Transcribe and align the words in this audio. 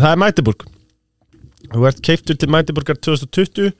það 0.00 0.12
er 0.12 0.20
Magdeburg. 0.22 0.66
Þú 1.70 1.86
ert 1.88 2.02
keiftur 2.04 2.38
til 2.38 2.50
Magdeburgar 2.50 2.98
2020 2.98 3.72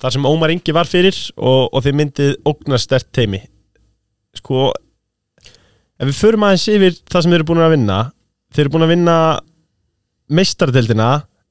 þar 0.00 0.14
sem 0.14 0.28
Ómar 0.28 0.52
Ingi 0.54 0.74
var 0.74 0.88
fyrir 0.88 1.16
og, 1.36 1.68
og 1.70 1.84
þið 1.84 1.96
myndið 2.00 2.30
ógnarstert 2.48 3.10
teimi 3.14 3.42
sko 4.36 4.70
ef 6.00 6.08
við 6.08 6.16
förum 6.16 6.46
aðeins 6.46 6.66
yfir 6.72 6.96
það 7.10 7.24
sem 7.24 7.32
þið 7.32 7.38
eru 7.40 7.48
búin 7.50 7.62
að 7.64 7.74
vinna 7.74 7.98
þið 8.54 8.62
eru 8.64 8.72
búin 8.72 8.86
að 8.86 8.92
vinna 8.94 9.16
meistardeldina 10.38 11.08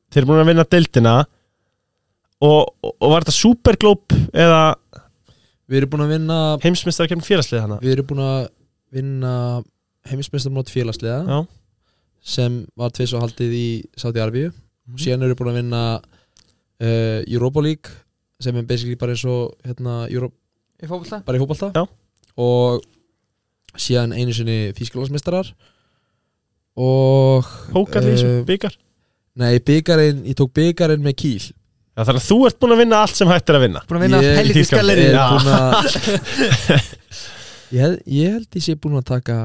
þið 0.09 0.21
eru 0.21 0.31
búin 0.31 0.41
að 0.41 0.49
vinna 0.49 0.67
deldina 0.73 1.15
og, 1.19 2.61
og, 2.81 2.93
og 2.95 3.13
var 3.13 3.25
þetta 3.27 3.37
superglóp 3.37 4.19
eða 4.33 4.61
Við 5.69 5.83
erum 5.83 5.91
búin 5.91 6.01
að 6.07 6.13
vinna 6.15 6.37
heimsmeistarkefni 6.63 7.27
félagslið 7.27 7.61
hana 7.61 7.75
Við 7.83 7.91
erum 7.93 8.09
búin 8.09 8.25
að 8.25 8.39
vinna 8.95 9.33
heimismestarmót 10.09 10.71
félagsliða. 10.73 11.19
Já. 11.27 11.39
Sem 12.21 12.59
var 12.77 12.91
tvis 12.95 13.13
og 13.15 13.23
haldið 13.25 13.53
í 13.55 13.67
Saudi 13.97 14.19
Arabíu. 14.23 14.51
Síðan 14.99 15.23
erum 15.25 15.33
við 15.35 15.39
búin 15.41 15.51
að 15.53 15.59
vinna 15.61 15.81
uh, 15.99 17.19
Europa 17.29 17.61
League 17.65 17.91
sem 18.41 18.55
er 18.57 18.63
basically 18.69 18.95
bara 18.99 19.13
eins 19.15 19.25
og 19.27 19.53
hérna, 19.67 20.05
Euro, 20.09 20.31
Í 20.79 20.87
fókbalta 20.87 21.19
bara 21.27 21.35
í 21.37 21.41
fótbolta. 21.41 21.69
Já. 21.75 21.83
og 22.39 22.85
síðan 23.79 24.13
einu 24.15 24.31
sinni 24.33 24.71
þýskalagsmeistarar 24.77 25.49
og 26.79 27.47
Pókar 27.73 28.05
því 28.05 28.13
sem 28.21 28.37
byggar 28.47 28.77
nei, 29.39 29.59
byggarinn, 29.59 30.21
ég 30.27 30.37
tók 30.39 30.53
byggarinn 30.55 31.03
með 31.03 31.17
kýl 31.19 31.43
Já, 31.43 32.05
þannig 32.07 32.21
að 32.21 32.27
þú 32.29 32.37
ert 32.47 32.59
búin 32.63 32.73
að 32.77 32.79
vinna 32.85 32.99
allt 33.03 33.17
sem 33.19 33.27
hægt 33.27 33.49
er 33.51 33.57
að 33.57 33.63
vinna. 33.65 33.81
Búin 33.89 33.97
að 33.99 34.03
vinna 34.05 34.19
að 34.21 34.23
ég, 37.75 37.81
held- 37.83 38.03
ég 38.07 38.31
held 38.37 38.55
ég 38.55 38.63
sé 38.63 38.75
búin 38.79 38.95
að 39.01 39.07
taka 39.09 39.37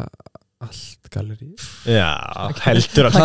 allt 0.64 1.10
galleri 1.14 1.48
Já, 1.94 2.08
heldur 2.64 3.08
að 3.10 3.16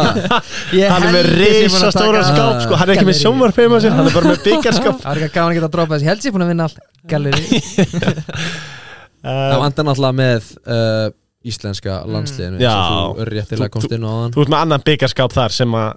Hann 0.93 1.05
er 1.07 1.13
með 1.13 1.19
að 1.19 1.29
risastóra 1.39 2.21
taka- 2.21 2.33
skáp 2.35 2.59
sko. 2.65 2.77
Hann 2.81 2.89
er 2.89 2.95
ekki 2.97 3.07
með 3.09 3.17
sjónvarp 3.21 3.61
heima 3.63 3.79
sér 3.83 3.95
Hann 3.97 4.09
er 4.11 4.15
bara 4.19 4.33
með 4.33 4.43
byggarskáp 4.45 4.99
Það 5.05 5.11
er 5.15 5.23
ekki 5.25 5.35
gaman 5.39 5.49
að 5.53 5.57
geta 5.59 5.69
að 5.69 5.73
droppa 5.77 5.95
þessi 5.95 6.05
Ég 6.05 6.11
held 6.13 6.27
ég 6.29 6.35
búin 6.35 6.45
að 6.45 6.51
vinna 6.53 6.67
allt 6.69 6.79
galleri 7.09 7.43
það 9.23 9.57
vantar 9.63 9.87
náttúrulega 9.87 10.17
með 10.19 10.51
uh, 10.63 11.07
íslenska 11.49 11.97
landsliðinu 12.07 12.61
Já. 12.63 12.75
þú 12.75 13.25
réttilega 13.29 13.67
Þú- 13.69 13.73
komst 13.77 13.95
inn 13.95 14.05
á 14.07 14.11
þann 14.11 14.35
Þú 14.35 14.43
ert 14.45 14.53
með 14.53 14.61
annan 14.65 14.85
byggarskáp 14.89 15.35
þar 15.35 15.55
sem 15.55 15.75
að 15.79 15.89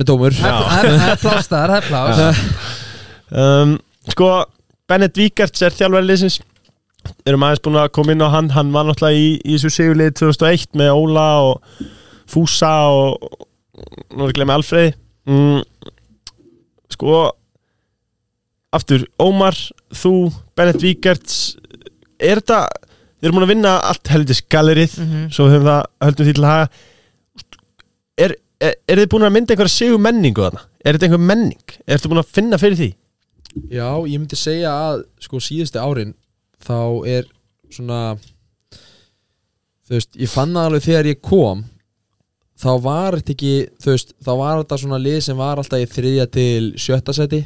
með 0.00 0.06
tómur 0.12 0.36
Já. 0.38 0.44
Það 0.46 0.78
er- 0.78 1.00
það 1.02 1.10
er 1.16 1.20
pláss 1.24 1.50
þar, 1.50 1.72
það 1.74 1.80
er 1.80 1.88
pláss. 1.90 2.54
Um, 3.30 3.72
Sko, 4.10 4.28
Bennett 4.90 5.18
Víkerts 5.20 5.62
er 5.66 5.74
þjálfæri 5.76 6.06
liðsins 6.08 6.38
Erum 7.28 7.44
aðeins 7.46 7.62
búin 7.64 7.78
að 7.80 7.90
koma 7.96 8.12
inn 8.14 8.24
á 8.24 8.28
hann 8.34 8.50
Hann 8.54 8.72
var 8.74 8.84
náttúrulega 8.88 9.16
í, 9.18 9.30
í 9.44 9.56
þessu 9.56 9.70
sigurlið 9.76 10.14
2001 10.20 10.74
með 10.80 10.90
Óla 10.96 11.26
og 11.48 11.86
Fúsa 12.30 12.72
og 12.92 13.16
nú 14.14 14.26
er 14.26 14.32
ég 14.32 14.36
glemði 14.38 14.56
Alfreð 14.58 14.90
mm, 15.30 15.62
Sko 16.94 17.20
Aftur, 18.76 19.02
Ómar, 19.18 19.56
þú 19.98 20.12
Bennett 20.58 20.82
Víkerts 20.84 21.40
Er 22.20 22.38
þetta 22.42 22.60
Við 23.20 23.28
erum 23.28 23.36
búin 23.40 23.44
að 23.48 23.52
vinna 23.54 23.72
allt 23.90 24.08
heldur 24.12 24.38
galerið 24.52 24.94
Mhm. 25.00 25.24
Svo 25.34 25.48
við 25.48 25.56
höfum 25.58 25.66
það, 25.68 25.82
höldum 26.06 26.28
því 26.28 26.34
til 26.38 26.44
að 26.44 26.52
haga 26.54 26.68
Er, 28.20 28.32
er, 28.60 28.74
er 28.88 29.00
þið 29.00 29.10
búin 29.14 29.24
að 29.26 29.34
mynda 29.38 29.54
einhverja 29.54 29.72
sigur 29.72 30.00
menningu 30.04 30.42
þarna? 30.44 30.62
Er 30.84 30.96
þetta 30.96 31.06
einhver 31.08 31.22
menning? 31.24 31.74
Er 31.86 31.96
þetta 31.98 32.10
búin 32.12 32.20
að 32.22 32.32
finna 32.36 32.58
fyrir 32.60 32.76
því? 32.76 32.88
Já, 33.72 33.88
ég 34.06 34.20
myndi 34.20 34.36
segja 34.38 34.70
að 34.70 35.00
sko 35.24 35.40
síðustu 35.42 35.80
árin 35.82 36.12
þá 36.64 36.80
er 37.08 37.28
svona 37.70 38.00
þú 39.86 39.96
veist, 39.96 40.16
ég 40.16 40.30
fann 40.30 40.54
það 40.54 40.68
alveg 40.68 40.86
þegar 40.86 41.10
ég 41.10 41.22
kom 41.24 41.64
þá 42.60 42.70
var 42.84 43.18
þetta 43.18 43.34
ekki 43.36 43.54
þú 43.80 43.94
veist, 43.94 44.14
þá 44.20 44.32
var 44.42 44.60
þetta 44.60 44.80
svona 44.82 45.00
lið 45.00 45.20
sem 45.26 45.40
var 45.40 45.60
alltaf 45.62 45.82
í 45.82 45.90
þriðja 45.94 46.28
til 46.36 46.70
sjötta 46.80 47.16
seti 47.16 47.44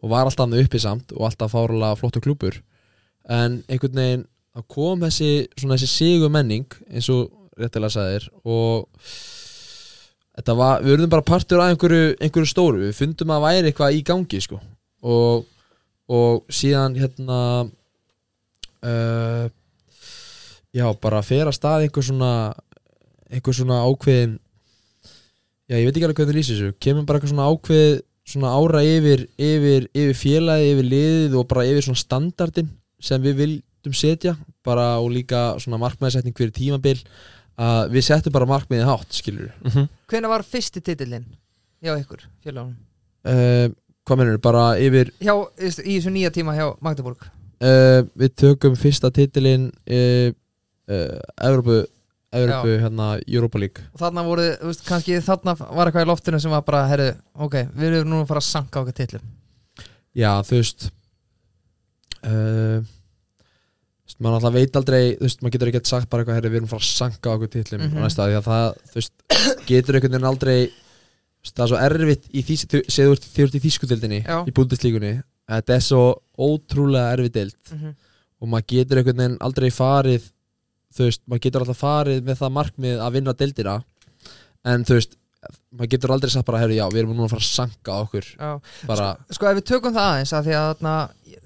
og 0.00 0.12
var 0.12 0.26
alltaf 0.26 0.46
hann 0.46 0.60
uppi 0.62 0.80
samt 0.80 1.12
og 1.16 1.26
alltaf 1.28 1.52
fárulega 1.52 1.98
flottu 2.00 2.22
klúpur 2.24 2.62
en 3.30 3.60
einhvern 3.68 4.00
veginn 4.00 4.24
þá 4.56 4.64
kom 4.72 5.04
þessi 5.04 5.32
svona 5.56 5.76
þessi 5.76 5.90
sigur 5.92 6.32
menning 6.32 6.80
eins 6.90 7.10
og 7.12 7.28
réttilega 7.60 7.94
sagðir 7.94 8.30
og 8.42 8.88
þetta 10.40 10.56
var, 10.56 10.84
við 10.84 10.94
verðum 10.94 11.12
bara 11.12 11.26
partur 11.26 11.60
af 11.60 11.72
einhverju, 11.72 12.14
einhverju 12.20 12.48
stóru, 12.48 12.82
við 12.86 12.96
fundum 12.96 13.34
að 13.34 13.44
væri 13.46 13.70
eitthvað 13.70 13.96
í 13.96 14.02
gangi 14.06 14.40
sko. 14.44 14.60
Og, 15.00 15.44
og 16.10 16.52
síðan 16.52 16.96
hérna 17.00 17.40
uh, 18.86 19.48
já, 20.74 20.86
bara 21.02 21.22
fer 21.26 21.46
að 21.48 21.56
stað 21.58 21.86
einhver 21.86 22.06
svona 22.06 22.32
einhver 23.30 23.54
svona 23.54 23.80
ákveðin 23.86 24.38
já, 25.70 25.76
ég 25.78 25.86
veit 25.86 25.96
ekki 25.96 26.06
alveg 26.08 26.22
hvernig 26.22 26.38
lýsir 26.40 26.58
þessu 26.58 26.78
kemur 26.82 27.06
bara 27.08 27.20
eitthvað 27.20 27.34
svona 27.34 27.48
ákveð 27.50 27.90
svona 28.30 28.52
ára 28.54 28.82
yfir, 28.86 29.24
yfir, 29.40 29.88
yfir 29.96 30.14
félagi, 30.18 30.70
yfir 30.74 30.86
liðið 30.86 31.36
og 31.40 31.48
bara 31.50 31.66
yfir 31.66 31.86
svona 31.88 31.98
standardin 32.02 32.68
sem 33.02 33.22
við 33.24 33.38
vildum 33.40 33.96
setja 33.96 34.36
bara 34.66 35.00
og 35.00 35.10
líka 35.14 35.56
svona 35.62 35.80
markmiðsetning 35.82 36.36
fyrir 36.36 36.52
tímabil 36.54 36.98
að 37.60 37.90
við 37.96 38.06
settum 38.06 38.32
bara 38.32 38.46
markmiðið 38.48 38.86
hátt, 38.88 39.12
skilur 39.12 39.50
Mm 39.60 39.70
-hmm. 39.70 39.88
Hvenær 40.08 40.28
var 40.28 40.42
fyrsti 40.42 40.80
titillinn 40.80 41.26
hjá 41.82 41.98
ykkur, 41.98 42.22
félagunum? 42.44 42.76
uh, 43.24 43.68
hvað 44.06 44.16
mennur, 44.16 44.38
bara 44.38 44.78
yfir 44.78 45.10
Hjá, 45.20 45.34
veist, 45.58 45.78
í 45.78 45.98
þessu 45.98 46.10
nýja 46.10 46.30
tíma 46.30 46.54
hjá 46.54 46.76
Magdeburg 46.80 47.18
uh, 47.64 48.02
við 48.20 48.34
tökum 48.44 48.76
fyrsta 48.78 49.10
titilinn 49.14 49.70
uh, 49.70 50.28
uh, 50.90 51.18
Evrópu 51.48 51.82
Evrópu, 52.30 52.76
hérna, 52.78 53.08
Europa 53.26 53.58
League 53.58 53.82
og 53.90 53.98
þarna 54.04 54.22
voru, 54.22 54.44
veist, 54.62 54.84
kannski 54.86 55.18
þarna 55.26 55.56
var 55.58 55.88
eitthvað 55.90 56.04
í 56.06 56.10
loftinu 56.12 56.38
sem 56.42 56.52
var 56.54 56.62
bara, 56.62 56.84
herru, 56.86 57.08
ok, 57.34 57.56
við 57.74 57.96
erum 58.00 58.12
nú 58.12 58.20
að 58.22 58.28
fara 58.30 58.42
að 58.44 58.50
sanka 58.52 58.84
okkur 58.84 58.98
tillum 59.00 59.24
já, 60.14 60.30
þú 60.46 60.60
veist 60.60 60.90
maður 64.20 64.36
alltaf 64.36 64.54
veit 64.56 64.76
aldrei 64.76 65.02
þú 65.16 65.24
veist, 65.26 65.42
maður 65.42 65.54
getur 65.56 65.70
ekkert 65.72 65.90
sagt 65.90 66.10
bara 66.12 66.22
eitthvað 66.22 66.38
herri, 66.38 66.52
við 66.52 66.60
erum 66.60 66.68
að 66.68 66.74
fara 66.74 66.84
að 66.84 66.92
sanka 66.92 67.34
okkur 67.34 67.50
titlum 67.54 67.80
Mhm. 67.80 67.88
mm 67.88 67.96
-hmm. 67.96 68.04
næsta, 68.04 68.28
því 68.28 68.36
að 68.38 68.48
það, 68.50 68.66
þú 68.90 68.94
veist, 69.00 69.12
getur 69.70 69.94
einhvern 69.94 70.12
veginn 70.12 70.30
aldrei 70.30 70.70
það 71.40 71.64
er 71.64 71.68
svo 71.70 71.78
erfitt 71.80 72.24
í 72.34 72.42
því 72.44 72.54
segðu 72.90 73.14
þú 73.16 73.42
ert 73.44 73.54
í 73.54 73.64
þýskudildinni 73.64 74.20
Já. 74.26 74.38
í 74.46 74.52
búndislíkunni, 74.52 75.22
þetta 75.50 75.76
er 75.76 75.84
svo 75.84 76.04
ótrúlega 76.40 77.16
erfitt 77.16 77.34
dild 77.34 77.56
mm 77.72 77.78
-hmm. 77.78 77.96
og 78.40 78.48
maður 78.48 78.68
getur 78.74 79.00
einhvern 79.00 79.22
veginn 79.22 79.40
aldrei 79.40 79.70
farið 79.70 80.30
þú 80.94 81.06
veist, 81.06 81.22
maður 81.28 81.44
getur 81.46 81.64
alltaf 81.64 81.80
farið 81.80 82.20
með 82.26 82.38
það 82.40 82.54
markmið 82.56 83.02
að 83.04 83.16
vinna 83.16 83.34
deildina. 83.38 83.76
En 84.70 84.86
þú 84.86 84.96
veist, 84.98 85.16
maður 85.72 85.92
getur 85.94 86.14
aldrei 86.14 86.32
sagt 86.32 86.48
bara, 86.48 86.62
herru, 86.64 86.76
já, 86.76 86.84
við 86.90 87.02
erum 87.02 87.14
núna 87.14 87.28
að 87.28 87.34
fara 87.34 87.44
að 87.44 87.50
sanka 87.50 87.98
okkur. 88.04 88.30
Já, 88.34 88.50
bara, 88.90 89.12
sko 89.36 89.48
ef 89.50 89.60
við 89.60 89.68
tökum 89.70 89.94
það 89.96 90.08
aðeins 90.14 90.34
að 90.36 90.48
því 90.48 90.56
að 90.58 90.66
þarna, 90.72 90.96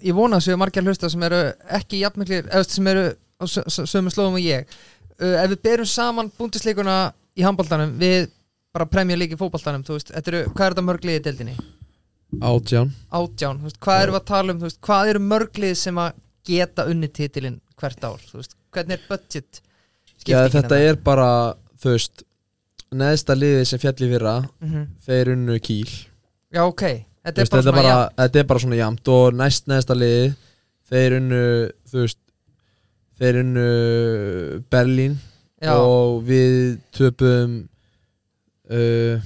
ég 0.09 0.17
vona 0.17 0.41
að 0.41 0.47
séu 0.47 0.61
margir 0.61 0.87
hlusta 0.87 1.13
sem 1.13 1.29
eru 1.29 1.43
ekki 1.79 2.01
jafnmiklir, 2.03 2.49
eða 2.49 2.69
sem 2.71 2.91
eru 2.95 3.05
sömu 3.45 4.15
slóðum 4.15 4.41
og 4.41 4.47
ég. 4.47 4.75
Uh, 5.21 5.37
ef 5.45 5.53
við 5.53 5.61
berum 5.69 5.87
saman 5.87 6.33
búndisleikuna 6.39 6.99
í 7.39 7.45
handbóltanum 7.45 7.93
við 8.01 8.33
bara 8.75 8.89
premja 8.91 9.19
líki 9.19 9.39
fótboltanum, 9.39 9.85
þú 9.87 9.99
veist, 9.99 10.11
eru, 10.25 10.47
hvað 10.51 10.67
er 10.67 10.75
þetta 10.75 10.89
mörglið 10.89 11.21
í 11.21 11.25
deildinni? 11.29 11.59
Átján. 12.43 12.93
Átján, 13.11 13.63
veist, 13.63 13.79
hvað 13.85 14.03
erum 14.03 14.15
við 14.15 14.21
að 14.21 14.29
tala 14.31 14.55
um, 14.55 14.61
veist, 14.65 14.81
hvað 14.85 15.11
eru 15.13 15.25
mörglið 15.33 15.75
sem 15.79 15.99
að 15.99 16.13
geta 16.45 16.87
unni 16.91 17.09
titilinn 17.09 17.61
hvert 17.81 18.05
ár, 18.05 18.23
veist, 18.35 18.57
hvernig 18.75 18.99
er 18.99 19.09
budget 19.09 19.61
Já, 20.25 20.39
þetta 20.49 20.79
er 20.81 20.97
bara, 21.05 21.29
þú 21.81 21.97
veist 21.97 22.25
neðsta 22.95 23.37
liðið 23.37 23.67
sem 23.69 23.83
fjalli 23.83 24.09
fyrra 24.13 24.37
mm 24.41 24.71
-hmm. 24.71 24.87
þeir 25.07 25.33
unnu 25.35 25.59
kýl 25.61 25.91
Já, 26.55 26.63
ok, 26.65 26.83
þetta 27.25 27.41
er 27.41 27.49
bara 27.51 27.63
þetta, 27.63 27.77
bara, 27.77 27.97
þetta 28.17 28.39
er 28.39 28.47
bara 28.47 28.61
svona 28.61 28.77
jamt 28.77 29.09
og 29.09 29.35
næst 29.35 29.69
neðsta 29.69 29.95
liðið 29.95 30.35
þeir 30.89 31.17
unnu, 31.19 31.45
þeir 33.19 33.41
unnu 33.43 33.69
Berlín 34.71 35.19
já. 35.61 35.75
og 35.75 36.23
við 36.29 36.79
töpum 36.93 37.69
uh, 38.71 39.19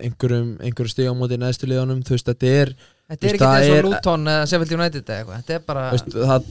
einhverjum 0.00 0.50
einhverjum 0.64 0.92
stigum 0.92 1.18
á 1.18 1.20
móti 1.22 1.38
neðstu 1.40 1.68
liðunum 1.70 2.02
þú 2.06 2.14
veist, 2.16 2.28
þetta 2.32 2.52
er, 2.62 2.74
Þetta 3.06 3.26
er 3.28 3.36
ekki 3.36 3.46
og 3.46 3.76
er- 3.78 3.86
Luton 3.86 4.24
eða 4.32 4.46
Sheffield 4.50 4.72
United 4.80 5.02
eða 5.04 5.18
eitthvað, 5.20 5.42
þetta 5.42 5.56
er 5.58 5.64
bara 5.66 5.82
veist 5.92 6.08
það, 6.16 6.46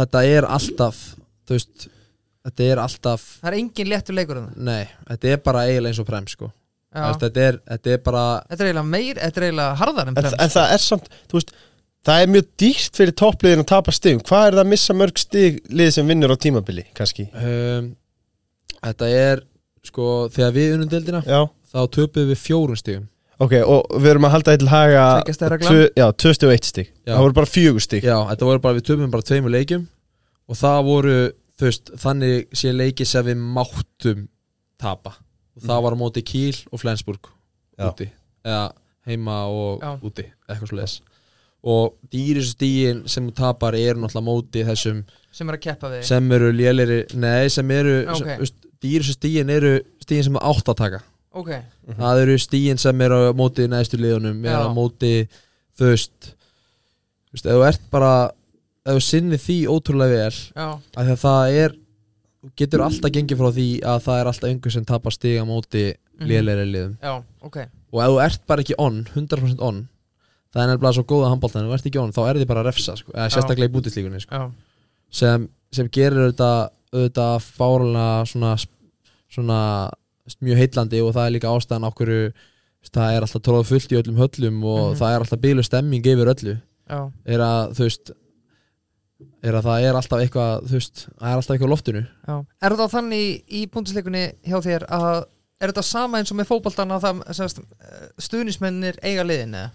þetta 0.00 0.22
er 0.34 0.46
alltaf 0.56 1.02
þú 1.46 1.56
veist, 1.58 1.88
þetta 2.48 2.68
er 2.72 2.82
alltaf 2.86 3.26
það 3.42 3.50
er 3.52 3.58
engin 3.60 3.90
léttur 3.92 4.16
leikur 4.18 4.40
um 4.40 4.48
það 4.48 4.64
nei, 4.70 4.82
þetta 5.10 5.32
er 5.34 5.42
bara 5.50 5.66
eiginlega 5.68 5.92
eins 5.94 6.02
og 6.02 6.08
prem 6.08 6.26
sko. 6.32 6.50
Veist, 6.90 7.20
þetta, 7.22 7.42
er, 7.46 7.58
þetta 7.70 7.90
er 7.94 8.00
bara 8.02 8.22
Þetta 8.50 8.64
er 8.64 8.68
eiginlega 8.72 8.90
meir, 8.90 9.18
þetta 9.22 9.38
er 9.38 9.44
eiginlega 9.46 9.74
harðar 9.78 10.08
en 10.08 10.16
en, 10.16 10.24
Prem. 10.24 10.32
en 10.42 10.50
það 10.56 10.72
er 10.74 10.82
samt, 10.88 11.12
þú 11.30 11.38
veist 11.38 11.52
Það 12.00 12.22
er 12.24 12.30
mjög 12.32 12.46
dýrt 12.62 12.96
fyrir 12.96 13.12
toppliðin 13.20 13.60
að 13.60 13.66
tapa 13.68 13.92
stigum. 13.92 14.22
Hvað 14.24 14.46
er 14.46 14.54
það 14.56 14.60
að 14.62 14.68
missa 14.70 14.94
mörg 14.96 15.18
stig 15.20 15.58
lið 15.68 15.90
sem 15.92 16.06
vinnur 16.08 16.32
á 16.32 16.36
tímabili, 16.40 16.84
kannski? 16.96 17.26
um, 17.36 17.90
þetta 18.80 19.10
er 19.12 19.42
sko, 19.84 20.06
þegar 20.32 20.54
við 20.56 20.72
unnum 20.78 20.88
deildina 20.88 21.20
Já, 21.28 21.42
þá 21.70 21.80
töpum 21.96 22.28
við 22.30 22.38
fjórun 22.42 22.76
stigum 22.80 23.06
ok, 23.40 23.54
og 23.64 23.94
við 24.02 24.10
erum 24.12 24.26
að 24.28 24.34
halda 24.36 24.52
eitthvað 24.54 24.72
haga 24.74 25.04
Tveggja 25.20 25.34
stiga 25.38 25.50
reglan. 25.54 25.72
tvö- 25.72 25.92
Já, 25.96 26.06
21 26.24 26.64
stig 26.70 26.88
Já. 27.06 27.14
Það 27.14 27.22
voru 27.24 27.36
bara 27.40 27.50
fjögur 27.54 27.84
stig 27.86 28.04
Já, 28.04 28.16
þetta 28.30 28.48
voru 28.50 28.62
bara, 28.66 28.74
við 28.80 28.86
töpum 28.90 29.10
bara 29.14 29.22
tveimur 29.30 29.54
leikjum 29.54 29.86
og 30.50 30.56
það 30.58 30.80
voru, 30.84 31.16
þú 31.60 31.68
veist, 31.68 31.90
þannig 32.02 32.48
sé 32.58 32.72
leiki 32.74 33.06
sem 33.06 33.24
við 33.30 33.36
máttum 33.56 34.26
tapa 34.80 35.14
og 35.56 35.62
það 35.66 35.82
var 35.86 35.94
á 35.94 35.98
móti 36.02 36.22
Kíl 36.26 36.56
og 36.72 36.80
Flensburg 36.82 37.30
Já. 37.78 37.88
úti 37.90 38.10
eða 38.44 38.72
heima 39.06 39.38
og 39.48 39.80
Já. 39.84 39.94
úti 40.04 40.24
eitthvað 40.48 40.68
svo 40.72 40.76
leis 40.80 40.98
og 41.60 41.94
dýrisu 42.12 42.54
stíin 42.56 43.02
sem 43.08 43.26
þú 43.28 43.34
tapar 43.36 43.74
eru 43.76 44.00
náttúrulega 44.00 44.24
móti 44.24 44.62
þessum 44.64 45.02
sem 45.30 45.48
er 45.52 45.56
að 45.58 45.64
keppa 45.66 45.90
við 45.92 46.04
sem 46.08 46.30
eru 46.32 46.52
lélir 46.56 46.92
nei, 47.14 47.48
sem 47.52 47.70
eru 47.70 47.98
Ok. 48.08 48.20
okay. 48.22 48.46
dýrisu 48.80 49.12
stíin 49.18 49.50
eru 49.52 49.74
stíin 50.00 50.24
sem 50.24 50.36
er 50.40 50.46
átt 50.48 50.68
að 50.72 50.78
taka 50.80 51.02
ok, 51.32 51.50
það 51.98 52.22
eru 52.24 52.38
stíin 52.38 52.78
sem 52.78 53.00
eru 53.06 53.20
á 53.30 53.32
móti 53.36 53.66
neðstu 53.70 53.98
liðunum, 54.00 54.40
eru 54.44 54.66
á 54.66 54.74
móti 54.74 55.12
þú 55.78 55.90
veist 55.92 56.30
þú 57.30 57.36
veist, 57.36 57.46
ef 57.46 57.54
þú 57.54 57.66
ert 57.68 57.84
bara 57.90 58.12
ef 58.86 58.96
þú 58.96 59.02
sinni 59.04 59.38
því 59.38 59.58
ótrúlega 59.70 60.16
vel 60.16 60.38
af 60.96 61.04
því 61.06 61.14
að 61.14 61.20
það 61.24 61.58
er 61.64 61.76
getur 62.56 62.80
alltaf 62.82 63.12
gengið 63.12 63.36
frá 63.38 63.50
því 63.52 63.68
að 63.84 63.98
það 64.06 64.20
er 64.22 64.26
alltaf 64.32 64.48
einhver 64.50 64.72
sem 64.72 64.84
tapar 64.88 65.12
stiga 65.12 65.44
móti 65.44 65.94
Mhm. 66.20 66.28
lélæri 66.28 66.64
liðum. 66.68 66.96
Já, 67.00 67.22
ok. 67.42 67.56
Og 67.92 68.00
ef 68.02 68.08
þú 68.10 68.16
ert 68.24 68.42
bara 68.46 68.60
ekki 68.62 68.74
on, 68.78 69.04
100% 69.14 69.60
on 69.64 69.88
það 70.52 70.62
er 70.62 70.68
nefnilega 70.76 70.92
svo 70.98 71.04
góða 71.08 71.30
handbóltan 71.32 71.64
ef 71.64 71.70
þú 71.70 71.74
ert 71.78 71.86
ekki 71.86 72.00
on, 72.02 72.12
þá 72.12 72.20
er 72.28 72.34
þið 72.40 72.46
bara 72.50 72.60
að 72.60 72.66
refsa 72.66 72.96
sko, 72.96 73.12
eða 73.14 73.30
sérstaklega 73.32 73.70
í 73.70 73.72
bútislíkunni 73.72 74.20
sko, 74.20 74.52
sem, 75.10 75.48
sem 75.72 75.88
gerir 75.88 76.18
auðvitað, 76.26 76.70
auðvitað 76.92 77.46
fárlega 77.56 78.26
svona, 78.28 78.52
svona 79.32 79.60
mjög 80.40 80.56
heitlandi 80.62 81.00
og 81.02 81.14
það 81.14 81.26
er 81.26 81.34
líka 81.36 81.52
ástæðan 81.56 81.88
okkur 81.90 82.10
það 82.94 83.14
er 83.16 83.22
alltaf 83.26 83.42
tróða 83.44 83.66
fullt 83.68 83.92
í 83.92 83.98
öllum 84.00 84.16
höllum 84.20 84.64
og 84.64 84.80
Mhm. 84.90 84.98
það 85.00 85.14
er 85.14 85.20
alltaf 85.24 85.40
bílu 85.40 85.62
stemming 85.64 86.06
yfir 86.06 86.30
öllu 86.34 86.54
já, 86.90 87.00
er 87.26 87.38
að 87.44 87.74
þú 87.76 87.82
veist 87.88 88.10
er 89.44 89.54
að 89.58 89.64
það 89.68 89.84
er 89.88 89.94
alltaf 90.00 90.20
eitthvað 90.24 90.62
þú 90.68 90.72
veist, 90.78 91.02
það 91.20 91.28
er 91.30 91.36
alltaf 91.40 91.54
eitthvað 91.56 91.72
loftinu 91.74 92.02
já 92.28 92.36
er 92.62 92.76
það 92.80 92.94
þannig 92.94 93.42
í 93.48 93.66
búndisleikunni 93.72 94.24
hjá 94.48 94.58
þér 94.64 94.86
að 94.88 95.24
er 95.60 95.68
þetta 95.72 95.84
sama 95.84 96.18
eins 96.18 96.30
og 96.32 96.38
með 96.40 96.48
fótboltan 96.48 96.92
að 96.96 97.04
það 97.04 97.34
semast, 97.36 97.60
stuðnismennir 98.18 98.96
eiga 99.04 99.24
liðin 99.28 99.54
eða? 99.54 99.70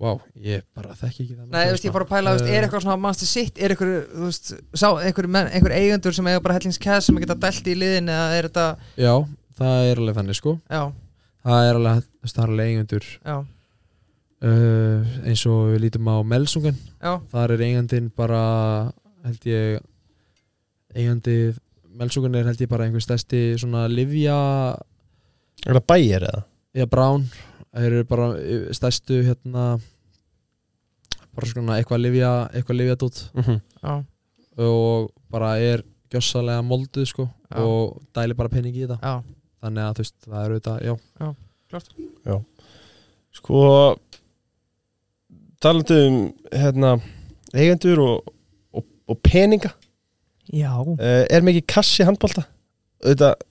Vá, 0.00 0.14
ég 0.40 0.62
bara 0.76 0.94
þekki 0.96 1.24
ekki 1.26 1.34
það 1.36 1.50
Nei, 1.52 1.64
þú 1.66 1.74
veist, 1.74 1.84
ég 1.84 1.92
fór 1.94 2.04
að 2.06 2.10
pæla, 2.14 2.32
þú 2.32 2.38
veist, 2.40 2.50
er 2.56 2.64
eitthvað 2.66 2.84
svona 2.86 2.96
mannstu 3.04 3.26
sitt, 3.28 3.58
er 3.60 3.74
eitthvað, 3.74 3.90
þú 4.14 4.28
veist, 4.30 4.52
sá, 4.80 4.88
einhver, 5.04 5.28
menn, 5.36 5.50
einhver 5.52 5.74
eigendur 5.76 6.16
sem 6.16 6.30
eiga 6.32 6.40
bara 6.46 6.56
hellingskæð 6.56 7.00
sem 7.04 7.20
geta 7.20 7.36
dælt 7.42 7.68
í 7.68 7.74
liðin 7.76 8.08
eða 8.08 8.26
er 8.38 8.48
þetta, 8.48 8.66
Já, 8.96 9.12
það 9.60 9.88
er 9.90 10.00
alveg 10.04 10.16
þannig 10.22 10.38
sko. 10.40 10.56
Já, 10.72 10.82
Það 11.40 11.66
er 11.70 11.78
alveg, 11.80 12.00
þú 12.04 12.24
veist, 12.26 12.36
það 12.36 12.42
er 12.46 12.50
alveg 12.54 12.70
eigendur. 12.72 13.06
Já, 13.24 13.36
uh, 14.48 15.14
eins 15.28 15.44
og 15.52 15.60
við 15.74 15.82
lítum 15.86 16.08
á 16.12 16.16
Melsungan 16.32 16.76
já, 16.80 17.12
þar 17.32 17.54
er 17.56 17.64
eigandinn 17.68 18.10
bara 18.16 18.42
held 19.26 19.48
ég 19.48 19.80
eigandi 20.96 21.36
Melsungan 22.00 22.36
er 22.38 22.46
held 22.48 22.60
ég 22.64 22.70
bara 22.70 22.86
einhver 22.88 23.02
stærsti 23.04 23.40
svona 23.60 23.84
Livja 23.90 24.36
Er 25.66 25.76
það 25.76 25.86
bæir 25.92 26.24
eða? 26.24 26.42
eða 26.72 26.88
Brown 26.92 27.24
þeir 27.76 27.88
eru 27.92 28.06
bara 28.10 28.28
eh, 28.40 28.68
stærstu 28.76 29.20
hérna 29.26 29.64
bara 31.30 31.46
svona 31.50 31.78
eitthvað 31.78 32.02
Livja 32.04 32.30
eitthvað 32.50 32.80
Livja 32.80 32.96
dút 33.00 33.20
Mm 33.38 33.60
já, 33.80 33.94
og 34.60 35.10
bara 35.30 35.54
er 35.62 35.84
gjössalega 36.12 36.62
molduð 36.66 37.06
sko 37.08 37.28
Já. 37.50 37.62
og 37.62 38.00
dæli 38.14 38.34
bara 38.36 38.50
pening 38.52 38.74
í 38.76 38.82
þetta 38.84 38.98
já, 39.00 39.22
þannig 39.62 39.84
að 39.86 39.94
þú 39.96 40.02
veist, 40.04 40.16
það 40.26 40.44
eru 40.44 40.58
þetta, 40.58 40.74
já. 40.84 41.30
Klart. 41.70 41.94
Sko 43.38 43.60
talandi 45.62 45.98
um 46.08 46.18
hérna 46.50 46.92
eigendur 47.54 48.02
og, 48.04 48.32
og, 48.74 48.86
og 49.10 49.20
peninga. 49.22 49.70
Já, 50.50 50.72
uh, 50.82 50.96
er 51.30 51.44
mikið 51.46 51.66
kassi 51.70 52.06
handbólta 52.06 52.42
auðvitað 53.04 53.44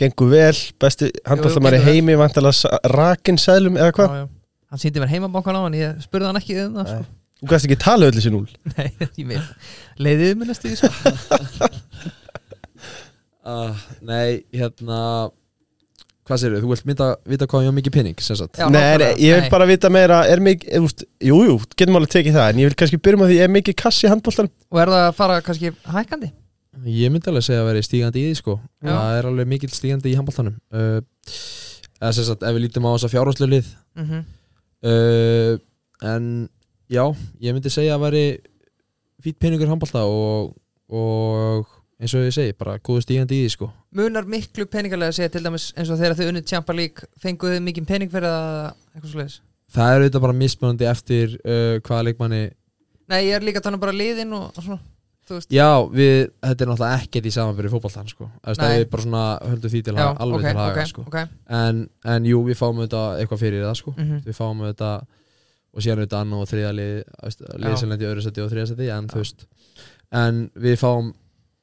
gengur 0.00 0.30
vel 0.32 0.56
besti 0.82 1.10
handbóltamæri 1.28 1.82
heimi 1.84 2.16
vantalega 2.18 2.78
rakin 2.94 3.38
seðlum 3.40 3.78
eða 3.80 3.92
hvað? 3.98 4.16
Já, 4.16 4.24
já. 4.24 4.32
Hann 4.74 4.82
síndi 4.82 5.02
mér 5.02 5.12
heimabankan 5.12 5.54
á 5.54 5.60
hann, 5.62 5.76
ég 5.78 6.00
spurði 6.02 6.30
hann 6.30 6.40
ekki 6.40 6.56
um 6.64 6.80
það, 6.80 6.90
sko. 6.90 7.04
Þú 7.44 7.50
gæst 7.52 7.68
ekki 7.68 7.78
tala 7.84 8.08
öll 8.08 8.16
þessi 8.16 8.32
núl 8.34 8.48
Nei, 8.74 8.88
ég 9.20 9.28
veit, 9.28 9.70
leiðið 10.02 10.36
mér 10.40 10.50
næstu 10.50 10.72
því, 10.72 10.76
sko. 10.82 11.70
Uh, 13.44 13.86
Nei, 14.10 14.42
hérna 14.56 15.00
hvað 16.24 16.40
segir 16.40 16.62
þú, 16.62 16.70
vilt 16.72 16.86
mynda, 16.88 17.08
vita 17.28 17.46
hvað 17.50 17.66
ég 17.66 17.74
á 17.74 17.78
mikið 17.78 17.94
pening 17.98 18.22
sem 18.24 18.38
sagt? 18.40 18.56
Já, 18.58 18.66
Nei, 18.72 18.96
nei, 19.02 19.10
ég 19.20 19.36
vil 19.36 19.42
Nei. 19.44 19.50
bara 19.52 19.66
vita 19.68 19.90
meira 19.92 20.22
er 20.30 20.40
mikið, 20.42 20.86
úst, 20.86 21.04
jú, 21.20 21.42
jú, 21.50 21.58
getum 21.76 21.98
alveg 22.00 22.14
tekið 22.14 22.38
það 22.38 22.48
en 22.54 22.62
ég 22.62 22.70
vil 22.70 22.78
kannski 22.80 23.00
byrjum 23.04 23.22
á 23.22 23.28
því, 23.28 23.36
er 23.44 23.52
mikið 23.52 23.76
kassi 23.84 24.08
í 24.08 24.10
handbóltan 24.12 24.48
Og 24.72 24.80
er 24.80 24.92
það 24.94 25.04
að 25.04 25.18
fara 25.18 25.36
kannski 25.44 25.74
hækkandi? 25.84 26.30
Ég 26.88 27.12
myndi 27.12 27.30
alveg 27.30 27.46
segja 27.46 27.62
að 27.62 27.68
vera 27.70 27.84
stígandi 27.86 28.22
í 28.22 28.30
því 28.30 28.38
sko. 28.40 28.56
Já. 28.82 28.90
Það 28.90 29.18
er 29.18 29.28
alveg 29.30 29.50
mikill 29.52 29.72
stígandi 29.72 30.10
í 30.10 30.16
handbóltanum 30.18 30.56
uh, 30.74 30.98
eða 32.00 32.10
sem 32.16 32.26
sagt, 32.26 32.42
ef 32.42 32.56
við 32.56 32.66
lítum 32.66 32.88
á 32.88 32.94
þessa 32.96 33.12
fjárháslu 33.12 33.48
lið. 33.48 33.70
Mm 33.94 34.08
-hmm. 34.10 34.26
uh, 34.90 35.54
en 36.10 36.26
já, 36.90 37.04
ég 37.40 37.54
myndi 37.54 37.70
segja 37.72 37.94
að 37.94 38.04
veri 38.08 38.26
fýtt 39.24 39.38
peningur 39.40 39.70
handbólta 39.70 40.04
og, 40.04 40.52
og 40.88 41.70
eins 42.00 42.14
og 42.14 42.26
ég 42.26 42.34
segi, 42.34 42.58
bara 42.58 42.78
góðu 42.78 43.06
stígandi 43.06 43.38
í 43.38 43.46
því 43.46 43.54
sko. 43.54 43.70
Munar 43.94 44.26
miklu 44.26 44.66
peningalega 44.66 45.12
að 45.12 45.18
segja 45.20 45.32
til 45.32 45.44
dæmis 45.44 45.72
eins 45.78 45.90
og 45.90 46.00
þegar 46.00 46.16
þau 46.18 46.28
unnið 46.28 46.48
Champa 46.50 46.74
League 46.74 47.06
fenguðu 47.22 47.60
mikið 47.62 47.86
pening 47.86 48.10
fyrir 48.10 48.28
að 48.28 48.74
eitthvað 48.94 49.10
svo 49.10 49.20
leiðis 49.20 49.40
Það 49.74 49.90
er 49.90 50.00
auðvitað 50.00 50.24
bara 50.24 50.36
mismunandi 50.38 50.86
eftir 50.90 51.36
uh, 51.40 51.76
hvaða 51.86 52.06
leikmanni 52.08 52.42
Nei, 53.10 53.20
ég 53.28 53.36
er 53.36 53.44
líka 53.46 53.62
tala 53.62 53.78
um 53.78 53.82
bara 53.82 53.94
liðin 53.94 54.32
og, 54.34 54.50
og 54.50 54.64
svona 54.64 54.80
Já, 55.52 55.68
við, 55.88 56.30
þetta 56.44 56.64
er 56.64 56.70
náttúrulega 56.70 57.00
ekkert 57.00 57.28
í 57.28 57.32
samanbyrði 57.34 57.72
fótballtan 57.72 58.10
sko. 58.10 58.28
Það 58.44 58.76
er 58.76 58.86
bara 58.92 59.04
svona 59.06 59.24
höldum 59.40 59.72
því 59.72 59.82
til 59.86 59.94
að 59.96 60.22
alveg 60.24 60.38
ok, 60.40 60.46
til 60.46 60.60
haga 60.60 60.72
ok, 60.74 60.90
sko. 60.90 61.04
ok 61.08 61.18
en, 61.60 61.82
en 62.14 62.28
jú, 62.28 62.40
við 62.44 62.58
fáum 62.60 62.80
auðvitað 62.82 63.20
eitthvað 63.22 63.44
fyrir 63.44 63.64
það 63.64 63.76
sko. 63.80 63.94
Mhm. 63.96 64.22
Við 64.26 64.38
fáum 64.38 64.64
auðvitað 64.64 65.06
og 65.74 65.82
síðan 65.82 66.02
auðvitað 66.02 66.20
annan 66.20 66.44
og 66.44 66.48
þriða 66.50 66.72
lið 66.78 66.96
lið 67.64 67.76
sem 67.80 67.92
lendi 67.92 68.06
í 68.06 68.08
öðru 68.10 68.24
seti 68.24 68.44
og 68.44 68.50
þriða 68.52 68.70
seti 68.70 68.88
en, 68.94 69.10
þú 69.10 69.22
veist, 69.22 69.46
en 70.14 70.40
við 70.66 70.76
fáum 70.78 71.12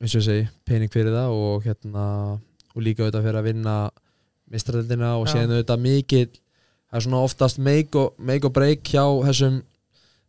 eins 0.01 0.15
og 0.17 0.25
segi, 0.25 0.47
pening 0.67 0.91
fyrir 0.91 1.13
það 1.15 1.35
og 1.37 1.67
hérna 1.67 2.05
og 2.75 2.83
líka 2.83 3.05
auðvitað 3.05 3.27
fyrir 3.27 3.39
að 3.39 3.47
vinna 3.47 3.75
mistræðildina 4.51 5.11
og 5.19 5.29
síðan 5.31 5.53
auðvitað 5.55 5.83
mikið 5.85 6.39
það 6.91 6.99
er 6.99 7.05
svona 7.05 7.23
oftast 7.23 7.61
make 7.61 8.01
og 8.47 8.53
break 8.55 8.83
hjá 8.91 9.05
þessum, 9.29 9.61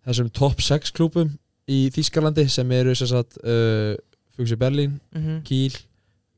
þessum 0.06 0.30
top 0.36 0.62
6 0.62 0.94
klúpum 0.94 1.32
í 1.70 1.90
Þýskalandi 1.94 2.48
sem 2.50 2.70
eru 2.72 2.94
sagt 2.98 3.38
uh, 3.44 3.94
Fugsi 4.36 4.56
Berlín, 4.56 4.98
Mhm. 5.14 5.42
Kiel 5.44 5.76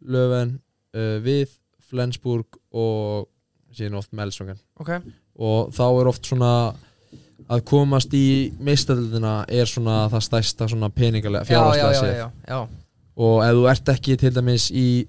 Löwen, 0.04 0.58
uh, 0.94 1.18
Við 1.24 1.48
Flensburg 1.90 2.58
og 2.72 3.28
síðan 3.74 3.96
oft 3.98 4.12
Melsungen. 4.12 4.58
Ok, 4.80 4.90
og 5.38 5.70
þá 5.74 5.84
er 6.00 6.08
oft 6.10 6.26
svona 6.26 6.74
að 7.50 7.60
komast 7.68 8.12
í 8.16 8.52
meistadildina 8.62 9.44
er 9.48 9.66
svona 9.68 10.08
það 10.12 10.22
stærsta 10.28 10.68
svona 10.70 10.88
peningalega 10.94 11.44
já. 12.48 12.60
og 13.16 13.42
ef 13.44 13.52
þú 13.58 13.66
ert 13.70 13.88
ekki 13.94 14.16
til 14.16 14.30
dæmis 14.32 14.70
í 14.72 15.06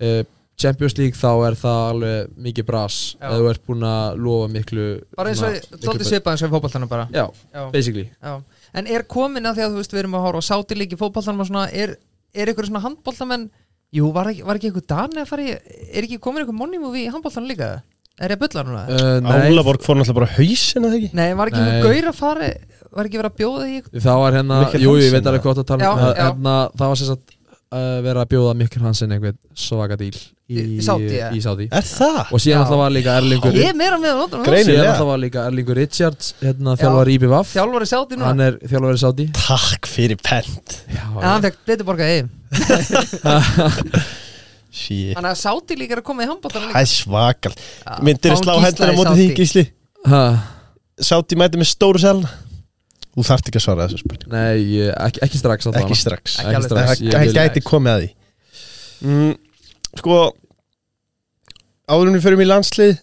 uh, 0.00 0.22
Champions 0.56 0.96
League 0.96 1.12
þá 1.18 1.28
er 1.50 1.54
það 1.60 1.80
alveg 1.90 2.30
mikið 2.46 2.64
bras. 2.66 3.16
Já. 3.20 3.26
ef 3.28 3.34
þú 3.42 3.50
ert 3.50 3.66
búin 3.66 3.82
að 3.84 4.16
lofa 4.24 4.48
miklu 4.54 4.86
Bara 5.16 5.28
eins 5.34 5.42
og, 5.44 5.52
miklu- 5.52 6.08
svipað 6.08 6.32
eins 6.32 6.42
og 6.46 6.48
í 6.48 6.54
fótballtanum 6.54 6.88
bara. 6.88 7.08
Já, 7.12 7.26
Já, 7.52 7.70
basically. 7.74 8.06
Já 8.22 8.38
En 8.76 8.88
er 8.92 9.06
komin 9.08 9.48
að 9.48 9.58
því 9.58 9.64
að 9.66 9.74
þú 9.74 9.80
veist 9.82 9.94
við 9.94 10.02
erum 10.02 10.16
að 10.18 10.24
horfa 10.26 10.42
á 10.42 10.48
og 11.44 11.48
svona 11.50 11.66
Er, 11.72 11.94
er 12.36 12.52
ykkur 12.52 12.68
svona 12.68 12.84
handbóltamenn 12.84 13.46
Jú, 13.96 14.10
var 14.12 14.28
ekki, 14.32 14.42
var 14.44 14.58
ekki 14.58 14.70
ykkur 14.72 14.86
Dani 14.90 15.22
að 15.22 15.28
fara 15.30 15.44
í 15.46 15.52
Er 15.56 16.04
ekki 16.06 16.18
komin 16.22 16.44
ykkur 16.44 16.58
monimúvi 16.58 17.06
í 17.06 17.12
handbóltanum 17.12 17.48
líka? 17.48 17.70
Er 18.16 18.32
ég 18.32 18.38
að 18.38 18.42
bulla 18.46 18.64
núna? 18.66 18.82
uh, 18.88 19.18
Nei, 19.24 19.50
Álaborg 19.52 19.82
fór 19.84 19.98
náttúrulega 19.98 20.18
bara 20.20 20.30
hausinn 20.38 20.86
að 20.88 20.92
það 20.92 20.98
ekki 21.00 21.18
Nei, 21.20 21.28
var 21.36 21.52
ekki 21.52 21.64
ykkur 21.64 21.88
gaur 21.96 22.10
að 22.10 22.20
fara 22.20 22.50
Var 22.96 23.08
ekki 23.10 23.20
verið 23.20 23.30
að 23.32 23.40
bjóða 23.40 23.66
í 23.68 23.74
ykkur? 23.80 24.02
það 24.06 24.20
var 24.22 24.36
hérna 24.38 24.60
Jú, 24.80 24.92
ég 25.00 25.12
veit 25.12 25.26
alveg 25.30 25.44
hvað 25.44 25.58
það 25.60 25.68
tala 25.70 25.80
um 25.80 25.84
Já, 25.86 26.06
já. 26.06 26.22
hérna, 26.26 26.54
það 26.80 26.92
var 26.92 27.00
sagt 27.10 27.35
uh, 27.72 27.98
verið 28.04 28.20
að 28.22 28.28
bjóða 28.32 28.54
Mikkel 28.60 28.82
Hansen 28.86 29.12
einhvern 29.16 29.36
svaka 29.56 29.96
díl 30.00 30.14
í, 30.14 30.56
Í- 30.78 30.82
Saudi, 30.86 31.08
ja. 31.18 31.30
í 31.34 31.40
Saudi. 31.42 31.66
Er 31.74 31.82
það? 31.82 32.20
og 32.30 32.38
síðan 32.42 32.54
Já. 32.54 32.62
alltaf 32.62 32.78
var 32.82 32.92
líka 32.94 33.16
Erlingur 33.18 33.56
Ég 33.58 33.70
er 33.72 33.78
meira 33.80 33.96
með 33.98 34.12
að 34.12 34.20
nota 34.22 34.42
Greinilega. 34.46 34.68
síðan 34.76 34.90
alltaf 34.92 35.08
var 35.10 35.18
líka 35.24 35.46
Erlingur 35.50 35.76
Richards 35.80 36.28
hérna, 36.42 36.76
þjálfar 36.78 37.10
í 37.10 37.16
IBVF 37.18 37.54
Þjálfari 37.56 37.88
sáti 37.90 38.14
núna. 38.20 38.28
Hann 38.30 38.44
er 38.46 38.58
þjálfari 38.70 39.00
Saudi. 39.02 39.26
Takk 39.40 39.90
fyrir 39.90 40.20
pent. 40.22 40.78
Já, 40.94 41.02
En 41.16 41.26
hann 41.32 41.42
fekk 41.48 41.58
betur 41.66 41.88
borgað 41.90 42.12
heim 42.14 42.30
Shit. 44.76 45.14
Þannig 45.16 45.30
að 45.32 45.38
sáti 45.40 45.76
líka 45.80 45.96
er 45.96 46.00
að 46.02 46.06
koma 46.10 46.24
í 46.26 46.28
handbóltanum 46.28 46.72
Það 46.74 46.82
er 46.84 46.90
svakal. 46.90 47.52
Myndir 48.04 48.34
Fáum 48.34 48.42
slá 48.44 48.56
hendina 48.60 48.90
í 48.92 48.92
á 48.92 48.98
móti 48.98 49.08
Sádi. 49.08 49.22
því 49.22 49.36
gísli? 49.38 49.62
Ha, 50.10 50.20
Sátti 51.10 51.38
mæti 51.40 51.60
með 51.60 51.70
stóru 51.70 52.02
selna 52.02 52.28
Þú 53.16 53.24
þarft 53.30 53.46
ekki 53.48 53.60
að 53.60 53.64
svara 53.64 53.86
þessu 53.88 54.02
spurning 54.02 54.32
nei, 54.34 54.56
ég- 54.76 54.92
ekki, 55.06 55.20
ekki 55.24 55.38
strax. 55.40 55.66
Ekki 55.72 55.96
strax. 55.96 56.34
Ekki 56.42 56.56
alveg 56.58 56.68
strax, 56.68 57.00
Það 57.00 57.26
ég 57.26 57.36
gæti 57.38 57.62
komið 57.64 57.92
að 57.94 58.02
því. 58.02 58.10
Mm, 59.06 59.34
Sko 59.96 60.18
Áðurinn 61.88 62.16
við 62.18 62.24
förum 62.26 62.42
í 62.42 62.48
landslið 62.50 62.94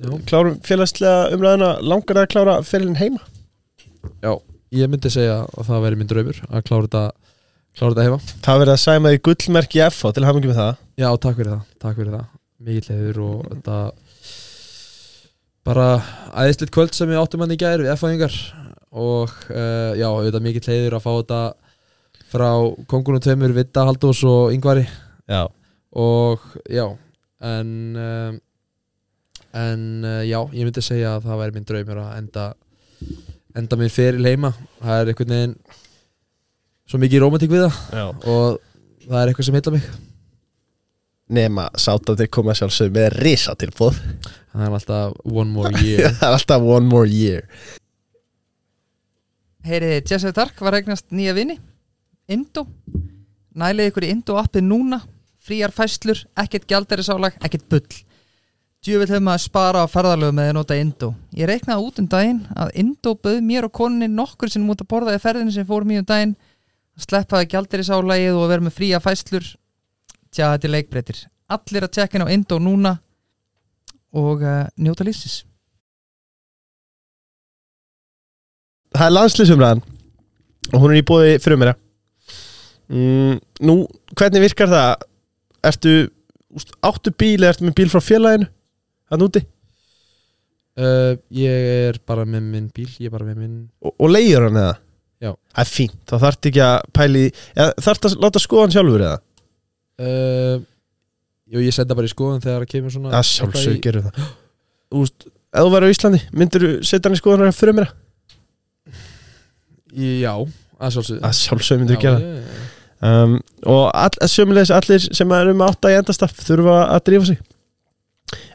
Já. 0.00 0.10
Klárum 0.30 0.54
félagslega 0.64 1.30
umræðina 1.36 1.70
Langar 1.84 2.16
það 2.16 2.24
að 2.24 2.30
klára 2.32 2.54
fyrirlin 2.64 2.96
heima? 2.96 3.20
Já, 4.24 4.32
ég 4.80 4.88
myndi 4.88 5.10
segja 5.12 5.34
að 5.44 5.66
það 5.68 5.82
veri 5.84 5.98
minn 6.00 6.08
draumur 6.10 6.38
að 6.48 6.62
klára 6.70 6.86
þetta 6.86 7.02
klára 7.76 7.90
þetta 7.92 8.06
hefa 8.06 8.20
Það 8.46 8.60
verið 8.62 8.74
að 8.74 8.80
sæma 8.84 9.12
því 9.12 9.20
gullmerki 9.28 9.82
FH 9.90 10.12
til 10.16 10.24
mikið 10.30 10.48
með 10.50 10.60
það. 10.62 10.78
Já, 11.02 11.08
takk 11.26 11.36
fyrir 11.40 11.52
það, 11.52 11.66
takk 11.84 11.98
fyrir 12.00 12.14
það. 12.16 12.24
Mikið 12.70 12.88
leiður 12.90 13.20
og 13.26 13.44
þetta 13.50 13.76
bara 15.70 15.86
æðisleitt 16.40 16.72
kvöld 16.74 16.96
sem 16.96 17.10
við 17.12 17.20
áttum 17.20 17.44
hann 17.44 17.52
í 17.54 17.58
gær 17.60 17.82
við 17.84 17.92
F-fæðingar 17.94 18.38
og 18.90 19.30
uh, 19.50 19.92
já, 19.98 20.08
auðvitað 20.08 20.44
mikill 20.46 20.66
heiður 20.72 20.98
að 20.98 21.04
fá 21.04 21.10
þetta 21.12 21.40
frá 22.30 22.50
kongunum 22.90 23.22
tveimur 23.22 23.54
Vitta, 23.54 23.84
Haldós 23.86 24.22
og 24.26 24.54
Yngvari 24.54 24.84
Já, 25.30 25.44
og 25.94 26.42
já 26.70 26.86
en 27.40 27.70
um, 27.96 28.40
en 29.54 29.84
uh, 30.04 30.22
já, 30.26 30.38
ég 30.54 30.66
myndi 30.66 30.82
segja 30.84 31.16
að 31.16 31.28
það 31.28 31.40
væri 31.42 31.56
minn 31.56 31.68
draumur 31.68 32.02
að 32.02 32.16
enda 32.18 32.44
enda 33.58 33.78
minn 33.78 33.90
feril 33.90 34.26
heima. 34.28 34.52
Það 34.78 35.00
er 35.00 35.10
einhvern 35.10 35.34
veginn 35.34 35.56
svo 36.90 37.00
mikið 37.02 37.24
romantík 37.24 37.50
við 37.50 37.64
það. 37.66 37.80
Já. 37.98 38.04
Og 38.30 39.06
það 39.06 39.18
er 39.20 39.32
eitthvað 39.32 39.48
sem 39.48 39.58
heilla 39.58 39.74
mig. 39.74 39.88
Nema 41.40 41.66
sátandir 41.78 42.30
koma 42.30 42.54
sjálfsög 42.58 42.94
með 42.94 43.12
risa 43.22 43.54
tilbúð 43.58 43.98
það 44.50 44.64
er 44.66 44.72
alltaf 44.74 45.18
one 45.22 45.50
more 45.54 45.70
year. 45.86 46.10
Það 46.18 46.26
er 46.26 46.36
alltaf 46.38 46.66
one 46.66 46.90
more 46.90 47.10
year 47.10 47.46
Heyriði, 49.66 50.02
Jesse 50.08 50.32
Dark 50.32 50.60
var 50.64 50.78
eignast 50.78 51.10
nýja 51.12 51.34
vini 51.36 51.58
Indo. 52.30 52.64
Nælið 53.58 53.90
ykkur 53.90 54.06
í 54.06 54.12
Indo 54.14 54.38
appið 54.40 54.64
núna 54.64 55.00
Fríar 55.40 55.72
fæslur, 55.72 56.20
ekkert 56.38 56.66
gjaldarisálag, 56.68 57.38
ekkert 57.40 57.64
bull. 57.72 58.00
Djúvill 58.84 59.08
hefur 59.08 59.24
maður 59.24 59.42
spara 59.44 59.82
á 59.84 59.88
ferðalögu 59.88 60.36
með 60.36 60.50
að 60.50 60.56
nota 60.56 60.76
Indo. 60.76 61.10
Ég 61.36 61.48
reiknaði 61.48 61.86
út 61.88 62.00
um 62.00 62.08
daginn 62.12 62.42
að 62.56 62.72
Indo 62.80 63.14
bauð 63.16 63.40
mér 63.44 63.66
og 63.68 63.74
koninni 63.76 64.08
nokkur 64.12 64.52
sem 64.52 64.68
út 64.68 64.84
að 64.84 64.90
borða 64.92 65.16
í 65.16 65.20
ferðinu 65.20 65.52
sem 65.56 65.68
fór 65.68 65.88
mjög 65.88 66.04
um 66.04 66.08
daginn. 66.12 66.36
Að 66.96 67.06
sleppaði 67.06 67.50
gjaldarisálagið 67.54 68.40
og 68.40 68.48
vera 68.52 68.66
með 68.66 68.76
fría 68.76 69.00
fæslur 69.02 69.48
Tja, 70.30 70.52
þetta 70.52 70.68
er 70.68 70.74
leikbreytir. 70.76 71.22
Allir 71.50 71.88
að 71.88 71.94
tjekka 71.96 72.20
inn 72.20 72.24
á 72.28 72.32
Indo 72.36 72.60
núna 72.62 72.94
og 74.14 74.44
uh, 74.44 74.68
njóta 74.78 75.06
lífsins 75.08 75.40
Það 78.96 79.06
er 79.06 79.14
landslýsumræðan 79.16 79.82
og 80.70 80.82
hún 80.82 80.92
er 80.94 81.00
í 81.00 81.06
bóði 81.06 81.36
frumera 81.42 81.74
mm, 82.90 83.38
Nú, 83.66 83.76
hvernig 84.18 84.44
virkar 84.48 84.70
það? 84.72 85.06
Ertu, 85.70 85.94
úst, 86.56 86.72
áttu 86.86 87.12
bíl 87.12 87.38
eða 87.42 87.52
ertu 87.54 87.66
með 87.68 87.76
bíl 87.80 87.88
frá 87.92 88.00
félaginu? 88.04 88.48
Það 89.10 89.22
núti? 89.24 89.42
uh, 90.80 91.14
ég 91.34 91.66
er 91.90 91.98
bara 92.08 92.24
með 92.28 92.46
minn 92.52 92.68
bíl 92.74 92.88
ég 92.98 93.08
er 93.10 93.14
bara 93.14 93.26
með 93.28 93.42
minn 93.42 93.56
Og, 93.84 93.94
og 93.96 94.12
leiður 94.12 94.48
hann 94.48 94.60
eða? 94.62 94.76
Já. 95.20 95.32
Það 95.52 95.62
er 95.64 95.70
fínt, 95.74 95.98
þá 96.08 96.14
þarf 96.22 96.46
ekki 96.48 96.62
að 96.64 96.76
pæli 96.96 97.24
eða 97.52 97.72
þarf 97.84 98.06
að 98.08 98.14
láta 98.24 98.40
skoða 98.42 98.62
hann 98.66 98.74
sjálfur 98.76 99.04
eða? 99.04 99.18
uh, 100.00 100.62
jú, 101.50 101.64
ég 101.66 101.74
senda 101.76 101.96
bara 101.98 102.08
í 102.08 102.12
skoðun 102.14 102.40
þegar 102.44 102.62
það 102.64 102.70
kemur 102.74 102.94
svona 102.94 103.12
Já, 103.12 103.20
sjálfsög 103.34 103.80
gerir 103.84 104.06
það 104.06 104.22
Þú 104.90 105.02
veist, 105.04 105.26
ef 105.30 105.66
þú 105.66 105.72
væri 105.74 105.90
á 105.90 105.94
Íslandi 105.94 106.20
myndir 106.40 106.64
þú 106.64 106.70
setja 106.88 107.06
hann 107.10 107.18
í 107.18 107.20
skoðan 107.20 107.54
fyrir 107.58 107.76
mér 107.76 107.90
í, 107.90 107.92
já, 109.94 110.34
að 110.80 110.94
sjálfsögðu. 110.96 111.20
Að 111.28 111.34
sjálfsög 111.40 111.78
myndir 111.82 111.96
þú 111.96 112.00
Já, 112.00 112.04
gera. 112.06 112.18
ég- 112.20 112.36
ég- 112.36 112.76
það 113.00 113.22
um, 113.24 113.34
og 113.66 113.82
all, 113.94 114.28
sömulegis 114.28 114.70
allir 114.76 115.06
sem 115.16 115.32
eru 115.32 115.54
með 115.56 115.70
átta 115.72 115.90
í 115.92 115.96
endastaf 115.98 116.32
þurfa 116.36 116.76
að 116.94 117.04
drífa 117.08 117.26
sig. 117.30 117.38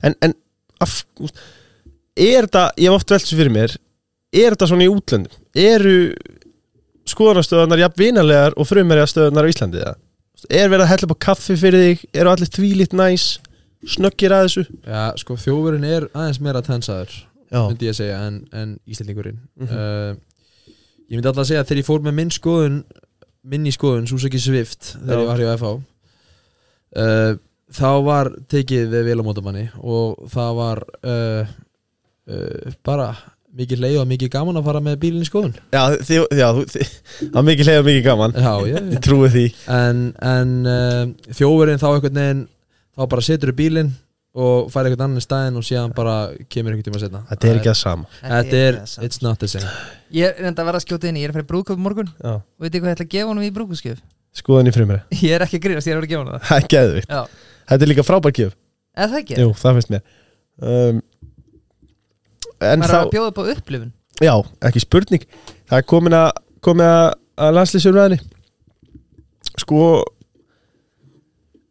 En, 0.04 0.16
en 0.22 0.34
af, 0.82 0.94
er 2.16 2.46
þetta, 2.48 2.66
ég 2.78 2.88
hef 2.90 2.96
oft 3.00 3.10
velt 3.12 3.24
þessu 3.26 3.38
fyrir 3.40 3.52
mér 3.52 3.76
er 4.36 4.52
þetta 4.56 4.68
svona 4.70 4.86
í 4.86 4.92
útlöndum? 4.92 5.32
Eru 5.56 5.96
skoðanastöðunar 7.10 7.82
jafn 7.84 8.00
vinalegar 8.02 8.56
og 8.58 8.68
frumherja 8.70 9.06
stöðunar 9.10 9.46
á 9.48 9.52
Íslandi 9.52 9.82
eða? 9.84 9.96
er 10.50 10.70
verið 10.70 10.84
að 10.86 10.90
hella 10.92 11.08
upp 11.08 11.14
á 11.18 11.26
kaffi 11.26 11.56
fyrir 11.58 11.82
þig? 11.82 12.02
Eru 12.14 12.30
allir 12.32 12.50
þvílitt 12.54 12.94
næs? 12.98 13.26
Snöggir 13.86 14.34
að 14.34 14.48
þessu? 14.48 14.64
Já, 14.86 15.02
sko 15.22 15.36
þjófurinn 15.38 15.86
er 15.90 16.08
aðeins 16.14 16.40
meira 16.42 16.62
tensaður 16.66 17.14
myndi 17.56 17.88
ég 17.88 17.96
segja 17.98 18.18
en, 18.28 18.42
en 18.54 18.74
Íslandingurinn 18.90 19.38
Mhm. 19.62 19.70
uh, 19.70 20.16
ég 21.10 21.18
myndi 21.18 21.30
alltaf 21.30 21.44
að 21.46 21.52
segja 21.52 21.64
að 21.64 21.72
þegar 21.72 21.82
ég 21.82 21.90
fór 21.90 22.06
með 22.06 22.18
minn 22.20 22.34
skoðun 22.34 22.80
minni 23.46 23.74
skoðun, 23.74 24.08
Suzuki 24.10 24.42
Swift 24.42 24.96
þegar 24.96 25.20
Já. 25.20 25.22
ég 25.22 25.30
var 25.30 25.44
hjá 25.44 25.52
FH 25.60 25.74
uh, 27.02 27.38
þá 27.76 27.92
var 28.06 28.32
tekið 28.52 28.90
við 28.94 29.08
vel 29.10 29.22
á 29.22 29.28
mótamanni 29.28 29.66
og 29.82 30.28
það 30.34 30.60
var 30.60 30.84
uh, 31.06 31.56
uh, 32.30 32.76
bara 32.86 33.10
mikið 33.56 33.82
leið 33.82 34.02
og 34.02 34.10
mikið 34.10 34.32
gaman 34.34 34.60
að 34.60 34.66
fara 34.68 34.82
með 34.84 34.98
bílinn 35.00 35.24
í 35.24 35.28
skoðun. 35.30 35.54
Já, 35.72 35.84
þið, 36.04 36.26
já 36.36 36.48
þið, 36.58 36.90
það 37.22 37.38
er 37.40 37.46
mikið 37.50 37.70
leið 37.70 37.78
og 37.80 37.86
mikið 37.88 38.04
gaman. 38.10 38.34
Já, 38.36 38.52
ég, 38.68 38.90
ég 38.92 39.04
trúi 39.06 39.30
því. 39.32 39.44
En, 39.72 40.02
en 40.20 40.52
uh, 40.68 41.04
þjófurinn 41.38 41.80
þá 41.80 41.88
einhvern 41.94 42.20
veginn 42.20 42.42
þá 42.96 43.06
bara 43.14 43.26
setur 43.30 43.54
upp 43.54 43.60
bílinn 43.60 43.94
og 44.36 44.68
fær 44.74 44.88
einhvern 44.88 45.06
annan 45.06 45.22
í 45.22 45.24
staðinn 45.24 45.60
og 45.60 45.64
síðan 45.64 45.94
bara 45.96 46.16
kemur 46.52 46.74
einhvern 46.74 46.88
tíma 46.90 47.00
setna 47.00 47.22
þetta 47.30 47.48
er 47.48 47.60
ekki 47.60 47.70
það 47.72 47.78
sama. 47.80 48.10
Þetta 48.20 48.60
er, 48.68 48.80
it's 49.08 49.22
not 49.24 49.40
the 49.40 49.48
same. 49.52 49.72
Ég 50.16 50.36
er 50.36 50.50
enda 50.50 50.64
að 50.64 50.70
vera 50.72 50.82
að 50.82 50.86
skjóta 50.88 51.08
inn 51.10 51.16
í, 51.20 51.24
ég 51.24 51.30
er 51.30 51.34
að 51.34 51.40
fara 51.40 51.48
í 51.48 51.50
brúðköp 51.54 51.82
morgun. 51.86 52.12
Já. 52.20 52.34
og 52.44 52.66
veit 52.66 52.76
hvað 52.76 52.90
ég 52.92 52.98
ætla 52.98 53.08
að 53.08 53.14
gefa 53.16 53.30
honum 53.32 53.48
í 53.48 53.54
brúðköpskjöf 53.56 54.04
skoðan 54.36 54.68
í 54.68 54.76
frumherja 54.76 55.18
Ég 55.26 55.38
er 55.38 55.46
ekki 55.46 55.62
að 55.62 55.66
grínast, 55.70 55.88
ég 55.88 55.96
er 55.96 56.02
að 56.02 56.04
vera 56.04 56.10
að 56.10 56.14
gefa 56.14 56.24
honum 56.26 56.36
það. 56.36 56.48
Það 56.50 56.62
er 56.62 56.70
geðvikt. 56.76 57.16
Já, 57.16 57.52
þetta 57.72 57.86
er 57.88 57.92
líka 57.94 58.06
frábær 58.08 58.36
gjöf. 58.36 58.56
Eða 58.96 59.10
það 59.14 59.22
ekki? 59.22 59.38
Jú, 59.40 59.52
það 59.62 59.80
finnst 59.80 59.94
mér. 59.96 60.08
Um, 60.60 61.04
En 62.64 62.80
Maður 62.80 62.88
er 62.88 62.96
þá, 62.96 63.02
að 63.04 63.10
bjóða 63.12 63.32
upp 63.32 63.40
á 63.40 63.44
upplifun? 63.52 63.90
Já, 64.24 64.34
ekki 64.70 64.82
spurning. 64.84 65.24
Það 65.68 65.82
er 65.82 65.88
komin 65.92 66.16
að, 66.16 66.30
komin 66.64 66.88
að, 66.88 67.08
að 67.36 67.58
landslýsjörðaðinni 67.58 68.20
Sko 69.60 69.80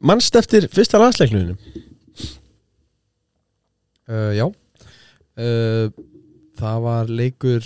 Manst 0.05 0.37
eftir 0.37 0.67
fyrsta 0.73 1.01
landsleiknunum 1.01 1.57
uh, 4.09 4.33
Já. 4.37 4.47
Uh, 5.35 5.89
Það 6.55 6.77
var 6.85 7.11
leikur 7.11 7.65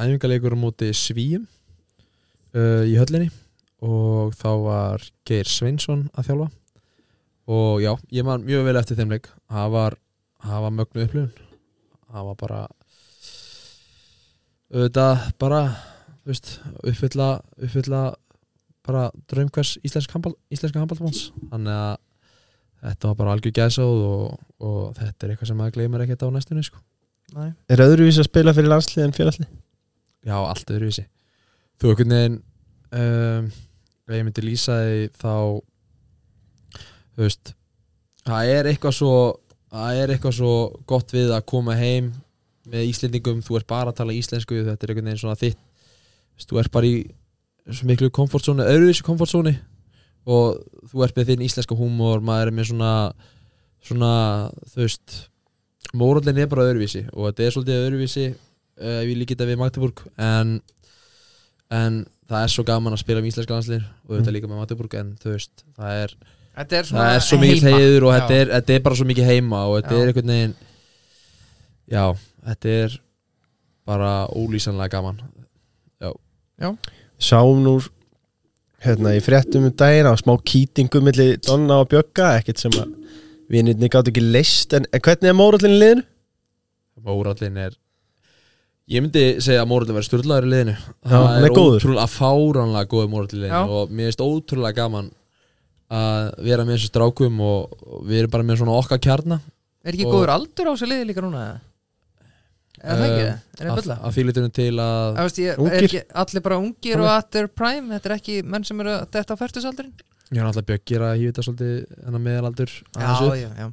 æfingarleikur 0.00 0.54
á 0.56 0.58
móti 0.58 0.88
Svíum 0.96 1.42
uh, 2.56 2.84
í 2.88 2.96
höllinni 2.96 3.28
og 3.84 4.32
þá 4.36 4.50
var 4.64 5.04
Geir 5.28 5.48
Sveinsson 5.48 6.06
að 6.16 6.30
þjálfa. 6.30 6.48
Og 7.50 7.82
já, 7.82 7.92
ég 8.12 8.24
man 8.24 8.44
mjög 8.46 8.66
vel 8.68 8.76
eftir 8.80 8.96
þeim 8.98 9.12
leik. 9.12 9.28
Það 9.50 9.70
var, 9.74 9.96
það 10.44 10.64
var 10.64 10.74
mögnu 10.76 11.04
upplifun. 11.04 11.46
Það 12.10 12.26
var 12.28 12.38
bara 12.42 12.60
auðvitað 14.70 15.24
bara 15.42 15.60
veist, 16.28 16.52
uppfylla 16.86 17.30
uppfylla 17.58 18.02
bara 18.86 19.08
draum 19.30 19.50
hvers 19.52 19.76
íslensk 19.84 20.12
handball, 20.14 20.36
íslenska 20.52 20.80
handballmanns 20.80 21.26
þannig 21.50 21.76
að 21.76 21.96
þetta 22.80 23.10
var 23.10 23.18
bara 23.18 23.34
algjör 23.36 23.56
gæsáð 23.56 24.04
og, 24.10 24.38
og 24.64 24.84
þetta 24.98 25.26
er 25.26 25.34
eitthvað 25.34 25.50
sem 25.50 25.60
maður 25.60 25.76
gleymar 25.78 26.04
ekkert 26.04 26.24
á 26.24 26.28
næstunni 26.34 26.64
sko. 26.66 26.80
Nei. 27.36 27.50
Er 27.70 27.82
öðruvísi 27.84 28.22
að 28.24 28.30
spila 28.30 28.54
fyrir 28.56 28.72
landslið 28.72 29.04
en 29.06 29.14
félagslið? 29.14 29.50
já, 30.26 30.36
allt 30.36 30.70
öðruvísi 30.70 31.06
þú 31.80 31.92
einhvern 31.92 32.14
veginn 32.14 32.38
um, 32.92 33.50
ef 34.10 34.16
ég 34.16 34.26
myndi 34.26 34.44
lýsa 34.44 34.80
því 34.84 35.04
þá 35.20 35.34
þú 37.14 37.24
veist 37.24 37.54
það 38.26 38.52
er 38.56 38.70
eitthvað 38.72 38.96
svo 38.98 39.14
það 39.70 40.02
er 40.02 40.14
eitthvað 40.14 40.36
svo 40.40 40.52
gott 40.90 41.14
við 41.14 41.32
að 41.34 41.46
koma 41.52 41.76
heim 41.78 42.12
með 42.70 42.90
Íslendingum, 42.90 43.40
þú 43.42 43.56
ert 43.58 43.70
bara 43.70 43.90
að 43.90 44.02
tala 44.02 44.14
íslensku 44.14 44.60
þetta 44.66 44.86
er 44.86 44.92
einhvern 44.92 45.10
veginn 45.10 45.24
svona 45.24 45.40
þitt 45.40 45.66
Þú 46.40 46.56
ert 46.56 46.70
bara 46.72 46.88
í 46.88 47.00
svo 47.68 47.84
miklu 47.84 48.08
komfortzónu, 48.16 48.64
öðruvísi 48.64 49.04
komfortzónu 49.04 49.50
og 50.26 50.60
þú 50.90 51.04
ert 51.06 51.16
með 51.16 51.30
þinn 51.32 51.44
íslenska 51.46 51.76
húmor 51.78 52.20
maður 52.24 52.50
er 52.50 52.56
með 52.58 52.70
svona 52.72 52.92
svona, 53.80 54.10
þú 54.74 54.82
veist 54.84 55.14
mórallin 55.96 56.38
er 56.42 56.46
bara 56.50 56.66
öðruvísi. 56.68 57.06
Og 57.16 57.30
þetta 57.30 57.46
er 57.46 57.54
svolítið 57.54 57.84
öðruvísi 57.86 58.26
uh, 58.28 58.98
ef 59.00 59.08
ég 59.08 59.16
líki 59.16 59.32
þetta 59.36 59.48
við 59.48 59.58
Magdeburg. 59.62 60.02
En, 60.20 60.58
en 61.72 61.96
það 62.28 62.44
er 62.44 62.52
svo 62.52 62.64
gaman 62.68 62.92
að 62.94 63.00
spila 63.02 63.22
um 63.24 63.30
íslenska 63.30 63.56
landslið 63.56 63.86
og 63.86 64.12
þetta 64.18 64.28
Mm. 64.30 64.34
líka 64.36 64.50
með 64.50 64.60
Magdeburg. 64.60 64.94
En 65.00 65.14
þú 65.22 65.32
veist, 65.36 65.64
það 65.78 66.02
er 66.04 66.14
Þetta 66.60 66.76
er 66.76 66.88
það 66.90 67.14
er 67.14 67.22
svo 67.24 67.38
mikið 67.40 67.66
heiður 67.70 68.04
og 68.04 68.10
Já. 68.12 68.16
þetta 68.20 68.34
er, 68.42 68.48
þetta 68.58 68.74
er 68.74 68.80
bara 68.84 68.96
svo 68.98 69.04
mikið 69.08 69.28
heima 69.30 69.60
og 69.70 69.76
þetta 69.78 69.94
Já. 69.94 70.00
er 70.02 70.10
einhvern 70.10 70.32
veginn 70.34 70.54
já, 71.90 72.04
þetta 72.50 72.72
er 72.84 72.96
bara 73.86 74.10
ólýsanlega 74.34 74.90
gaman. 74.92 75.20
Sáum 77.20 77.62
nú 77.64 77.74
hérna 78.84 79.12
í 79.16 79.20
fréttum 79.24 79.66
um 79.68 79.74
daginn 79.76 80.08
á 80.08 80.14
smá 80.18 80.32
kýtingum 80.40 81.04
milli 81.08 81.34
Donna 81.44 81.80
og 81.82 81.90
Bjögga 81.92 82.30
ekkert 82.40 82.62
sem 82.62 82.72
að 82.80 82.94
vinirni 83.50 83.90
gátt 83.92 84.08
ekki 84.12 84.22
leist 84.24 84.72
en, 84.78 84.86
en 84.94 85.02
hvernig 85.04 85.30
er 85.32 85.36
mórallin 85.36 85.74
í 85.76 85.80
liðinu? 85.82 86.04
Mórallin 87.04 87.56
er 87.66 87.76
ég 88.90 89.04
myndi 89.04 89.22
segja 89.44 89.62
að 89.64 89.70
Mórallin 89.70 89.96
verður 89.98 90.08
styrlaður 90.10 90.48
í 90.48 90.52
liðinu 90.54 90.74
hann 91.12 91.44
er 91.46 91.54
góður. 91.54 91.80
ótrúlega 91.84 92.10
fáránlega 92.14 92.90
góður 92.94 93.10
Mórallin 93.12 93.38
í 93.38 93.42
liðinu 93.44 93.56
Já. 93.56 93.78
og 93.80 93.90
mér 93.94 94.10
finnst 94.10 94.24
ótrúlega 94.26 94.78
gaman 94.80 95.10
að 95.90 96.28
vera 96.46 96.64
með 96.66 96.76
þessu 96.78 96.90
strákum 96.92 97.40
og, 97.42 97.74
við 98.06 98.20
erum 98.22 98.32
bara 98.36 98.46
með 98.46 98.60
svona 98.62 98.76
okkar 98.78 99.00
kjarna 99.02 99.40
Er 99.80 99.94
ekki 99.96 100.04
Og- 100.06 100.12
góður 100.14 100.32
aldur 100.34 100.68
á 100.68 100.72
þessu 100.76 100.88
liði 100.90 101.06
líka 101.08 101.22
núna? 101.24 101.40
eða? 101.46 101.60
Er 102.80 102.96
það 102.96 103.06
ekki? 103.06 103.24
Eh, 103.26 103.60
Er 103.60 103.66
það 103.66 103.72
að, 103.74 103.80
bulla? 103.82 103.96
að 104.08 104.14
fílitunum 104.16 104.52
til 104.56 104.70
að 104.80 105.18
Ungir. 105.60 105.74
er 105.76 105.88
ekki 105.88 106.02
allir 106.22 106.44
bara 106.46 106.58
ungir 106.62 107.02
og 107.02 107.10
their 107.36 107.48
prime 107.60 107.92
Þetta 107.92 108.10
er 108.10 108.14
ekki 108.16 108.36
menn 108.54 108.64
sem 108.64 108.80
eru 108.80 108.94
að 108.94 109.04
detta 109.18 109.36
á 109.36 109.40
færtusaldurinn 109.40 109.92
ég 110.30 110.38
er 110.38 110.46
náttúrulega 110.46 110.68
bjöggir 110.70 111.04
að 111.04 111.14
þetta 111.28 111.44
svolítið 111.46 112.20
meðalaldur 112.28 112.74
Já, 112.96 113.14
já, 113.36 113.48
já 113.60 113.70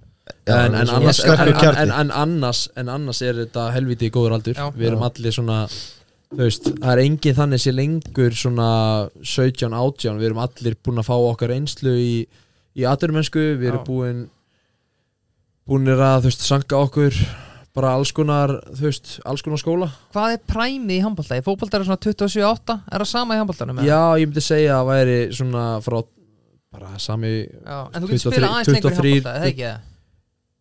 Já, 0.48 0.56
en, 0.66 0.74
en, 0.76 0.90
annars, 0.92 1.20
en, 1.24 1.92
en, 1.96 2.10
annars 2.12 2.62
annars 2.92 3.22
er 3.24 3.38
þetta 3.46 3.70
helviti 3.72 4.10
góður 4.12 4.34
aldur 4.36 4.58
Já. 4.60 4.66
við 4.76 4.90
erum 4.90 5.06
allir 5.08 5.32
svona 5.36 5.62
veist, 6.36 6.68
það 6.68 6.90
er 6.92 7.02
engin 7.06 7.38
þannig 7.38 7.62
sé 7.64 7.72
lengur 7.72 8.36
svona 8.36 8.68
17, 9.24 9.72
18 9.72 10.20
við 10.20 10.28
erum 10.28 10.42
allir 10.44 10.76
búin 10.84 11.00
að 11.00 11.08
fá 11.08 11.16
okkar 11.16 11.54
einslu 11.56 11.94
í, 11.96 12.12
í 12.76 12.88
aturmennsku, 12.90 13.46
við 13.56 13.70
erum 13.72 13.86
Já. 13.86 13.88
búin 13.88 14.20
búinir 15.68 16.00
að 16.04 16.26
þú 16.26 16.32
veist, 16.32 16.44
sanka 16.48 16.80
okkur 16.80 17.22
bara 17.78 17.94
alls 17.98 18.12
konar 18.16 18.56
þú 18.74 18.88
veist, 18.88 19.12
alls 19.30 19.44
konar 19.46 19.62
skóla. 19.62 19.88
Hvað 20.16 20.36
er 20.36 20.44
præmið 20.50 20.96
í 20.96 21.02
handbólta? 21.06 21.38
Í 21.38 21.44
fótbolta 21.46 21.78
er 21.78 21.86
það 21.86 21.92
svona 21.92 22.04
27-8 22.08 22.78
Er 22.90 23.04
það 23.04 23.10
sama 23.12 23.38
í 23.38 23.42
handbóltanum? 23.42 23.82
já, 23.86 24.00
ég 24.22 24.32
myndi 24.32 24.44
segja 24.46 24.80
að 24.80 24.90
væri 24.92 25.18
svona 25.38 25.66
frá 25.86 26.00
bara 26.74 26.90
sami 27.02 27.32
Já, 27.46 27.78
En 27.94 28.02
þú 28.04 28.10
getur 28.12 28.18
23 28.18 28.34
spilað 28.34 28.50
aðeins 28.50 28.74
lengur 28.74 28.92
í 28.92 28.98
23 28.98 29.14
handbólta, 29.14 29.36
eða? 29.38 29.52
Ekki? 29.52 29.72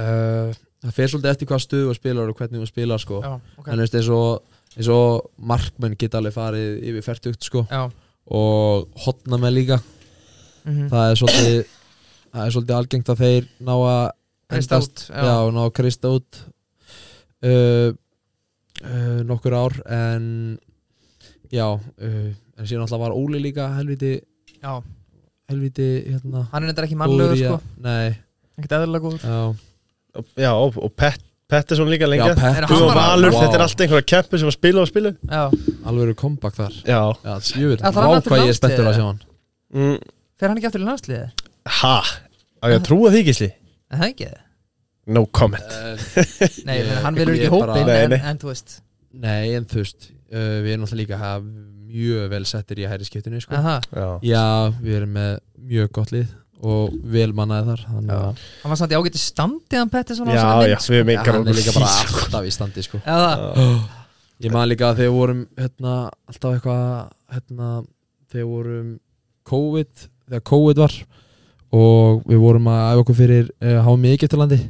uh, 0.00 0.54
það 0.84 0.94
fer 0.96 1.12
svolítið 1.12 1.32
eftir 1.34 1.50
hvað 1.50 1.64
stuðu 1.66 1.90
og 1.92 1.98
spilar 1.98 2.30
og 2.32 2.38
hvernig 2.40 2.62
þú 2.62 2.68
spilar 2.70 3.02
sko. 3.02 3.20
Já, 3.24 3.34
ok. 3.60 3.66
En 3.68 3.74
þú 3.76 3.84
veist 3.84 3.98
eins 4.00 4.08
og, 4.16 4.54
eins 4.76 4.90
og 4.94 5.26
markmenn 5.52 5.98
geta 6.00 6.20
alveg 6.20 6.36
farið 6.36 6.86
yfir 6.90 7.06
færtugt 7.06 7.44
sko. 7.50 7.66
Já, 7.68 7.82
og 8.30 9.02
hotna 9.04 9.40
með 9.42 9.56
líka. 9.58 9.80
Mhm. 10.64 10.88
Það 10.92 11.10
er 11.10 11.20
svolítið 11.20 11.76
það 12.30 12.46
er 12.46 12.54
svolítið 12.54 12.76
algengt 12.78 13.12
að 13.12 13.22
þeir 13.24 13.46
ná 13.66 13.74
að 13.76 14.02
endast- 14.58 15.04
út, 15.06 15.06
já, 15.10 15.22
já. 15.30 15.36
ná 15.56 15.62
krista 15.72 16.08
út 16.16 16.40
uh, 17.44 17.90
uh, 18.84 19.20
nokkur 19.28 19.54
ár 19.54 19.76
en 19.86 20.58
já 21.52 21.66
uh, 21.76 22.30
en 22.58 22.66
síðan 22.66 22.84
alltaf 22.86 23.00
var 23.00 23.14
Óli 23.16 23.40
líka 23.42 23.70
helviti 23.78 24.18
Já, 24.60 24.82
helviti 25.48 25.88
hérna 26.10 26.46
hann 26.52 26.64
er 26.66 26.72
þetta 26.74 26.84
ekki 26.88 26.98
mannlegur 27.00 27.38
sko. 27.40 27.60
nei, 27.80 28.12
Ekkert 28.60 28.76
eðlilega 28.76 29.04
góður. 29.06 29.24
Já, 29.24 29.68
Já, 30.36 30.50
og, 30.52 30.76
og 30.76 30.92
Pet, 30.98 31.22
Pettersson 31.48 31.88
líka 31.88 32.08
lengi. 32.10 32.26
Er 32.28 32.66
Þú 32.66 32.76
hann 32.76 32.82
og 32.84 32.96
Valur, 32.98 33.32
Vá. 33.32 33.38
þetta 33.44 33.56
er 33.56 33.62
allt 33.64 33.82
einhverja 33.84 34.06
kempi 34.12 34.40
sem 34.42 34.50
að 34.50 34.56
spila 34.56 34.82
og 34.82 34.90
spila. 34.90 35.12
Alveg 35.88 36.16
comeback 36.18 36.58
þar. 36.58 36.74
Já. 36.82 37.00
Já, 37.24 37.30
er 37.30 37.86
aftur 37.86 38.34
hvað 38.34 38.42
ég 38.44 38.52
er 38.52 38.58
spenntur 38.58 38.90
að 38.90 38.98
sjá 38.98 39.04
hann. 39.06 39.22
Mm, 39.70 39.96
fer 40.36 40.50
hann 40.50 40.60
ekki 40.60 40.68
aftur 40.68 40.82
í 40.84 40.88
landsliði? 40.90 41.48
Ha, 41.80 41.94
á 42.60 42.64
ég 42.68 42.76
að 42.76 42.86
trúa 42.90 43.14
því 43.14 43.24
gísli 43.30 43.50
Er 43.90 44.00
það 44.02 44.12
ekki? 44.12 44.30
No 45.10 45.24
comment. 45.34 45.72
Nei, 46.68 46.76
Ég- 46.78 46.86
ég, 46.86 46.98
hann 47.02 47.16
vilur 47.18 47.34
ekki 47.34 47.50
bara- 47.54 47.74
hópin 47.74 47.88
Nei, 47.90 47.98
en, 48.04 48.10
nei. 48.14 48.20
en 48.30 48.38
þú 48.42 48.50
veist. 48.52 48.76
Nei, 49.24 49.54
en 49.58 49.64
þú 49.66 49.80
veist 49.82 50.04
uh, 50.06 50.58
Við 50.62 50.68
erum 50.74 50.84
náttúrulega 50.84 51.00
líka 51.02 51.16
að 51.16 51.24
hafa 51.24 51.40
mjög 51.90 52.28
vel 52.30 52.44
settir 52.46 52.78
í 52.78 52.86
hæri 52.86 53.08
skiptinu 53.08 53.40
sko. 53.42 53.56
Aha, 53.58 53.78
Já, 53.90 54.06
Já, 54.30 54.44
við 54.78 54.98
erum 55.00 55.16
með 55.16 55.32
mjög 55.72 55.90
gott 55.96 56.12
lið 56.14 56.36
og 56.60 56.92
vel 57.10 57.30
mannaði 57.32 57.70
þar 57.72 57.82
Hann 57.88 58.10
var 58.70 58.76
samt 58.78 58.92
í 58.92 58.98
ágæti 59.00 59.18
standi 59.22 59.78
hann 59.80 59.88
Pettersson 59.90 60.28
á 60.28 60.36
já, 60.36 60.42
já, 60.68 60.76
við 60.92 60.98
ja, 61.00 61.06
meikar 61.08 61.38
hann 61.38 61.48
er 61.48 61.56
líka 61.56 61.72
bara 61.72 61.88
alltaf 62.04 62.44
í 62.46 62.52
standi 62.52 62.84
sko. 62.84 63.00
Ég 64.44 64.52
man 64.52 64.68
líka 64.68 64.90
að 64.92 65.00
þegar 65.00 65.08
við 65.10 65.16
vorum 65.16 65.40
hérna, 65.56 65.94
alltaf 66.30 66.58
eitthvað 66.58 66.84
hérna, 67.34 67.70
þegar 68.30 68.44
við 68.44 68.52
vorum 68.52 68.90
COVID 69.50 70.04
þegar 70.30 70.44
COVID 70.52 70.82
var 70.84 70.94
og 71.76 72.24
við 72.26 72.42
vorum 72.42 72.68
að 72.72 72.82
æfa 72.90 73.04
okkur 73.04 73.18
fyrir 73.20 73.48
uh, 73.62 73.78
HM 73.86 74.06
í 74.08 74.12
Egyptalandi 74.16 74.60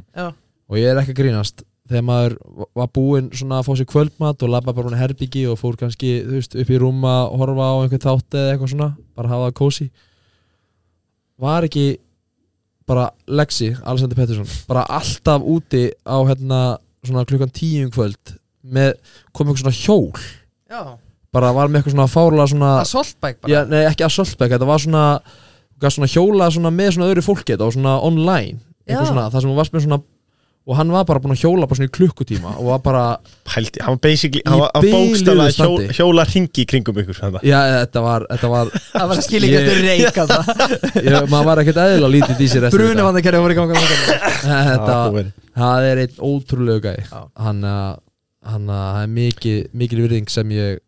og 0.71 0.79
ég 0.79 0.91
er 0.91 1.01
ekki 1.01 1.15
að 1.15 1.21
grínast. 1.23 1.63
Þegar 1.91 2.05
maður 2.07 2.35
var 2.77 2.91
búinn 2.95 3.31
svona 3.35 3.57
að 3.59 3.65
fá 3.67 3.73
sér 3.75 3.87
kvöldmat 3.89 4.45
og 4.45 4.51
labba 4.53 4.71
bara 4.71 4.87
hún 4.87 4.99
herbyggi 4.99 5.47
og 5.51 5.57
fór 5.59 5.75
kannski 5.79 6.21
veist, 6.23 6.55
upp 6.55 6.69
í 6.71 6.77
rúma 6.79 7.15
og 7.25 7.41
horfa 7.41 7.67
á 7.67 7.75
einhvern 7.81 8.05
þátt 8.05 8.37
eða 8.37 8.53
eitthvað 8.53 8.71
svona, 8.75 8.89
bara 9.17 9.31
hafa 9.33 9.49
það 9.49 9.57
kósi 9.59 9.89
var 11.41 11.67
ekki 11.67 11.85
bara 12.87 13.09
Lexi, 13.27 13.71
Alexander 13.83 14.17
Pettersson 14.19 14.47
bara 14.69 14.85
alltaf 14.89 15.43
úti 15.43 15.89
á 16.05 16.17
hérna 16.29 16.61
svona 17.03 17.25
klukkan 17.25 17.51
tíu 17.53 17.85
um 17.87 17.93
kvöld 17.93 18.35
með, 18.61 18.93
kom 19.33 19.49
eitthvað 19.49 19.63
svona 19.63 19.79
hjól. 19.79 20.25
Já. 20.69 20.81
Bara 21.33 21.53
var 21.55 21.71
með 21.71 21.81
eitthvað 21.81 21.95
svona 21.95 22.11
fárlega 22.11 22.49
svona 22.51 22.71
er 22.81 22.89
soltbæk 22.89 23.39
bara. 23.41 23.53
Já, 23.53 23.61
nei, 23.69 23.79
ekki 23.87 24.05
að 24.05 24.13
Soltbeck, 24.17 24.53
þetta 24.53 24.67
var 24.69 24.83
svona, 24.83 25.05
gaf 25.81 25.95
svona 25.97 26.09
hjóla 26.11 26.49
svona 26.53 26.71
með 26.73 26.95
svona 26.95 27.11
öðru 27.11 27.25
fólki 27.25 27.53
þetta 27.53 27.67
var 27.67 27.77
svona 27.77 27.99
online 28.07 28.59
svona, 28.87 29.29
það 29.31 29.39
sem 29.43 29.51
hún 29.51 29.61
varst 29.61 29.75
með 29.75 29.85
svona 29.87 30.01
og 30.61 30.75
hann 30.77 30.91
var 30.93 31.05
bara 31.09 31.17
búin 31.23 31.33
að 31.33 31.41
hjóla 31.41 31.65
bara 31.65 31.79
svona 31.79 31.89
í 31.89 31.93
klukkutíma 31.95 32.51
og 32.61 32.67
var 32.67 32.81
bara, 32.85 33.03
Pældi, 33.49 33.81
hann 33.81 33.95
var 33.95 34.01
basically, 34.03 34.43
hann 34.45 34.59
var 34.61 34.69
bókstaflega 34.75 35.47
hjól, 35.47 35.55
standi. 35.55 35.95
hjóla 35.97 36.25
ringi 36.29 36.61
í 36.61 36.65
kringum 36.69 36.99
ykkur 37.01 37.17
já, 37.47 37.57
þetta 37.79 38.03
var 38.05 38.25
þetta 38.29 38.51
var, 38.51 38.69
Það 38.93 39.07
var 39.09 39.21
að 39.21 39.47
Ég- 39.49 39.55
eftir 39.57 39.81
reik 39.87 40.19
að 40.21 40.33
það 40.35 41.31
maður 41.31 41.47
var 41.49 41.61
ekkert 41.63 41.81
eðlilega 41.85 42.11
lítið 42.15 42.43
í 42.45 42.49
sér 42.53 42.67
eftir 42.69 42.83
Brunum 42.83 43.09
hann 43.09 43.17
að 43.17 43.25
kerja 43.25 43.41
voru 43.41 43.55
í 43.55 43.59
ganga 43.61 43.81
þetta 44.45 44.85
Það 44.85 45.17
var 45.17 45.31
það 45.57 45.87
er 45.89 46.03
einn 46.05 46.21
ótrúlega 46.29 46.93
gæ 46.93 47.09
hann 47.47 47.65
að 47.71 47.89
hann 48.51 48.69
að 48.73 48.85
það 48.85 49.01
er 49.01 49.11
mikil, 49.17 49.57
mikil 49.81 50.03
virðing 50.05 50.29
sem 50.33 50.53
ég 50.55 50.79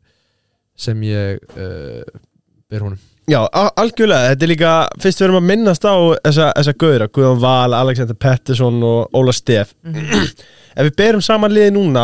sem 0.86 1.02
ég 1.06 1.42
uh, 1.58 2.22
ber 2.70 2.86
honum 2.86 3.02
Já, 3.32 3.40
algjörlega, 3.80 4.34
þetta 4.34 4.44
er 4.44 4.50
líka 4.52 4.72
fyrst 5.00 5.22
við 5.22 5.26
erum 5.30 5.38
að 5.40 5.46
minnast 5.48 5.86
á 5.88 5.96
þessa, 6.26 6.48
þessa 6.58 6.74
gauðra 6.84 7.06
Guðjón 7.16 7.38
Val, 7.40 7.74
Alexander 7.78 8.18
Pettersson 8.20 8.82
og 8.84 9.16
Óla 9.16 9.32
Steff 9.36 9.72
Ef 9.88 10.88
við 10.90 10.96
berum 11.00 11.22
saman 11.24 11.54
liði 11.56 11.72
núna 11.78 12.04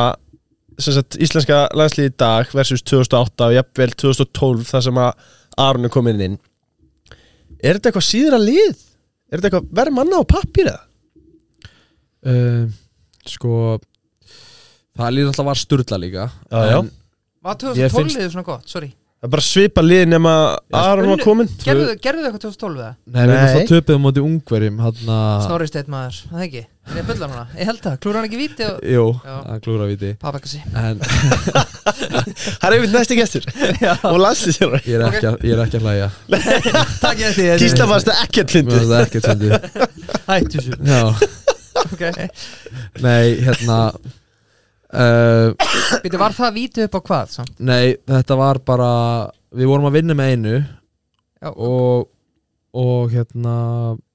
sem 0.79 0.95
sagt, 0.95 1.17
íslenska 1.19 1.65
landsliði 1.75 2.13
í 2.13 2.15
dag 2.23 2.53
versus 2.55 2.79
2008 2.87 3.49
og 3.49 3.55
jafnvel 3.57 3.89
2012 3.99 4.63
þar 4.69 4.85
sem 4.85 5.01
að 5.03 5.25
Aron 5.59 5.89
er 5.89 5.91
komin 5.91 6.23
inn 6.23 6.37
Er 7.59 7.75
þetta 7.75 7.89
eitthvað 7.91 8.07
síðra 8.07 8.39
lið? 8.39 8.77
Er 9.27 9.41
þetta 9.41 9.49
eitthvað 9.49 9.73
verð 9.81 9.97
manna 9.97 10.21
á 10.21 10.31
pappir 10.31 10.69
eða? 10.71 10.85
uh, 12.31 12.63
sko 13.27 13.51
það 14.99 15.13
líður 15.17 15.33
alltaf 15.33 15.49
var 15.51 15.59
sturla 15.65 15.99
líka 15.99 16.29
Já, 16.47 16.63
já. 16.71 16.79
en 16.79 16.89
Var 17.43 17.55
Ég 17.55 17.91
2012 17.91 17.93
finnst- 17.97 18.17
liðið 18.19 18.31
svona 18.37 18.47
gott, 18.53 18.65
sorry 18.71 18.89
Það 19.19 19.27
er 19.27 19.31
bara 19.33 19.43
svipa 19.43 19.81
lið 19.83 20.01
nema 20.13 20.33
Aron 20.79 21.09
var 21.11 21.19
komin 21.19 21.47
Gerðu 21.59 21.95
gerðu 21.99 22.21
þið 22.21 22.27
eitthvað 22.29 22.43
2012 22.45 22.77
eða? 22.79 22.91
Nei, 23.03 23.17
við 23.19 23.31
erum 23.33 23.41
alltaf 23.49 23.71
töpuð 23.73 23.97
á 23.99 24.03
móti 24.05 24.21
ungverjum 24.23 24.77
hann 24.79 25.09
að 25.11 25.41
Snorri 25.43 25.67
Steit 25.67 25.89
maður, 25.91 26.19
það 26.29 26.45
ekki? 26.45 26.61
Er 26.89 27.09
að 27.09 27.23
hana? 27.25 27.41
Ég 27.59 27.67
held 27.69 27.81
það, 27.83 27.97
klúra 28.05 28.21
hann 28.21 28.27
ekki 28.29 28.39
víti 28.39 28.63
og 28.69 28.77
Jú, 28.93 29.03
að 29.27 29.59
klúra 29.65 29.87
viti 29.89 30.11
Papakassi 30.21 30.61
En 30.71 31.03
Það 31.03 32.63
er 32.69 32.75
einmitt 32.77 32.95
næsti 32.97 33.17
gestur. 33.19 33.49
Og 34.07 34.21
landsliði 34.23 34.55
sér 34.55 34.77
ég 34.79 34.95
er 34.95 35.03
ekki, 35.09 35.27
að, 35.33 35.37
ég 35.49 35.57
er 35.57 35.63
ekki 35.65 35.81
að 35.81 35.85
hlæja. 35.89 36.07
Takk 37.03 37.23
ég 37.25 37.35
því 37.35 37.49
Gísla 37.65 37.89
fannst 37.91 38.09
það 38.13 38.23
ekkert 38.23 38.47
Mér 38.47 38.55
fyndið 38.55 38.79
finnst 38.79 38.93
það 38.93 39.03
ekkert 39.03 39.27
sendi 39.27 39.47
Hættu 40.29 40.63
svo 40.63 40.79
Já, 40.87 41.03
Ok. 41.89 42.01
Nei, 43.03 43.35
hérna 43.43 43.77
Býtu, 44.89 46.17
var 46.21 46.33
það 46.33 46.53
víti 46.55 46.85
upp 46.87 46.95
á 46.97 47.01
hvað 47.09 47.33
samt? 47.35 47.59
Nei, 47.61 47.95
þetta 48.09 48.37
var 48.39 48.59
bara 48.65 48.91
Við 49.53 49.69
vorum 49.69 49.85
að 49.89 49.97
vinna 49.99 50.15
með 50.17 50.31
einu 50.35 50.53
Já, 50.59 51.49
Og, 51.53 52.07
og 52.73 53.11
hérna 53.13 53.53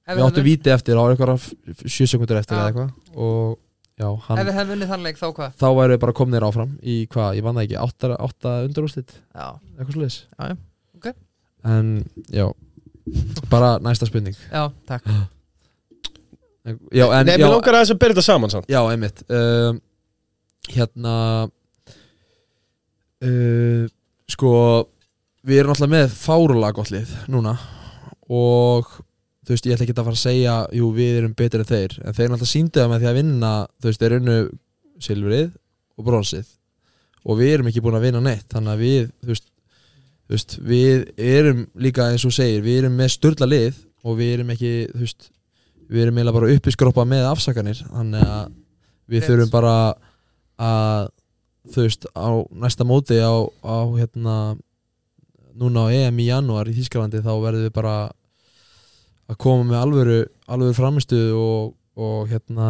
Ef 0.05 0.11
Við 0.13 0.19
við 0.19 0.25
áttum 0.27 0.35
hefðum- 0.35 0.49
víti 0.51 0.73
eftir, 0.75 0.99
það 0.99 1.05
var 1.07 1.15
eitthvað 1.15 1.87
7 1.89 2.09
sekundur 2.11 2.37
eftir 2.41 2.59
Já. 2.59 2.61
eða 2.61 2.73
eitthvað. 2.73 2.91
Og 3.17 3.55
já, 3.97 4.09
Ef 4.11 4.27
hann 4.29 4.41
við 4.45 4.57
hefum 4.59 4.73
vunnið 4.75 4.91
þann 4.93 5.07
leik 5.07 5.21
þá 5.23 5.27
hvað? 5.39 5.55
Þá 5.63 5.67
væru 5.79 5.95
við 5.95 6.03
bara 6.03 6.17
komnir 6.19 6.45
áfram 6.49 6.75
Í 6.83 6.97
hvað, 7.15 7.31
ég 7.39 7.47
vann 7.47 7.57
það 7.57 7.65
ekki 7.69 7.79
8, 7.87 8.11
8 8.29 8.53
undarúslit, 8.69 9.15
Já, 9.33 9.47
eitthvað 9.79 9.95
sluðis 9.97 10.19
já, 10.35 10.51
já. 10.51 11.15
En, 11.65 11.95
já 12.29 12.45
Bara 13.49 13.79
næsta 13.85 14.07
spurning. 14.09 14.37
Já 14.53 14.67
takk. 14.89 15.07
Já, 16.93 17.05
en, 17.13 17.27
Nei, 17.29 17.35
já, 17.37 17.45
mér 17.45 17.51
langar 17.53 17.77
aðeins 17.77 17.93
að 17.93 17.99
byrja 18.01 18.15
þetta 18.17 18.25
saman 18.25 18.53
samt. 18.53 18.69
Já, 18.73 18.81
einmitt. 18.89 19.21
Um, 19.29 19.81
Hérna 20.73 21.15
uh, 23.25 23.85
Sko 24.31 24.53
Við 25.45 25.61
erum 25.61 25.75
alltaf 25.75 25.91
með 25.93 26.15
fárulega 26.17 26.77
gott 26.77 26.93
lið 26.95 27.11
Núna 27.33 27.55
Og 28.33 28.89
þú 29.45 29.53
veist, 29.53 29.67
ég 29.69 29.75
ætla 29.75 29.85
ekki 29.85 29.97
að 29.97 30.07
fara 30.07 30.17
að 30.17 30.23
segja 30.23 30.55
Jú, 30.73 30.91
við 30.97 31.19
erum 31.21 31.35
betri 31.37 31.61
en 31.61 31.69
þeir 31.69 31.99
En 32.01 32.17
þeir 32.17 32.31
náttúrulega 32.33 32.53
síndu 32.53 32.81
það 32.81 32.93
með 32.93 33.03
því 33.03 33.11
að 33.11 33.19
vinna 33.21 33.51
Þú 33.77 33.91
veist, 33.91 34.05
þeir 34.05 34.17
unnu 34.21 34.37
silfrið 35.05 35.51
og 35.95 36.09
bronsið 36.09 36.49
Og 37.25 37.41
við 37.41 37.53
erum 37.57 37.69
ekki 37.71 37.83
búin 37.85 37.99
að 37.99 38.07
vinna 38.09 38.25
neitt 38.25 38.49
Þannig 38.53 38.73
að 38.73 38.85
við, 38.85 39.13
þú 39.21 39.35
veist, 39.35 39.47
þú 40.25 40.37
veist 40.37 40.57
Við 40.73 41.05
erum 41.29 41.63
líka 41.87 42.09
eins 42.13 42.25
og 42.25 42.35
segir 42.37 42.65
Við 42.65 42.81
erum 42.83 42.99
með 43.01 43.15
störla 43.19 43.51
lið 43.51 43.85
Og 44.05 44.19
við 44.21 44.35
erum 44.39 44.57
ekki, 44.57 44.75
þú 44.95 45.05
veist 45.05 45.31
Við 45.85 46.07
erum 46.07 46.17
eiginlega 46.17 46.39
bara 46.39 46.57
uppi 46.57 46.73
skroppa 46.73 47.05
með 47.09 47.29
afsakanir 47.29 47.85
Þannig 47.85 48.25
að 48.25 48.53
við 49.13 49.27
þurfum 49.29 49.51
bara 49.53 49.77
að 50.61 51.09
þú 51.75 51.85
veist 51.87 52.07
á 52.13 52.29
næsta 52.65 52.85
móti 52.85 53.17
á, 53.19 53.33
á 53.65 53.77
hérna 53.97 54.35
núna 55.55 55.87
á 55.87 55.95
EM 55.95 56.19
í 56.21 56.27
janúar 56.29 56.69
í 56.69 56.75
Þískalandi 56.77 57.23
þá 57.25 57.33
verðum 57.41 57.65
við 57.69 57.73
bara 57.77 57.95
að 59.31 59.39
koma 59.41 59.65
með 59.65 59.79
alvöru, 59.81 60.19
alvöru 60.53 60.75
framistuð 60.77 61.31
og, 61.39 61.75
og 61.97 62.27
hérna 62.29 62.69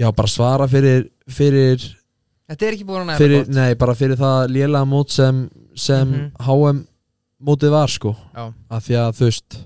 já 0.00 0.10
bara 0.16 0.28
svara 0.30 0.68
fyrir 0.70 1.08
fyrir, 1.30 1.82
Þetta 2.50 2.66
er 2.66 2.74
ekki 2.74 2.86
búin 2.88 3.04
að 3.04 3.10
næra 3.12 3.40
gott 3.40 3.50
nei 3.54 3.74
bara 3.78 3.94
fyrir 3.94 4.18
það 4.18 4.48
lélega 4.50 4.86
mót 4.88 5.12
sem, 5.14 5.42
sem 5.78 6.08
Mhm. 6.08 6.30
HM 6.46 6.80
mótið 7.46 7.70
var 7.72 7.88
sko. 7.88 8.14
Já, 8.34 8.52
að 8.70 8.80
því 8.86 8.96
að 9.00 9.12
þú 9.18 9.24
veist 9.28 9.58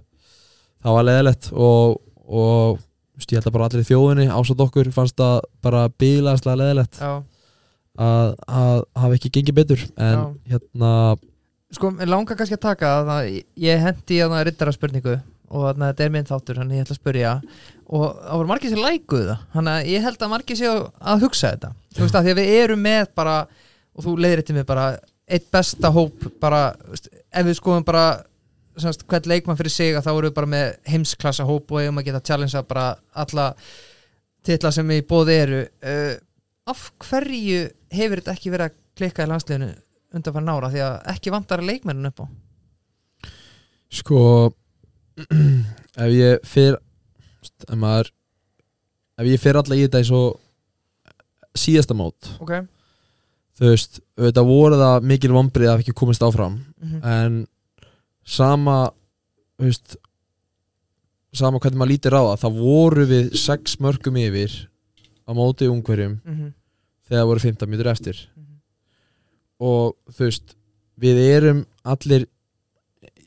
það 0.84 0.92
var 0.98 1.06
leðilegt 1.08 1.48
og, 1.52 2.00
og 2.28 2.78
ég 3.22 3.38
held 3.38 3.48
að 3.48 3.54
bara 3.56 3.68
allir 3.68 3.84
í 3.84 3.88
þjóðinni 3.88 4.26
ásatt 4.34 4.64
okkur 4.64 4.90
fannst 4.94 5.16
það 5.20 5.36
bara 5.64 5.84
bílaðslega 6.02 6.60
leðilegt 6.60 6.98
að, 7.04 8.32
að 8.46 8.80
hafa 8.98 9.18
ekki 9.18 9.30
gengið 9.36 9.58
betur. 9.60 9.84
En 9.94 10.18
Já. 10.18 10.24
hérna 10.54 10.90
sko, 11.74 11.92
mér 11.94 12.10
langar 12.10 12.38
kannski 12.38 12.58
að 12.58 12.66
taka 12.66 12.90
það 12.96 13.12
að 13.14 13.30
ég 13.64 13.84
hendi 13.84 14.20
að 14.24 14.36
rittara 14.48 14.74
spurningu 14.74 15.14
og 15.54 15.66
þarna 15.68 15.92
þetta 15.92 16.04
er 16.04 16.12
minn 16.14 16.26
þáttur, 16.26 16.58
þannig 16.58 16.78
ég 16.80 16.86
ætla 16.86 16.96
að 16.96 17.00
spyrja. 17.00 17.32
Og 17.94 18.04
það 18.18 18.38
voru 18.40 18.50
margir 18.50 18.72
sem 18.72 18.82
lækuðu 18.82 19.26
það 19.28 19.42
þannig 19.54 19.74
að 19.74 19.90
ég 19.92 20.06
held 20.08 20.22
að 20.24 20.32
margir 20.32 20.58
séu 20.58 20.76
að 21.14 21.26
hugsa 21.26 21.50
þetta. 21.52 21.72
Þú 21.94 22.04
veist 22.04 22.18
að 22.18 22.26
því 22.26 22.34
að 22.34 22.40
við 22.40 22.54
erum 22.62 22.84
með 22.84 23.10
bara 23.14 23.34
og 23.94 24.06
þú 24.06 24.14
leiðir 24.18 24.42
þetta 24.42 24.56
með 24.58 24.70
bara 24.70 24.86
eitt 25.24 25.46
besta 25.54 25.90
hóp 25.94 26.26
bara, 26.42 26.62
ef 27.30 27.46
við 27.46 27.58
skoðum 27.60 27.86
bara 27.86 28.06
semast, 28.80 29.04
hvern 29.10 29.30
leikmann 29.30 29.58
fyrir 29.58 29.72
sig 29.72 29.96
að 29.96 30.06
þá 30.06 30.12
erum 30.12 30.28
við 30.28 30.36
bara 30.38 30.52
með 30.54 30.70
heimsklassa 30.90 31.46
hóp 31.48 31.72
og 31.72 31.82
eigum 31.82 32.00
að 32.00 32.08
geta 32.08 32.22
challengea 32.28 32.62
bara 32.68 32.86
alla 33.24 33.48
titla 34.44 34.72
sem 34.74 34.90
í 34.94 35.00
bóði 35.06 35.36
eru. 35.44 35.60
Uh, 35.84 36.14
af 36.70 36.88
hverju 37.04 37.68
hefur 37.94 38.20
þetta 38.20 38.34
ekki 38.34 38.52
verið 38.54 38.70
að 38.70 38.78
klikka 38.98 39.26
í 39.26 39.30
landsliðinu 39.30 39.70
undan 40.14 40.36
fyrir 40.36 40.46
nára 40.46 40.70
því 40.72 40.82
að 40.86 40.98
ekki 41.14 41.32
vantar 41.34 41.64
leikmennin 41.64 42.10
upp 42.10 42.24
á? 42.24 42.26
Sko 43.94 44.20
ef 46.04 46.14
ég 46.14 46.46
fyrir 46.48 46.78
ef 47.68 47.78
maður 47.78 48.10
ef 49.20 49.28
ég 49.30 49.42
fyrir 49.42 49.60
alla 49.60 49.78
í 49.78 49.84
þetta 49.84 50.00
eins 50.02 50.12
og 50.14 50.40
síðasta 51.54 51.94
mót. 51.94 52.30
Ok. 52.42 52.56
Þú 53.54 53.68
veist, 53.70 54.00
þetta 54.18 54.42
voru 54.46 54.78
það 54.80 55.04
mikil 55.06 55.30
vombrið 55.34 55.70
að 55.70 55.84
ekki 55.84 55.94
komist 55.96 56.24
áfram 56.26 56.58
mm 56.82 57.04
en 57.04 57.42
sama 58.24 58.90
veist 59.60 59.96
sama 61.34 61.58
hvernig 61.58 61.78
maður 61.80 61.92
lítir 61.94 62.14
á 62.14 62.22
það 62.22 62.42
þá 62.44 62.48
voru 62.58 63.06
við 63.10 63.32
sex 63.38 63.78
mörgum 63.82 64.16
yfir 64.20 64.52
á 65.26 65.30
móti 65.34 65.68
ungverjum 65.70 66.20
-hmm. 66.24 66.52
þegar 67.08 67.26
voru 67.26 67.40
15 67.40 67.68
mínútur 67.70 67.90
eftir 67.92 68.16
Mhm. 68.36 68.60
og 69.60 69.96
þú 70.10 70.24
veist 70.24 70.54
við 71.00 71.16
erum 71.36 71.66
allir 71.84 72.26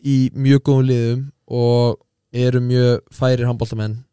í 0.04 0.30
mjög 0.34 0.62
góðum 0.64 0.88
liðum 0.88 1.32
og 1.48 2.00
erum 2.34 2.68
mjög 2.68 3.02
færir 3.12 3.46
handbóltamenn 3.48 4.04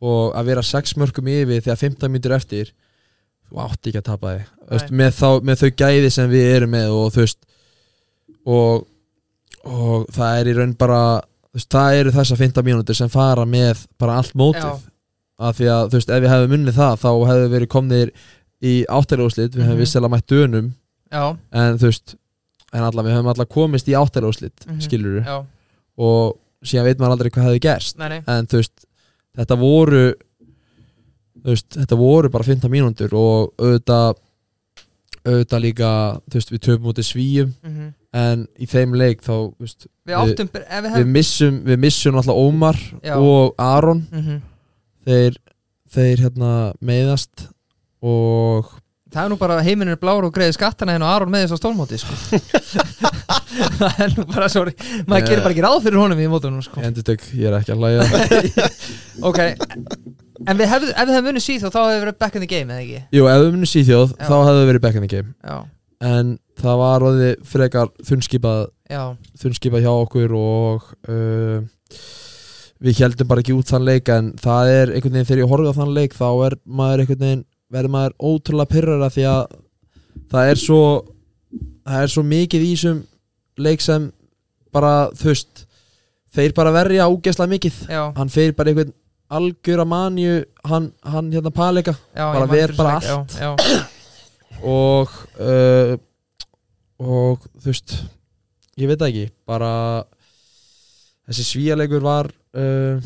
og 0.00 0.34
að 0.34 0.44
vera 0.46 0.62
sex 0.62 0.94
mörgum 0.96 1.28
yfir 1.28 1.60
þegar 1.62 1.76
15 1.76 2.12
mínútur 2.12 2.36
eftir 2.36 2.72
þú 3.50 3.60
átti 3.64 3.90
ekki 3.90 3.98
að 3.98 4.10
tapa 4.10 4.34
þig 4.36 4.90
með, 4.90 5.42
með 5.42 5.56
þau 5.60 5.70
gæði 5.76 6.10
sem 6.10 6.30
við 6.30 6.56
erum 6.56 6.70
með 6.70 6.88
og 6.90 7.12
þú 7.12 7.20
veist 7.24 7.38
og, 8.46 8.86
og 9.64 10.06
það 10.14 10.40
er 10.40 10.46
í 10.46 10.54
raun 10.56 10.74
bara 10.78 11.00
veist, 11.54 11.68
það 11.70 11.98
eru 12.00 12.10
þessar 12.14 12.36
15 12.38 12.64
mínútur 12.64 12.94
sem 12.96 13.08
fara 13.12 13.44
með 13.46 13.86
bara 13.98 14.16
allt 14.20 14.34
mótið. 14.34 14.62
Já. 14.62 14.86
af 15.40 15.56
því 15.56 15.66
að 15.72 15.86
þú 15.88 15.96
veist, 15.96 16.10
ef 16.12 16.20
við 16.22 16.28
hefum 16.34 16.52
unnið 16.58 16.74
það 16.76 16.96
þá 17.00 17.08
hefum 17.10 17.42
við 17.42 17.52
verið 17.54 17.68
komnir 17.72 18.10
í 18.60 18.72
áttaljóðslit 18.92 19.54
við 19.54 19.62
hefum 19.64 19.72
Mhm. 19.76 19.80
vissilega 19.80 20.10
mætt 20.12 20.26
dönum. 20.28 20.66
Já, 21.10 21.36
en 21.52 21.78
þú 21.78 21.86
veist, 21.88 22.14
en 22.74 22.82
alla, 22.82 23.02
við 23.02 23.14
hefum 23.16 23.28
alla 23.32 23.44
komist 23.46 23.88
í 23.88 23.94
áttaljóðslit, 23.96 24.66
mm 24.66 24.72
Mhm. 24.74 24.80
skilur 24.84 25.24
já, 25.24 25.46
og 25.96 26.36
síðan 26.62 26.84
veit 26.84 26.98
maður 26.98 27.10
aldrei 27.16 27.30
hvað 27.30 27.44
hefði 27.48 27.60
gerst. 27.60 27.98
Nei, 27.98 28.08
nei. 28.08 28.22
En 28.28 28.46
þú 28.46 28.56
veist, 28.60 28.84
þetta 29.38 29.56
voru 29.58 30.14
þú 31.40 31.44
veist, 31.54 31.68
þetta 31.70 31.96
voru 31.96 32.28
bara 32.28 32.44
15 32.44 32.70
mínútur 32.70 33.12
og 33.16 33.54
auðvitað 33.56 34.14
auðvitað 35.24 35.60
líka, 35.64 36.20
þú 36.30 36.34
veist, 36.36 36.50
við 36.52 36.60
töfum 36.60 36.86
út 36.92 36.98
í 37.00 37.04
svíjum 37.06 37.54
mm 37.64 37.94
en 38.16 38.46
í 38.58 38.66
þeim 38.66 38.94
leik 38.98 39.20
þá, 39.22 39.34
veist, 39.60 39.86
við 40.08 40.34
við 40.34 40.54
við 40.66 40.94
hefum 40.96 41.12
missum 41.14 41.60
við 41.66 41.82
missum 41.84 42.18
alltaf 42.18 42.40
Ómar 42.42 42.78
Já. 43.06 43.14
og 43.16 43.54
Aron 43.58 44.06
mm 44.10 44.40
þeir, 45.06 45.38
þeir 45.90 46.20
hérna 46.26 46.50
meiðast 46.84 47.46
og 48.04 48.68
það 49.10 49.24
er 49.24 49.32
nú 49.32 49.38
bara 49.40 49.58
heiminn 49.64 49.90
er 49.90 49.98
blár 50.00 50.26
og 50.26 50.32
greiði 50.34 50.54
skattana 50.56 50.94
hérna 50.94 51.08
og 51.08 51.14
Aron 51.16 51.32
með 51.32 51.46
þess 51.46 51.56
að 51.56 51.60
stólmóti 51.62 51.98
sko. 52.00 52.18
það 53.80 54.02
er 54.04 54.14
nú 54.14 54.26
bara 54.30 54.50
sorry 54.52 54.74
maður 55.08 55.26
gerir 55.26 55.42
bara 55.44 55.54
ekki 55.54 55.64
ráð 55.66 55.80
fyrir 55.86 56.00
honum 56.02 56.22
í 56.22 56.28
mótunum 56.30 56.62
sko. 56.64 56.82
endur 56.86 57.06
tök, 57.06 57.24
ég 57.34 57.50
er 57.50 57.58
ekki 57.58 57.74
að 57.74 57.82
hlæja 57.82 58.68
ok, 59.30 59.42
en 60.46 60.60
við 60.60 60.70
hefðu, 60.70 60.94
ef 60.94 61.10
við 61.10 61.16
hefum 61.16 61.28
vunnið 61.30 61.46
síð 61.46 61.66
þá 61.66 61.80
við 61.80 61.98
verið 62.04 62.20
back 62.22 62.38
in 62.38 62.46
the 62.46 62.50
game 62.50 62.74
eða 62.76 62.86
ekki 62.86 63.18
Jú, 63.18 63.26
ef 63.26 63.42
við 63.42 63.52
munum 63.56 63.72
síþjóð, 63.74 64.14
Já. 64.14 64.28
þá 64.30 64.36
hefðu 64.38 64.70
verið 64.70 64.86
back 64.86 65.00
in 65.00 65.06
the 65.06 65.12
game 65.16 65.34
já, 65.42 65.58
en 66.00 66.34
það 66.60 66.80
var 66.80 67.04
orðið 67.10 67.32
frekar 67.48 67.90
þunnskipað 68.08 68.66
þunnskipað 69.40 69.84
hjá 69.84 69.92
okkur 69.92 70.34
og 70.38 70.86
uh, 71.08 71.60
við 72.80 73.02
heldum 73.04 73.28
bara 73.30 73.42
ekki 73.44 73.56
út 73.56 73.68
þann 73.70 73.86
leik 73.88 74.08
en 74.12 74.32
það 74.40 74.70
er 74.74 74.92
einhvern 74.94 75.16
veginn 75.18 75.28
þegar 75.28 75.42
ég 75.44 75.50
horfið 75.52 75.72
á 75.72 75.78
þann 75.80 75.96
leik 75.98 76.16
þá 76.16 76.28
er 76.46 76.56
maður 76.64 77.02
einhvern 77.04 77.24
veginn 77.24 77.44
verður 77.70 77.94
maður 77.94 78.14
ótrúlega 78.30 78.72
pyrrara 78.72 79.10
því 79.12 79.26
að 79.30 79.58
það 80.32 80.52
er 80.54 80.62
svo 80.64 80.80
það 81.90 82.04
er 82.06 82.14
svo 82.14 82.24
mikið 82.26 82.64
í 82.64 82.70
þessum 82.74 83.02
leik 83.60 83.84
sem 83.84 84.08
bara 84.74 84.94
veist 85.20 85.66
þeir 86.34 86.54
bara 86.54 86.72
verja 86.74 87.08
ógeðslega 87.10 87.50
mikið. 87.50 87.78
Já, 87.90 88.02
hann 88.16 88.30
fer 88.30 88.52
bara 88.56 88.70
einhvern 88.70 88.92
algjör 89.30 89.82
að 89.84 89.88
manju 89.90 90.34
hann, 90.66 90.90
hann 91.06 91.30
hérna 91.34 91.52
palega 91.54 91.94
Bara 92.14 92.34
ég 92.34 92.40
man 92.40 92.50
ver 92.50 92.64
eftir 92.64 92.78
bara 92.80 92.94
leik, 92.98 93.34
já, 93.38 93.44
já, 93.44 93.80
og 94.66 95.12
uh, 95.40 95.94
og 97.00 97.46
þú 97.56 97.70
veist 97.70 97.96
ég 98.80 98.90
veit 98.90 99.02
ekki 99.06 99.26
bara 99.48 99.72
þessi 101.28 101.46
svíjarleikur 101.46 102.04
var 102.04 102.28
uh, 102.30 103.00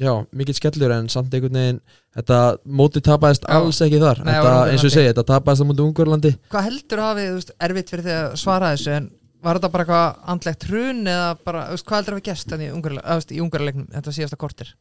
já, 0.00 0.12
mikill 0.36 0.56
skellur 0.56 0.94
en 0.96 1.10
samt 1.12 1.34
einhvern 1.34 1.58
veginn 1.58 1.82
þetta 2.16 2.40
mótið 2.64 3.06
tapaðist 3.10 3.44
Já. 3.44 3.52
alls 3.58 3.82
ekki 3.84 4.00
þar. 4.00 4.22
Nei, 4.24 4.32
þetta, 4.32 4.56
eins 4.70 4.82
og 4.82 4.88
ég 4.88 4.94
segi, 4.96 5.12
þetta 5.12 5.26
tapaðist 5.32 5.64
á 5.64 5.68
mútið 5.68 5.86
Ungverlandi 5.90 6.32
hvað 6.52 6.68
heldur 6.70 7.04
hafið 7.04 7.30
þú 7.30 7.38
veist, 7.38 7.54
erfitt 7.68 7.92
fyrir 7.92 8.06
því 8.06 8.16
að 8.16 8.36
svara 8.42 8.72
þessu 8.74 8.92
en 8.96 9.08
var 9.46 9.60
þetta 9.60 9.72
bara 9.74 9.86
eitthvað 9.86 10.32
andlegt 10.34 10.66
hrun 10.70 11.02
eða 11.12 11.30
bara, 11.44 11.64
þú 11.68 11.76
veist, 11.76 11.86
hvað 11.88 12.00
heldur 12.00 12.16
hafi 12.16 12.26
gerst 12.30 12.52
þannig 12.52 13.36
í 13.36 13.40
ungarleiknum 13.44 13.88
þetta 13.92 14.16
síðasta 14.16 14.40
kortir 14.40 14.74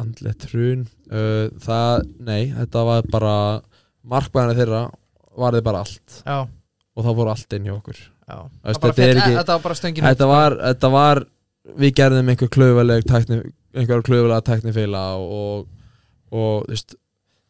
andlegt 0.00 0.48
hrun 0.50 0.86
uh, 1.10 1.46
það, 1.64 2.08
nei, 2.26 2.42
þetta 2.54 2.84
var 2.88 3.08
bara 3.12 3.36
markbæðina 4.04 4.56
þeirra 4.58 4.82
varði 5.38 5.62
bara 5.66 5.78
allt. 5.84 6.18
Já, 6.26 6.38
og 6.96 7.04
það 7.06 7.16
fór 7.20 7.30
allt 7.32 7.52
inn 7.58 7.64
hjá 7.68 7.74
okkur. 7.78 8.00
Já. 8.24 8.36
Það 8.36 8.80
bara 8.80 8.80
þetta 8.80 8.94
féll- 9.02 9.20
ekki- 9.20 9.36
þetta 9.38 9.54
var 9.56 9.62
bara 9.68 9.74
stöngin 9.74 10.04
þetta 10.08 10.26
var, 10.30 10.54
þetta 10.64 10.90
var 10.94 11.24
við 11.78 11.94
gerðum 11.98 12.28
einhver 12.32 12.48
klaufaleg 12.54 13.04
tækni, 13.08 13.38
einhver 13.74 14.02
klaufalega 14.06 14.44
tæknifeila 14.48 15.02
og, 15.20 15.66
og 16.32 16.66
veist, 16.68 16.94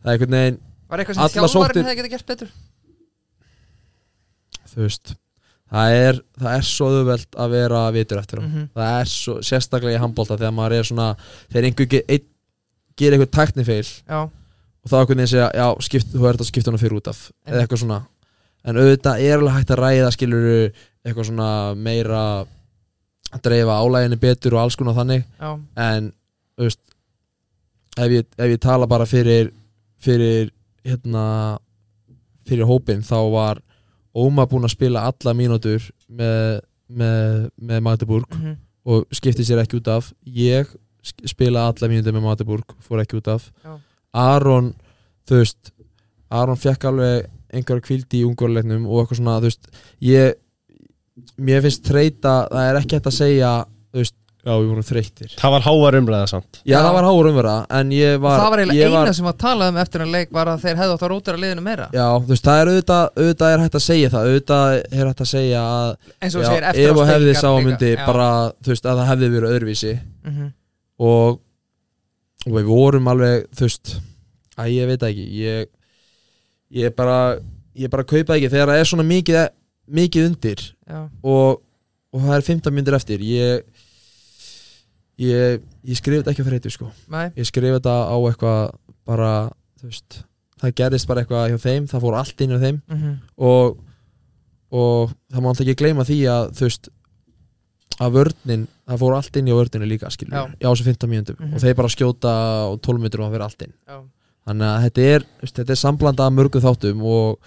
það 0.03 0.11
er 0.11 0.15
einhvern 0.19 0.37
veginn 0.39 0.59
var 0.89 0.99
eitthvað 1.03 1.15
sem 1.31 1.45
sóttir- 1.51 1.83
hefði 1.85 1.97
getið 2.01 2.11
gert 2.15 2.27
betur? 2.27 2.51
Þú 4.75 4.83
veist 4.87 5.15
það 5.75 5.95
er, 5.99 6.19
það 6.39 6.57
er 6.59 6.67
svo 6.69 6.89
auðvelt 6.93 7.39
að 7.41 7.51
vera 7.55 7.81
vitur 7.95 8.21
eftir 8.21 8.39
á 8.39 8.43
Mhm. 8.45 8.69
það 8.75 9.01
er 9.01 9.11
svo, 9.11 9.35
sérstaklega 9.43 9.97
í 9.99 10.01
handbólta 10.03 10.37
þegar 10.39 10.55
maður 10.55 10.73
er 10.79 10.85
svona, 10.91 11.07
þegar 11.51 11.65
einhver 11.71 11.89
ge, 11.91 12.03
ein, 12.09 12.25
gerir 12.97 13.19
eitthvað 13.19 13.33
tæknifeil 14.91 14.91
já, 14.91 14.91
og 14.91 14.91
þá 14.91 14.97
einhvern 14.99 15.21
veginn 15.21 15.33
segja, 15.33 15.51
já, 15.57 15.67
skipt, 15.87 16.11
þú 16.13 16.27
ert 16.29 16.43
að 16.43 16.51
skipta 16.51 16.71
hana 16.71 16.81
fyrir 16.81 16.99
út 16.99 17.09
af. 17.09 17.21
Eða 17.49 17.63
eitthvað 17.63 17.83
svona. 17.85 18.01
En 18.65 18.81
auðvitað 18.81 19.23
er 19.25 19.39
alveg 19.39 19.57
hægt 19.59 19.73
að 19.75 19.81
ræða 19.81 20.11
skilur 20.15 20.49
eitthvað 21.05 21.29
svona 21.29 21.49
meira 21.77 22.23
að 23.35 23.43
dreifa 23.45 23.79
álæginni 23.81 24.21
betur 24.21 24.57
og 24.57 24.65
alls 24.65 24.77
konar 24.79 24.97
þannig. 24.97 25.25
Já, 25.41 25.51
en 25.85 26.11
veist 26.61 26.81
ef 27.99 28.11
ég, 28.11 28.27
ef 28.39 28.51
ég 28.55 28.63
tala 28.63 28.89
bara 28.91 29.07
fyrir 29.07 29.53
fyrir 30.03 30.51
hérna 30.85 31.59
fyrir 32.45 32.69
hópin 32.69 33.05
þá 33.05 33.19
var 33.33 33.63
Óma 34.15 34.45
búinn 34.47 34.63
að 34.63 34.77
spila 34.77 35.09
alla 35.09 35.33
mínútur 35.35 35.83
með, 36.07 36.61
með, 36.87 37.49
með 37.59 37.81
Magdeburg 37.83 38.29
mhm, 38.31 38.53
og 38.87 39.09
skipti 39.11 39.43
sér 39.43 39.59
ekki 39.65 39.81
út 39.81 39.89
af. 39.91 40.13
Ég 40.23 40.71
spila 41.27 41.65
alla 41.67 41.89
mínútur 41.91 42.15
með 42.15 42.23
Magdeburg 42.29 42.77
fór 42.85 43.03
ekki 43.03 43.19
út 43.19 43.33
af. 43.33 43.49
Já. 43.65 43.75
Aron 44.15 44.73
þú 45.29 45.41
veist 45.43 45.73
Aron 46.35 46.59
fekk 46.61 46.89
alveg 46.91 47.31
einhver 47.55 47.81
kvildi 47.85 48.23
í 48.23 48.27
ungurleiknum 48.27 48.87
og 48.89 49.05
eitthvað 49.05 49.21
svona 49.21 49.39
þú 49.43 49.51
veist 49.51 49.71
ég 50.03 50.35
mér 51.39 51.63
finnst 51.65 51.85
treyta 51.87 52.45
það 52.51 52.69
er 52.73 52.79
ekki 52.83 52.99
hægt 52.99 53.09
að 53.11 53.19
segja 53.21 53.51
þú 53.95 54.01
veist 54.03 54.17
já 54.45 54.53
við 54.61 54.67
vorum 54.69 54.85
þreyttir 54.85 55.31
Það 55.41 55.53
var 55.55 55.63
háar 55.65 55.97
umræða 55.97 56.25
samt 56.29 56.59
Já, 56.69 56.75
það 56.85 56.95
var 56.99 57.07
háur 57.09 57.29
umverða 57.31 57.53
En 57.79 57.93
ég 57.97 58.19
var 58.21 58.35
það 58.43 58.51
var 58.53 58.61
eiginlega 58.61 58.89
eina 58.91 58.99
var, 58.99 59.13
sem 59.17 59.29
að 59.31 59.39
tala 59.41 59.69
um 59.73 59.79
eftir 59.81 60.03
að 60.05 60.11
leik 60.13 60.35
var 60.37 60.51
að 60.53 60.59
þeir 60.67 60.81
hefðu 60.83 60.97
átt 60.99 61.05
að 61.07 61.13
rótara 61.15 61.41
liðinu 61.41 61.65
meira 61.65 61.87
Já, 61.95 62.05
þú 62.19 62.29
veist, 62.35 62.45
það 62.51 62.61
er 62.65 62.71
auðvitað 62.75 63.07
Auðvitað 63.23 63.55
er 63.55 63.63
hægt 63.65 63.79
að 63.81 63.85
segja 63.87 64.11
það 64.13 64.29
Auðvitað 64.29 64.75
er 65.01 65.09
hægt 65.09 65.23
að 65.25 65.31
segja 65.33 65.63
að 65.71 65.89
eins 66.19 66.37
og 66.37 66.37
þú 66.37 66.45
já, 66.45 66.51
segir 66.51 66.67
eftir 66.75 66.91
Ef 66.91 67.01
og 67.01 67.09
hefði 67.09 67.35
sá 67.41 67.47
líka. 67.49 67.65
myndi 67.71 67.91
Já. 67.95 68.03
bara 68.11 68.29
Þú 68.61 68.75
veist, 68.75 68.85
að 68.93 69.01
það 69.01 69.11
hefði 69.15 69.31
verið 69.39 69.55
öðruvísi 69.57 69.95
Mhm. 70.25 70.53
Og, 71.09 71.41
og 72.45 72.53
við 72.59 72.69
vorum 72.69 73.11
alveg 73.13 73.49
Þú 73.57 73.69
veist 73.69 73.95
Æ, 74.55 74.65
ég 74.71 74.89
veit 74.91 75.03
ekki 75.09 75.27
Ég, 75.41 75.69
ég 76.81 76.95
bara 76.97 77.19
Ég 77.75 77.91
bara 77.91 78.07
kaupa 78.07 78.37
ekki 78.37 78.53
Þegar 78.53 78.71
það 78.73 78.83
er 78.83 78.91
svona 78.91 79.07
mikið, 79.09 79.41
mikið 79.91 80.29
undir 80.31 80.67
og, 81.25 81.63
og 82.15 82.21
það 82.23 82.37
er 82.37 82.47
15 82.47 82.75
myndir 82.77 82.95
eftir. 82.97 83.25
Ég 83.25 83.65
ég, 85.21 85.65
ég 85.87 85.99
skrif 85.99 86.21
þetta 86.23 86.35
ekki 86.35 86.45
á 86.45 86.49
þreytu 86.49 86.73
sko. 86.75 86.91
Nei, 87.13 87.27
ég 87.39 87.49
skrif 87.49 87.77
þetta 87.77 87.95
á 88.11 88.17
eitthvað 88.19 88.63
bara, 89.07 89.33
þú 89.81 89.91
veist 89.91 90.21
það 90.63 90.77
gerðist 90.81 91.09
bara 91.11 91.25
eitthvað 91.25 91.49
hjá 91.53 91.59
þeim, 91.65 91.89
það 91.91 92.07
fór 92.07 92.19
allt 92.21 92.45
inn 92.45 92.55
hjá 92.55 92.61
þeim. 92.63 92.81
Mhm, 92.89 93.17
og, 93.51 93.81
og 94.75 95.15
það 95.33 95.45
má 95.45 95.51
alltaf 95.51 95.67
ekki 95.67 95.79
gleyma 95.83 96.07
því 96.09 96.21
að 96.33 96.53
þú 96.59 96.69
veist 96.69 96.91
að 98.01 98.13
vörnin, 98.19 98.67
það 98.89 98.99
fór 99.05 99.15
allt 99.17 99.37
inn 99.37 99.49
í 99.49 99.55
vörninu 99.55 99.87
líka 99.89 100.11
skilur, 100.11 100.35
Já. 100.35 100.45
já, 100.61 100.69
þessu 100.71 100.85
15 100.89 101.11
mínútum. 101.11 101.37
Mhm. 101.41 101.55
og 101.55 101.61
þeir 101.63 101.75
bara 101.79 101.89
skjóta 101.89 102.33
og 102.73 102.81
12 102.83 102.99
mínútur 103.01 103.21
og 103.23 103.29
það 103.29 103.35
fyrir 103.37 103.47
allt 103.49 103.63
inn. 103.63 103.75
Já. 103.89 104.01
Þannig 104.45 104.69
að 104.69 104.83
þetta 104.85 105.05
er, 105.15 105.27
er 105.73 105.75
samblanda 105.81 106.27
af 106.27 106.33
mörgum 106.37 106.61
þáttum 106.65 107.03
og 107.03 107.39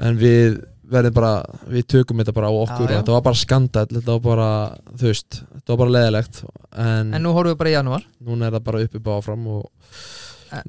en 0.00 0.16
við 0.20 0.62
verðum 0.92 1.14
bara 1.16 1.32
við 1.72 1.86
tökum 1.88 2.18
þetta 2.20 2.34
bara 2.36 2.48
á 2.48 2.54
okkur. 2.54 2.88
Já, 2.90 2.98
þetta 3.02 3.12
var 3.16 3.22
bara 3.26 3.40
skandal, 3.40 3.86
þetta 3.92 4.16
var 4.16 4.20
bara 4.24 4.48
þú 4.96 5.08
veist, 5.08 5.42
þetta 5.56 5.72
var 5.72 5.80
bara 5.82 5.94
leðilegt 5.96 6.42
en, 6.76 7.14
En 7.14 7.22
nú 7.22 7.32
horfum 7.36 7.52
við 7.54 7.58
bara 7.62 7.70
í 7.72 7.76
janúar. 7.76 8.04
núna 8.24 8.46
er 8.48 8.56
það 8.58 8.64
bara 8.64 8.82
uppi 8.86 8.98
bá 8.98 9.12
áfram 9.18 9.46
og 9.46 9.70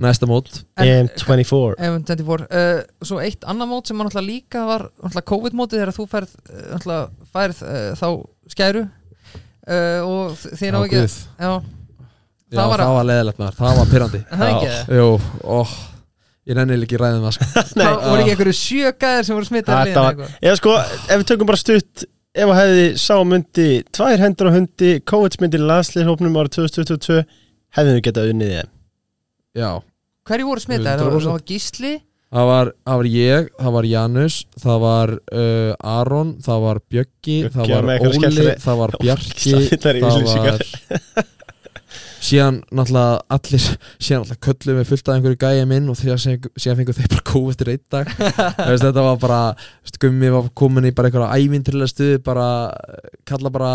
næsta 0.04 0.28
mót. 0.30 0.50
En- 0.80 1.10
M24 1.12 1.76
M24 1.78 2.46
uh, 2.48 2.82
Svo 3.06 3.20
eitt 3.24 3.44
annað 3.50 3.72
mót 3.74 3.90
sem 3.92 3.98
náttúrulega 4.00 4.28
líka 4.30 4.66
var 4.70 4.86
náttúrulega 5.04 5.28
COVID-mótið 5.34 5.82
þegar 5.82 5.94
þú 5.98 6.06
færð 6.14 6.36
náttúrulega 6.74 7.30
færð 7.36 7.64
uh, 7.68 7.88
þá 8.00 8.08
skæru. 8.56 8.84
Uh, 9.64 10.00
og 10.04 10.38
þið 10.44 10.74
ná 10.76 10.80
ekki. 10.84 11.02
Já, 11.40 11.52
Já, 12.54 12.60
Það 12.60 12.60
það 12.60 12.70
var- 12.74 12.82
var, 13.00 13.06
leðilegt 13.10 13.40
maður, 13.42 13.56
það 13.58 13.78
var 13.80 13.88
pyrrandi 13.94 14.20
ég 16.52 16.58
nenni 16.60 16.76
ekki 16.84 17.00
sko. 17.34 17.48
Nei, 17.80 17.86
Það 17.88 18.04
voru 18.10 18.22
ekki 18.26 18.34
einhverju 18.36 18.56
sjö 18.60 18.92
gæðir 19.02 19.24
sem 19.30 19.38
voru 19.40 19.48
Þetta 19.88 20.04
var- 20.04 20.36
Eða 20.44 20.60
sko, 20.60 20.76
ef 21.08 21.16
við 21.24 21.26
tökum 21.32 21.50
bara 21.50 21.62
stutt 21.64 22.04
ef 22.34 22.50
að 22.52 22.60
hefði 22.60 22.86
sá 23.02 23.16
myndi 23.30 23.68
tvær 23.94 24.22
hendur 24.26 24.50
á 24.50 24.56
hundi, 24.58 24.92
COVID 25.14 25.40
myndi 25.42 25.62
landslýrhópnum 25.64 26.38
ára 26.42 26.52
2022 26.60 27.20
hefðum 27.78 27.98
við 27.98 28.06
getað 28.10 28.32
unnið 28.36 28.54
þeim 28.58 28.73
Já, 29.54 29.70
Hverju 30.28 30.48
voru 30.48 30.64
smittaði? 30.64 30.98
Það 30.98 31.08
100%. 31.08 31.14
var- 31.14 31.24
það 31.24 31.34
var 31.38 31.46
Gísli 31.52 31.94
það 32.34 32.48
var, 32.50 32.72
það 32.90 32.98
var 33.02 33.10
ég, 33.14 33.50
það 33.62 33.74
var 33.76 33.88
Janus 33.92 34.38
það 34.64 34.80
var 34.84 35.12
uh, 35.14 35.74
Aron 35.94 36.32
það 36.42 36.64
var 36.64 36.80
Bjöggi, 36.90 37.36
Bjöggi 37.44 37.54
það 37.54 37.74
var 37.74 37.92
Óli 38.08 38.56
það 38.64 38.80
var 38.82 38.96
Bjarki 39.04 39.54
það 39.84 40.18
var 40.32 40.66
síðan 42.24 42.62
náttúrulega 42.72 43.18
allir 43.36 43.64
síðan 44.02 44.24
náttúrulega 44.24 44.44
köllum 44.48 44.78
við 44.80 44.88
fullt 44.90 45.10
af 45.12 45.18
einhverju 45.18 45.40
gæja 45.44 45.66
minn 45.70 45.90
og 45.92 45.98
þegar 46.00 46.22
síðan, 46.24 46.52
síðan 46.64 46.78
fengur 46.80 46.98
þeir 46.98 47.10
bara 47.14 47.26
kóð 47.30 47.50
eftir 47.54 47.72
einn 47.74 47.84
dag 47.94 48.14
veist, 48.16 48.86
þetta 48.88 49.04
var 49.10 49.18
bara, 49.22 49.42
gummi 50.02 50.32
var 50.34 50.48
komin 50.58 50.88
í 50.90 50.94
bara 50.96 51.12
einhverja 51.12 51.44
ævintrilega 51.44 51.92
stuði 51.92 52.22
bara, 52.24 52.48
kalla 53.28 53.52
bara 53.54 53.74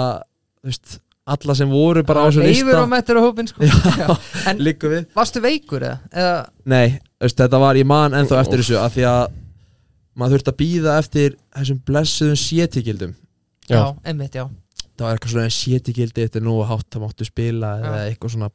þú 0.64 0.72
veist, 0.72 0.96
alla 1.34 1.54
sem 1.58 1.68
voru 1.70 2.02
bara 2.08 2.22
á 2.24 2.28
þessu 2.28 2.42
Leifur 2.44 2.70
lista. 2.70 2.82
og 2.82 2.88
mettur 2.92 3.18
á 3.18 3.22
hópin 3.24 3.48
sko. 3.50 3.64
Já. 3.68 4.08
En 4.50 4.62
líka 4.64 4.88
við. 4.92 5.06
varstu 5.16 5.42
veikur 5.44 5.84
eða? 5.84 5.98
eða 6.12 6.36
Nei, 6.72 6.98
veist, 7.20 7.36
þetta 7.40 7.60
var 7.62 7.78
ég 7.80 7.88
man 7.88 8.16
ennþá 8.16 8.40
eftir 8.42 8.62
þessu 8.62 8.78
af 8.80 8.94
því 8.96 9.04
að 9.10 9.36
maður 10.18 10.36
þurfti 10.38 10.52
að 10.54 10.58
býða 10.62 10.94
eftir 11.02 11.36
þessum 11.58 11.80
blessuðum 11.86 12.38
sétigildum 12.42 13.12
Já. 13.68 13.76
já, 13.76 13.82
einmitt, 14.08 14.34
já. 14.38 14.46
Það 14.98 15.04
var 15.06 15.18
eitthvað 15.18 15.34
svona 15.36 15.54
sétigildi 15.54 16.24
þetta 16.24 16.40
er 16.40 16.44
nú 16.48 16.54
að 16.62 16.70
hátt 16.72 16.88
það 16.94 17.02
máttu 17.04 17.26
spila 17.28 17.72
eða 17.82 17.98
eitthvað 18.08 18.32
svona 18.34 18.48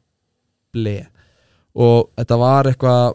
ble. 0.74 0.96
Og 1.78 2.10
þetta 2.18 2.38
var 2.42 2.68
eitthvað 2.72 3.14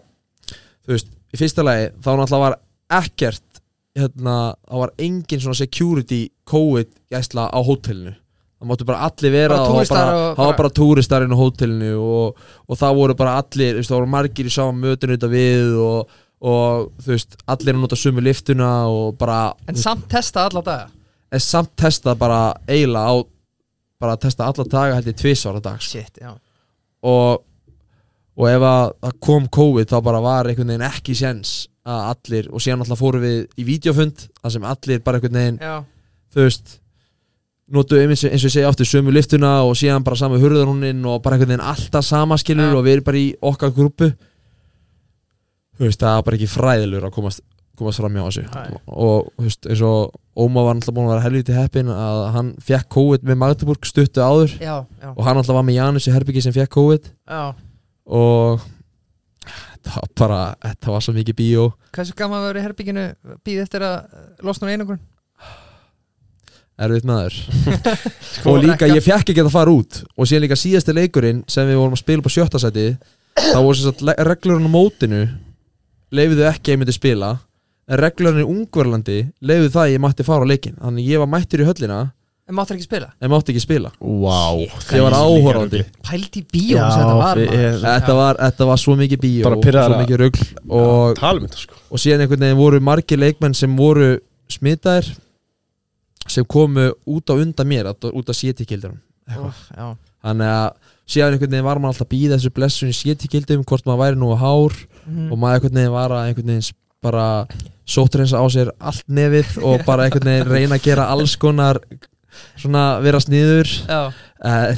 þú 0.88 0.96
veist, 0.96 1.12
í 1.36 1.38
fyrsta 1.44 1.66
lagi 1.68 1.92
þá 2.00 2.10
náttúrulega 2.16 2.46
var 2.48 2.56
ekkert 3.04 3.62
hérna, 4.00 4.38
það 4.70 4.82
var 4.86 4.94
engin 5.06 5.44
svona 5.44 5.60
security 5.60 6.22
COVID 6.50 6.90
gæsla 7.14 7.50
á 7.54 7.60
hótelinu 7.68 8.16
það 8.60 8.70
máttu 8.72 8.86
bara 8.90 9.04
allir 9.08 9.32
vera 9.34 9.58
Bara 9.58 9.68
og 9.70 9.86
það 9.88 10.10
var 10.12 10.36
bara- 10.36 10.58
bara 10.58 10.70
túristarinn 10.80 11.32
á 11.36 11.38
hótelinu 11.40 11.92
og, 12.04 12.40
og 12.68 12.78
það 12.82 12.96
voru 13.00 13.16
bara 13.16 13.38
allir 13.42 13.78
veist, 13.80 13.90
það 13.92 14.00
voru 14.02 14.12
margir 14.16 14.50
í 14.50 14.54
saman 14.54 14.82
mötun 14.84 15.14
auðvitað 15.16 15.34
við 15.36 15.78
og, 15.86 16.16
og 16.42 16.90
þú 17.04 17.14
veist, 17.16 17.38
allir 17.48 17.76
að 17.76 17.82
nota 17.84 18.00
sumu 18.00 18.22
liftuna 18.26 18.70
og 18.92 19.18
bara 19.20 19.40
En 19.68 19.74
veist, 19.76 19.84
samt 19.88 20.08
testa 20.12 20.46
alla 20.50 20.62
daga? 20.66 20.90
En 21.32 21.40
samt 21.46 21.72
testa 21.78 22.16
bara 22.20 22.42
eiginlega 22.68 23.14
á 23.14 23.16
bara 24.00 24.16
að 24.16 24.22
testa 24.28 24.48
alla 24.48 24.64
daga 24.64 24.96
held 24.96 25.08
ég 25.12 25.18
tvisvar 25.20 25.58
á 25.60 25.62
dag 25.62 25.82
sko. 25.84 26.00
Shit, 26.00 26.20
já. 26.24 26.32
Og, 27.04 27.42
og 28.40 28.48
ef 28.48 28.64
að 28.64 28.94
það 29.04 29.18
kom 29.28 29.48
COVID 29.52 29.90
þá 29.92 29.98
bara 30.04 30.22
var 30.24 30.48
einhvern 30.48 30.72
veginn 30.72 30.86
ekki 30.88 31.16
séns 31.20 31.68
að 31.90 32.06
allir 32.14 32.48
og 32.54 32.64
síðan 32.64 32.84
alltaf 32.86 33.00
fórum 33.02 33.24
við 33.24 33.42
í 33.60 33.66
vídeofund 33.68 34.26
þar 34.42 34.54
sem 34.56 34.68
allir 34.72 35.00
bara 35.04 35.20
einhvern 35.20 35.40
veginn 35.40 35.60
Já, 35.64 35.76
þú 36.36 36.46
veist 36.48 36.74
notu 37.74 38.00
eins 38.00 38.24
og 38.26 38.34
eins 38.34 38.44
og 38.44 38.50
ég 38.50 38.56
segi 38.56 38.66
aftur 38.68 38.90
sömu 38.90 39.14
liftuna 39.14 39.60
og 39.68 39.76
síðan 39.78 40.06
bara 40.06 40.18
samu 40.20 40.40
hurðarúnin 40.42 41.06
og 41.10 41.22
bara 41.26 41.38
einhvern 41.38 41.54
veginn 41.54 41.68
alltaf 41.72 42.06
sama 42.06 42.38
skilur 42.42 42.72
Já. 42.72 42.78
og 42.80 42.86
við 42.86 42.98
erum 42.98 43.08
bara 43.10 43.22
í 43.22 43.28
okkar 43.52 43.74
grúpu 43.76 44.10
þú 45.78 45.88
veist 45.88 46.02
það 46.02 46.18
var 46.18 46.26
bara 46.28 46.40
ekki 46.40 46.50
fræðilur 46.52 47.06
að 47.08 47.14
komast, 47.16 47.44
komast 47.80 48.02
fram 48.02 48.18
hjá 48.18 48.24
þessu 48.26 48.46
Nei. 48.48 48.82
og 48.88 49.30
þú 49.38 49.46
veist 49.48 49.70
eins 49.70 49.86
og 49.90 50.18
Óma 50.40 50.64
var 50.64 50.78
alltaf 50.78 50.96
búin 50.96 51.10
að 51.10 51.14
vera 51.18 51.26
helviti 51.26 51.56
heppin 51.56 51.90
að 51.92 52.20
hann 52.36 52.52
fekk 52.64 52.90
COVID 52.96 53.26
með 53.28 53.40
Magdeburg 53.42 53.88
stuttu 53.88 54.24
áður 54.24 54.54
já, 54.56 54.76
já, 54.88 55.10
og 55.12 55.24
hann 55.28 55.40
alltaf 55.42 55.58
var 55.58 55.66
með 55.68 55.80
Janus 55.82 56.08
í 56.08 56.14
herbyggi 56.16 56.46
sem 56.46 56.56
fekk 56.56 56.72
COVID 56.78 57.10
já. 57.12 57.42
og 58.08 58.68
þetta 59.80 59.96
var 59.98 60.10
bara, 60.22 60.42
þetta 60.64 60.94
var 60.94 61.06
svo 61.06 61.16
mikið 61.18 61.40
bíó 61.42 61.70
Hversu 61.96 62.16
gaman 62.16 62.40
að 62.40 62.48
vera 62.50 62.62
í 62.62 62.68
herbygginu 62.68 63.06
býð 63.48 63.64
eftir 63.66 63.86
að 63.88 64.46
losna 64.48 64.70
úr 64.70 64.76
einangrun? 64.76 65.02
Erfitt 66.86 67.08
maður. 67.10 67.36
Sko, 68.34 68.50
og 68.54 68.62
líka 68.64 68.90
ég 68.90 69.04
fekk 69.06 69.34
ekki 69.34 69.44
að 69.46 69.52
fara 69.54 69.74
út. 69.76 70.02
Og 70.18 70.30
síðan 70.30 70.46
líka 70.48 70.58
síðasti 70.60 70.96
leikurinn 70.96 71.44
sem 71.52 71.68
við 71.70 71.80
vorum 71.82 71.98
að 71.98 72.04
spila 72.04 72.24
upp 72.24 72.30
á 72.32 72.36
sjötta 72.38 72.62
seti 72.64 72.88
þá 73.40 73.58
voru 73.64 73.76
sem 73.80 73.90
sagt 73.92 74.06
le- 74.08 74.18
reglurinn 74.30 74.68
á 74.68 74.72
mótinu 74.74 75.22
leifuðu 76.16 76.48
ekki 76.50 76.72
að 76.72 76.76
ég 76.76 76.82
myndi 76.84 76.96
spila. 76.96 77.34
En 77.90 77.98
reglurinn 78.04 78.44
í 78.44 78.48
Ungverlandi 78.48 79.20
leifuðu 79.42 79.74
það 79.76 79.84
að 79.88 79.94
ég 79.96 80.04
mætti 80.06 80.26
fara 80.28 80.46
á 80.46 80.52
leikin 80.52 80.80
þannig 80.80 81.12
ég 81.14 81.22
var 81.24 81.30
mættur 81.36 81.64
í 81.66 81.70
höllina. 81.70 82.00
En 82.50 82.56
máttur 82.58 82.74
ekki 82.80 82.88
spila? 82.88 83.12
en 83.22 83.30
mátti 83.30 83.54
ekki 83.54 83.62
spila. 83.62 83.92
Vá. 84.02 84.58
Ég 84.98 85.04
var 85.06 85.14
áhorfandi. 85.14 85.84
Pældi 86.02 86.42
í 86.42 86.46
bíó 86.50 86.80
þetta 86.82 87.12
var 87.20 88.18
var, 88.18 88.40
þetta 88.42 88.66
var 88.72 88.80
svo 88.82 88.96
mikið 88.98 89.20
bíó 89.22 89.44
svo 89.46 89.84
að- 89.84 90.00
mikið 90.00 90.18
rugl 90.24 90.48
og, 90.66 91.14
Talum 91.20 91.46
þetta 91.46 91.60
sko. 91.62 91.78
og 91.94 92.02
síðan 92.02 92.24
einhvern 92.26 92.42
veginn 92.48 92.58
voru 92.58 92.80
margir 92.82 93.22
leikmenn 93.22 93.54
sem 93.54 93.76
voru 93.78 94.16
smitaðir 94.50 95.12
sem 96.30 96.46
komu 96.46 96.90
út 97.10 97.32
á 97.32 97.36
undan 97.36 97.68
mér 97.68 97.90
að- 97.92 98.12
út 98.14 98.30
af 98.30 98.36
sétikildunum 98.38 99.00
Já, 99.30 99.88
þannig 100.26 100.50
að 100.50 100.70
síðan 101.10 101.34
einhvern 101.36 101.52
veginn 101.54 101.66
var 101.68 101.78
maður 101.82 101.94
alltaf 101.94 102.08
að 102.08 102.14
býða 102.14 102.38
þessu 102.38 102.52
blessun 102.54 102.90
í 102.90 102.96
sétikildum 102.98 103.64
hvort 103.66 103.86
maður 103.86 104.02
væri 104.04 104.18
nú 104.22 104.30
að 104.34 104.42
hár 104.44 104.74
Mhm. 105.10 105.32
og 105.32 105.38
maður 105.42 105.56
einhvern 105.60 105.78
veginn 105.80 105.92
var 105.98 106.10
að 106.10 106.24
einhvern 106.30 106.50
veginn 106.54 106.72
bara 107.02 107.26
sóttur 107.88 108.22
eins 108.22 108.34
á 108.36 108.44
sér 108.52 108.72
allt 108.80 109.04
nefið 109.10 109.58
og 109.64 109.86
bara 109.86 110.04
einhvern 110.06 110.26
veginn 110.30 110.50
reyna 110.52 110.76
að 110.78 110.84
gera 110.84 111.06
alls 111.14 111.36
konar 111.40 111.80
svona 112.58 113.00
vera 113.02 113.20
sniður. 113.20 113.68
En, 114.44 114.78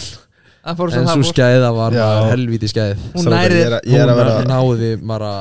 en 1.01 1.07
svo 1.07 1.23
skæða 1.33 1.71
var 1.75 1.91
helvíti 2.31 2.67
skæð. 2.69 2.95
Hún 3.15 3.23
vera 3.65 3.79
hún 4.41 4.47
náði 4.51 4.91
bara 5.07 5.31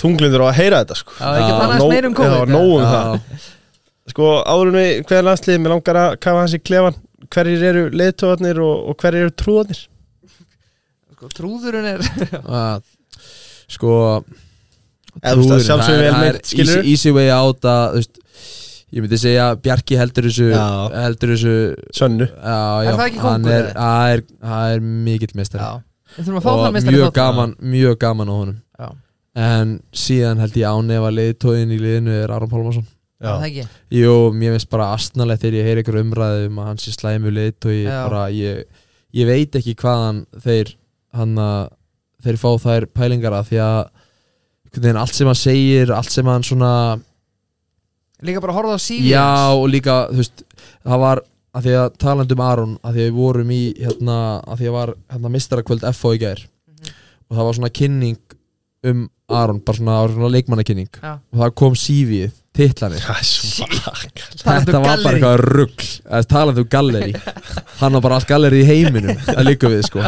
þunglindur 0.00 0.44
á 0.44 0.46
að 0.50 0.58
heyra 0.58 0.80
þetta 0.84 0.96
sko. 0.96 1.12
Já, 1.18 1.48
nóg- 1.78 1.92
um 2.08 2.14
já, 2.14 2.44
nóg 2.52 2.72
um 2.78 2.84
það. 2.88 3.46
Sko 4.08 4.28
áður 4.48 4.70
en 4.72 4.76
við 4.78 4.90
hver 5.10 5.24
landslið 5.26 5.58
með 5.62 5.72
langar 5.74 5.98
að 6.00 6.14
kafa 6.24 6.42
hans 6.44 6.54
í 6.56 6.60
klefan 6.64 6.96
hverjir 7.34 7.64
eru 7.70 7.86
leiðtóðarnir 7.98 8.60
og, 8.64 8.76
og 8.92 8.98
hverjir 9.02 9.26
eru 9.26 9.34
trúðarnir 9.42 9.80
Sko, 11.18 11.28
Trúðurinn 11.34 11.88
er 11.90 12.04
að 12.62 12.84
sko 13.68 13.90
veist, 14.22 15.24
það 15.24 15.82
trúðurinn, 15.82 16.14
það 16.14 16.28
er 16.28 16.38
skilurðu? 16.46 16.78
easy, 16.84 16.92
easy 16.94 17.12
way 17.16 17.32
out 17.34 17.66
að 17.68 17.84
þú 17.96 17.98
veist, 18.02 18.20
ég 18.94 19.04
myndi 19.04 19.18
segja 19.20 19.48
Bjarki 19.64 19.98
heldur 19.98 20.28
þessu 20.28 20.46
Já. 20.52 20.62
heldur 20.94 21.32
þessu 21.34 21.54
Sönnu. 21.98 22.28
Já, 22.30 22.60
já, 22.86 22.92
Er 22.92 23.00
það 23.00 23.04
ekki 23.10 23.24
hann 23.24 23.48
er, 23.52 23.66
er, 23.74 24.22
er 24.62 24.86
mikill 25.08 25.34
meistari. 25.36 25.66
Já. 25.66 25.82
Við 26.14 26.28
þurfum 26.30 26.38
að 26.38 26.46
fá 26.46 26.52
og 26.54 26.78
mjög 26.94 27.10
gaman, 27.18 27.50
mjög 27.74 27.98
gaman 28.06 28.30
á 28.32 28.34
honum. 28.38 28.60
Já, 28.78 28.88
en 29.48 29.74
síðan 30.06 30.40
held 30.40 30.56
ég 30.62 30.70
ánefa 30.78 31.10
leiðtóðin 31.18 31.74
í 31.76 31.80
liðinu 31.82 32.14
er 32.22 32.32
Aron 32.32 32.48
Pálmarsson 32.54 32.86
Jú, 33.20 34.12
mér 34.32 34.54
finnst 34.54 34.70
bara 34.70 34.92
astnalegt 34.94 35.42
þegar 35.42 35.56
ég 35.58 35.66
heyri 35.68 35.82
ykkur 35.82 36.00
umræði 36.04 36.46
um 36.50 36.60
að 36.62 36.68
hann 36.70 36.78
sé 36.82 36.92
slæmu 36.94 37.32
leiðtói 37.34 37.78
Já. 37.82 37.96
bara 38.08 38.22
ég, 38.30 38.60
ég 39.18 39.26
veit 39.26 39.58
ekki 39.58 39.74
hvaðan 39.80 40.20
þeir 40.44 40.74
hann 41.18 41.34
að 41.42 41.72
þeir 42.22 42.38
fá 42.38 42.48
þær 42.62 42.86
pælingar 42.94 43.34
að 43.40 43.50
því 43.50 43.60
að 43.64 44.94
allt 45.00 45.14
sem 45.16 45.26
hann 45.30 45.38
segir 45.38 45.90
allt 45.94 46.12
sem 46.14 46.26
hann 46.30 46.44
svona 46.46 46.72
Líka 48.22 48.40
bara 48.42 48.50
að 48.52 48.58
horfa 48.58 48.78
á 48.78 48.80
síðan 48.82 49.10
já 49.12 49.26
og 49.54 49.66
líka 49.70 49.96
þú 50.10 50.18
veist 50.22 50.40
það 50.82 51.02
var 51.04 51.20
að 51.58 51.66
því 51.68 51.74
að 51.80 51.92
talandi 52.02 52.34
um 52.36 52.42
Aron 52.44 52.72
að 52.82 52.96
því 52.96 53.02
að 53.02 53.06
við 53.08 53.18
vorum 53.18 53.52
í 53.54 53.60
hérna 53.78 54.16
að 54.42 54.58
því 54.62 54.68
að 54.70 54.74
var 54.78 54.92
hérna 55.14 55.30
mistarakvöld 55.34 55.86
FO 55.94 56.14
í 56.14 56.20
gær 56.22 56.42
Mhm. 56.42 56.90
og 57.30 57.36
það 57.38 57.46
var 57.48 57.54
svona 57.58 57.70
kynning 57.78 58.18
um 58.90 59.04
Aron 59.28 59.60
bara 59.60 59.76
svona, 59.78 59.96
svona 60.12 60.30
leikmannakynning 60.34 60.90
Já. 61.02 61.12
og 61.32 61.38
það 61.42 61.54
kom 61.54 61.74
CV-ið, 61.74 62.32
titlanir 62.58 63.04
er 63.04 63.20
Þetta 64.38 64.78
um 64.78 64.84
var 64.84 65.02
bara 65.02 65.18
gallerí. 65.18 65.18
eitthvað 65.18 65.42
rugg 65.46 65.84
Talandi 66.28 66.64
um 66.64 66.70
galleri 66.72 67.12
Hann 67.80 67.96
var 67.96 68.04
bara 68.04 68.18
allt 68.18 68.28
galleri 68.28 68.62
í 68.62 68.66
heiminum. 68.66 69.18
Að 69.30 69.44
líka 69.46 69.70
við 69.70 69.84
sko. 69.86 70.02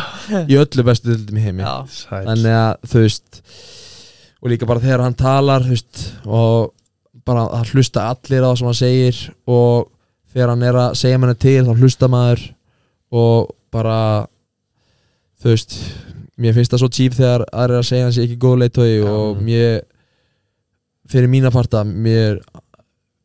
Í 0.50 0.56
öllu 0.58 0.84
bestu 0.86 1.12
dildum 1.12 1.38
í 1.38 1.44
heimi. 1.44 1.66
Þannig 2.10 2.56
að 2.56 2.90
þú 2.90 3.04
veist 3.04 3.40
Og 4.40 4.52
líka 4.52 4.68
bara 4.68 4.82
þegar 4.82 5.04
hann 5.04 5.16
talar 5.20 5.66
veist, 5.68 6.04
Og 6.26 6.72
bara 7.28 7.46
að 7.60 7.74
hlusta 7.74 8.08
allir 8.10 8.42
á 8.42 8.48
það 8.50 8.58
sem 8.60 8.70
hann 8.70 8.80
segir 8.80 9.22
Og 9.46 9.90
þegar 10.32 10.54
hann 10.54 10.66
er 10.66 10.80
að 10.86 10.98
segja 11.02 11.20
manni 11.22 11.38
til 11.40 11.60
Þá 11.68 11.72
hlusta 11.84 12.10
maður 12.10 12.46
Og 13.20 13.50
bara 13.74 13.98
Þú 15.40 15.54
veist 15.54 15.78
Mér 16.40 16.54
finnst 16.56 16.72
það 16.72 16.80
svo 16.80 16.88
típ 16.96 17.16
þegar 17.18 17.42
aðrir 17.52 17.82
að 17.82 17.88
segja 17.90 18.04
hann 18.06 18.14
sé 18.16 18.24
ekki 18.24 18.38
góð 18.40 18.62
leitói 18.62 18.92
Og 19.04 19.42
mér 19.44 19.82
Fyrir 21.10 21.28
mína 21.32 21.50
parta 21.50 21.82
Mér 21.84 22.40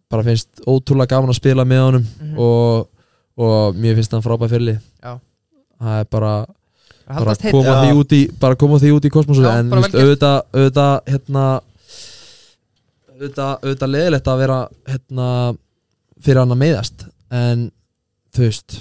bara 0.10 0.24
finnst 0.26 0.62
ótrúlega 0.70 1.16
gaman 1.16 1.30
að 1.34 1.40
spila 1.40 1.66
með 1.66 1.82
honum 1.88 2.06
Mhm. 2.22 2.38
og, 2.40 2.88
og 3.38 3.76
mér 3.76 3.96
finnst 3.98 4.12
hann 4.14 4.22
frábæð 4.26 4.54
fyrli 4.54 4.76
Já. 5.04 5.20
það 5.82 6.00
er 6.00 6.06
bara 6.14 6.34
bara 7.06 7.36
koma 7.52 7.74
því 7.84 7.90
út 8.00 8.14
í 8.18 8.22
bara 8.40 8.56
koma 8.56 8.78
því 8.82 8.92
út 8.96 9.06
í 9.06 9.12
kosmosu 9.14 9.42
Já, 9.44 9.60
en 9.60 9.70
veist, 9.70 9.94
auðvitað, 9.98 10.38
auðvitað 10.54 10.94
hérna 11.12 11.46
auðvitað, 13.16 13.52
auðvitað 13.64 13.92
leðilegt 13.94 14.28
að 14.32 14.40
vera 14.44 14.58
hérna 14.90 15.28
fyrir 16.26 16.40
hann 16.42 16.56
að 16.56 16.62
meiðast. 16.64 17.06
En 17.36 17.66
þú 18.36 18.46
veist 18.48 18.80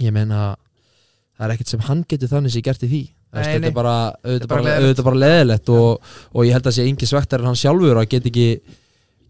ég 0.00 0.12
meina 0.16 0.40
það 1.36 1.44
er 1.46 1.54
ekkert 1.54 1.72
sem 1.74 1.84
hann 1.86 2.04
getur 2.08 2.30
þannig 2.32 2.54
sem 2.54 2.64
gert 2.64 2.84
í 2.86 2.90
því 2.90 3.02
þetta 3.30 3.70
er 3.70 3.74
bara, 3.76 3.94
auðvitað 4.24 4.50
bara 4.50 4.50
bara, 4.50 4.64
leiðilegt. 4.66 4.86
auðvitað 4.86 5.08
bara 5.08 5.22
leðilegt 5.24 5.72
og, 5.76 6.12
og 6.34 6.46
ég 6.46 6.56
held 6.56 6.70
að 6.70 6.76
sé 6.76 6.86
engi 6.88 7.10
svektar 7.10 7.42
en 7.42 7.50
hann 7.50 7.60
sjálfur 7.60 8.00
að 8.00 8.10
get 8.14 8.28
ekki 8.30 8.48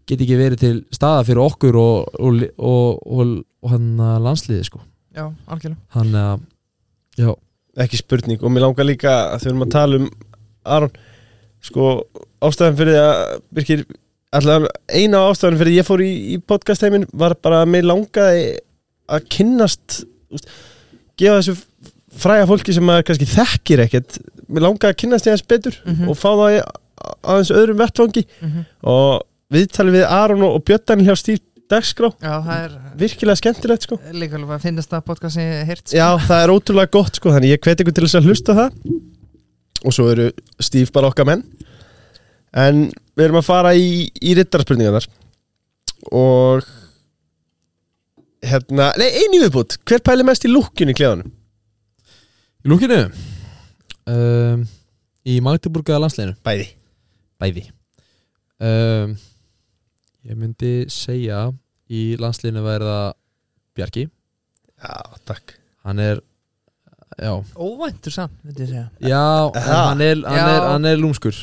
get 0.09 0.23
ekki 0.25 0.39
verið 0.39 0.63
til 0.63 0.73
staða 0.91 1.25
fyrir 1.27 1.43
okkur 1.43 1.77
og, 1.79 2.17
og, 2.19 2.41
og, 2.57 3.03
og, 3.05 3.35
og 3.61 3.71
hann 3.75 4.01
landsliði 4.25 4.65
sko. 4.67 4.81
Já, 5.15 5.27
algjörlega. 5.45 5.79
Hann 5.95 6.17
að 6.17 6.43
já, 7.19 7.31
Ekki 7.81 8.01
spurning 8.01 8.41
og 8.43 8.51
mér 8.51 8.65
langar 8.65 8.87
líka 8.87 9.11
að 9.31 9.43
þau 9.43 9.49
erum 9.51 9.65
að 9.65 9.73
tala 9.75 9.99
um 10.01 10.07
Aron 10.75 10.95
Sko 11.61 11.85
ástæðan 12.41 12.77
fyrir 12.79 12.95
því 12.95 13.01
að 13.05 13.43
Birkir 13.55 13.83
allavega 14.35 14.97
eina 14.97 15.21
ástæðan 15.29 15.59
fyrir 15.61 15.77
ég 15.77 15.87
fór 15.87 16.03
í, 16.03 16.11
í 16.33 16.37
podcast 16.41 16.83
heimin 16.85 17.05
var 17.13 17.37
bara 17.39 17.61
að 17.61 17.71
mér 17.75 17.87
langaði 17.87 18.45
að 19.11 19.27
kynnast 19.35 20.01
úst, 20.33 20.49
gefa 21.19 21.39
þessu 21.39 21.55
fræga 22.17 22.47
fólki 22.49 22.73
sem 22.75 22.83
maður 22.83 23.05
kannski 23.09 23.27
þekkir 23.31 23.83
ekkert 23.85 24.17
mér 24.51 24.65
langaði 24.67 24.91
að 24.93 24.97
kynnast 25.03 25.25
því 25.25 25.31
aðeins 25.31 25.47
betur 25.47 25.77
Mhm. 25.85 26.09
og 26.09 26.17
fá 26.17 26.29
það 26.35 26.57
aðeins 27.23 27.51
öðrum 27.55 27.77
vettfangi 27.79 28.25
Mhm. 28.41 28.65
og 28.83 29.21
viðtalið 29.51 29.95
við 29.99 30.05
Aron 30.09 30.43
og, 30.43 30.63
Björn 30.65 31.05
hjá 31.05 31.15
Stíf 31.17 31.39
Dagskrá. 31.71 32.09
Virkilega 32.99 33.37
skemmtilegt 33.39 33.83
sko. 33.87 33.97
líka 34.11 34.35
alveg 34.35 34.57
að 34.57 34.61
finnast 34.61 34.89
það 34.91 35.05
podcast 35.05 35.33
sem 35.35 35.43
ég 35.43 35.65
hirt 35.69 35.93
Já, 35.95 36.17
það 36.19 36.43
er 36.43 36.49
ótrúlega 36.51 36.91
gott 36.91 37.15
sko 37.15 37.29
Þannig 37.31 37.53
ég 37.55 37.61
hveti 37.63 37.83
ykkur 37.85 37.93
til 37.95 38.03
þess 38.03 38.19
að 38.19 38.25
hlusta 38.27 38.53
það. 38.53 38.71
Og 39.85 39.93
svo 39.93 40.09
eru 40.11 40.31
Steve 40.59 40.91
bara 40.91 41.07
okkar 41.09 41.25
menn. 41.25 41.43
En 42.53 42.91
við 43.15 43.23
erum 43.23 43.39
að 43.39 43.45
fara 43.47 43.71
í, 43.73 44.11
í 44.21 44.35
rittarspurningarnar. 44.35 45.07
Og 46.11 46.61
Hérna, 48.43 48.91
nei, 48.97 49.07
einu 49.21 49.43
viðbútt 49.43 49.77
Hver 49.85 50.01
pæli 50.01 50.23
mest 50.25 50.43
í 50.47 50.49
lúkkinu 50.51 50.91
í 50.91 50.97
klefanum? 50.97 51.31
Í 52.61 52.69
lúkinu 52.69 52.97
um, 54.11 54.65
í 55.25 55.37
Magdeburga 55.43 55.97
landsleginu 56.01 56.35
Bæði. 56.45 56.67
Bæði. 57.41 57.63
Um, 58.61 59.15
ég 60.27 60.37
myndi 60.37 60.73
segja 60.93 61.47
í 61.91 62.03
landsleginu 62.21 62.61
væri 62.65 62.85
það 62.89 63.07
Bjarki. 63.77 64.03
Já, 64.81 64.93
takk. 65.29 65.55
Hann 65.85 66.01
er 66.03 66.19
já, 67.21 67.31
Óvæntur 67.55 68.13
samt, 68.13 68.35
myndi 68.45 68.65
ég 68.65 68.71
segja. 68.73 68.85
Já 69.01 69.23
en 69.55 69.67
hann 69.71 70.01
er, 70.05 70.21
hann, 70.25 70.37
Já. 70.37 70.47
er, 70.55 70.67
hann 70.73 70.85
er 70.91 71.01
lúmskur. 71.01 71.37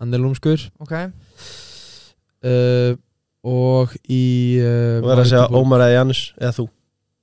Hann 0.00 0.12
er 0.16 0.20
lúmskur. 0.20 0.66
Ok, 0.84 0.92
uh, 2.46 2.92
og 3.46 3.92
í 4.10 4.22
uh, 4.60 4.98
Þú 5.00 5.06
verður 5.06 5.22
að 5.22 5.30
segja 5.30 5.44
Magdeburg- 5.46 5.60
Ómar 5.62 5.84
eða 5.86 5.94
Janus 6.00 6.22
Eða 6.40 6.54
þú. 6.58 6.66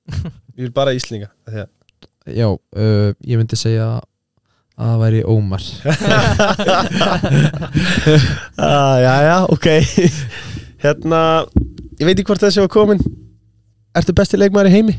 Ég 0.56 0.62
vil 0.66 0.74
bara 0.74 0.94
Íslinga 0.96 1.28
af 1.46 1.52
því 1.54 1.62
að- 1.66 1.72
já, 2.32 2.48
uh, 2.48 3.10
ég 3.26 3.36
myndi 3.40 3.56
segja 3.58 3.88
að 4.74 4.84
það 4.88 5.02
væri 5.04 5.20
Ómar. 5.30 5.64
Ah, 8.58 8.96
Já, 9.02 9.14
já, 9.28 9.36
ok. 9.50 9.66
Hérna 10.82 11.20
Ég 12.00 12.06
veit 12.08 12.18
ekki 12.18 12.26
hvort 12.28 12.42
þessi 12.42 12.62
var 12.62 12.70
komin 12.72 13.00
Ertu 13.94 14.14
besti 14.16 14.38
leikmaður 14.40 14.70
í 14.70 14.74
heimi? 14.74 14.94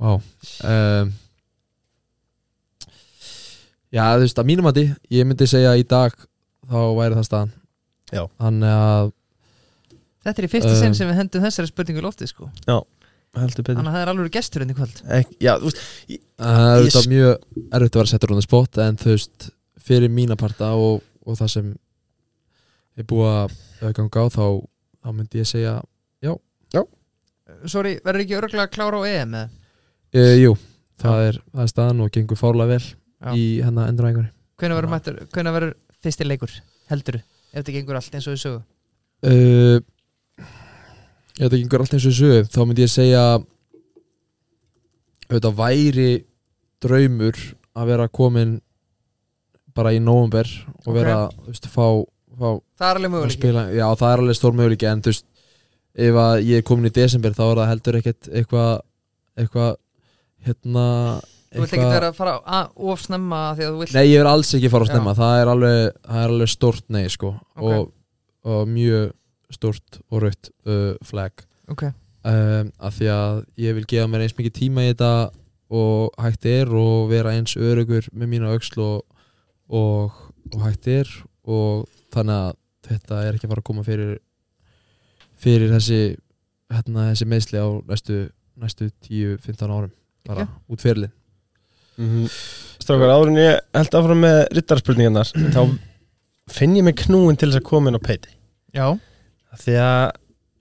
Vá 0.00 0.14
um, 0.16 1.10
Já, 3.90 4.04
þú 4.14 4.22
veist, 4.24 4.38
að 4.38 4.46
mínum 4.48 4.68
að 4.70 4.80
ég 5.10 5.26
myndi 5.26 5.48
segja 5.50 5.72
í 5.76 5.82
dag 5.82 6.14
þá 6.70 6.78
væri 6.94 7.16
það 7.18 7.24
staðan. 7.26 7.48
Já. 8.14 8.20
Þannig 8.38 8.70
að 8.76 9.08
þetta 10.22 10.38
er 10.38 10.46
í 10.46 10.50
fyrsta 10.52 10.70
Um, 10.70 10.78
sinn 10.78 10.94
sem 10.94 11.08
við 11.10 11.18
hendum 11.18 11.42
þessari 11.42 11.70
spurningu 11.72 11.98
í 11.98 12.04
loftið 12.06 12.30
sko. 12.30 12.46
Betur 12.62 12.84
Þannig 13.36 13.70
að 13.70 13.92
það 13.94 14.00
er 14.00 14.10
alveg 14.10 14.32
gestur 14.34 14.64
enn 14.64 14.72
í 14.72 14.76
kvöld. 14.78 15.02
Ek, 15.06 15.28
Já, 15.38 15.52
þú 15.60 15.70
veist 15.70 15.82
það 16.40 16.64
er 16.64 16.80
Ég 16.80 16.80
auðvitað 16.80 17.10
mjög 17.12 17.30
erfitt 17.78 17.94
að 17.94 18.00
vera 18.00 18.10
settur 18.10 18.32
on 18.34 18.40
the 18.40 18.46
spot 18.46 18.80
en 18.82 18.98
þú 19.00 19.14
veist, 19.14 19.50
fyrir 19.90 20.10
mína 20.10 20.38
parta 20.40 20.72
og, 20.74 21.04
og 21.22 21.38
það 21.38 21.52
sem 21.54 21.70
er 22.98 23.06
búið 23.06 23.54
að 23.86 23.94
ganga 24.00 24.24
á 24.24 24.26
þá, 24.34 24.44
þá 25.04 25.08
myndi 25.14 25.42
ég 25.44 25.48
segja 25.48 25.78
Sorry, 27.68 27.96
verður 28.04 28.24
ekki 28.24 28.36
örgulega 28.38 28.66
að 28.68 28.74
klára 28.74 29.00
á 29.00 29.02
EM 29.10 29.36
eða? 29.36 29.48
e, 30.14 30.22
Jú, 30.40 30.52
það 31.00 31.22
er, 31.28 31.38
það 31.52 31.62
er 31.64 31.70
staðan 31.72 32.02
og 32.04 32.12
gengur 32.14 32.38
fárlega 32.38 32.74
vel 32.74 32.82
Já. 32.84 33.30
í 33.36 33.44
hennar 33.64 33.90
enduræðingunni 33.92 34.30
Hvenær 34.60 34.78
verður 34.78 34.92
mættur, 34.94 35.18
hvenær 35.34 35.56
verður 35.56 35.74
fyrsti 36.04 36.26
leikur, 36.26 36.54
helduru 36.90 37.20
Ef 37.50 37.56
þetta 37.60 37.74
gengur 37.76 37.98
allt 37.98 38.16
eins 38.16 38.28
og 38.28 38.36
við 38.36 38.42
sögu 38.44 38.60
uh, 38.60 39.82
ef 41.40 41.46
þetta 41.48 41.60
gengur 41.62 41.80
allt 41.84 41.94
eins 41.96 42.04
og 42.06 42.12
þessu 42.12 42.50
þá 42.52 42.60
myndi 42.68 42.84
ég 42.84 42.92
segja 42.92 43.24
þetta 45.30 45.52
væri 45.56 46.10
draumur 46.82 47.38
að 47.78 47.90
vera 47.92 48.08
komin 48.12 48.58
bara 49.76 49.92
í 49.94 50.00
nóvumber 50.02 50.48
og 50.84 50.94
vera, 50.96 51.18
þú 51.30 51.52
veist, 51.52 51.68
fá, 51.70 51.84
fá 52.36 52.48
Það 52.80 52.86
er 52.88 52.98
alveg 52.98 53.10
að 53.10 53.14
möguleik 53.14 53.36
spila, 53.36 53.64
já 53.72 53.86
það 54.00 54.12
er 54.12 54.22
alveg 54.24 54.38
stór 54.38 54.56
möguleiki 54.58 54.88
en 54.90 55.02
þú 55.04 55.12
veist, 55.12 55.26
ef 56.06 56.18
að 56.24 56.32
ég 56.48 56.60
er 56.60 56.66
komin 56.66 56.90
í 56.90 56.94
desember 56.96 57.36
þá 57.36 57.44
er 57.46 57.60
það 57.60 57.70
heldur 57.72 57.98
ekkert 58.00 58.30
eitthvað 58.30 58.72
eitthvað 59.40 59.70
hérna 60.48 60.86
Þú 61.50 61.64
vilt 61.64 61.72
ekki 61.74 61.86
vera 61.90 62.08
að 62.12 62.18
fara 62.20 62.34
of 62.90 63.00
snemma 63.02 63.38
því 63.58 63.64
að 63.66 63.72
þú 63.72 63.80
vilt 63.82 63.94
Nei, 63.96 64.04
ég 64.06 64.20
er 64.22 64.28
alls 64.30 64.52
ekki 64.54 64.70
fara 64.70 64.86
Já. 64.86 64.92
snemma 64.92 65.14
það 65.18 65.40
er 65.40 65.48
alveg, 65.54 65.78
það 66.06 66.20
er 66.24 66.34
alveg 66.34 66.52
stórt 66.52 66.84
nei 66.94 67.06
sko 67.10 67.32
Ok. 67.56 67.64
og, 67.70 67.88
og 68.46 68.68
mjög 68.70 69.08
stórt 69.54 70.00
og 70.10 70.22
rautt 70.24 70.50
uh, 70.66 70.94
flag. 71.06 71.32
Ok, 71.70 71.84
um, 71.90 72.70
af 72.80 72.96
því 72.98 73.10
að 73.14 73.42
ég 73.62 73.76
vil 73.78 73.86
gefa 73.90 74.08
mér 74.10 74.24
eins 74.26 74.36
mikið 74.38 74.56
tíma 74.60 74.84
í 74.86 74.92
þetta 74.92 75.12
og 75.70 76.16
hægt 76.18 76.46
er 76.50 76.72
og 76.74 77.08
vera 77.12 77.34
eins 77.36 77.54
örugur 77.56 78.08
með 78.12 78.32
mína 78.32 78.50
auksl 78.54 78.80
og, 78.82 79.04
og, 79.70 80.16
og 80.54 80.64
hægt 80.66 80.88
er 80.90 81.10
og 81.46 81.86
þannig 82.14 82.34
að 82.40 82.56
þetta 82.90 83.20
er 83.28 83.36
ekki 83.38 83.46
að 83.46 83.52
fara 83.54 83.62
að 83.62 83.68
koma 83.70 83.84
fyrir 83.86 84.16
fyrir 85.40 85.70
þessi 85.72 86.00
hérna, 86.70 87.06
þessi 87.12 87.26
meðsli 87.30 87.62
á 87.62 87.68
næstu, 87.88 88.16
næstu 88.60 88.90
10-15 89.06 89.70
árum. 89.70 89.92
Bara 90.26 90.42
Ok. 90.44 90.58
út 90.74 90.82
fyrirlin 90.84 91.12
Mhm. 92.00 92.26
Strákar, 92.80 93.10
áður 93.12 93.28
en 93.28 93.36
ég 93.36 93.58
held 93.76 93.94
áfram 93.98 94.20
með 94.24 94.38
rittarspurningarnar 94.56 95.30
þá 95.54 95.60
finn 96.48 96.76
ég 96.78 96.84
mig 96.86 96.96
knúin 96.96 97.36
til 97.36 97.50
þess 97.50 97.60
að 97.60 97.66
koma 97.68 97.90
inn 97.90 97.98
á 98.00 98.02
peiti 98.02 98.30
já 98.72 98.86
því 99.58 99.76
að, 99.82 100.10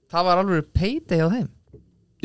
Það 0.09 0.25
var 0.25 0.39
alveg 0.41 0.69
payday 0.73 1.21
á 1.21 1.27
þeim. 1.29 1.47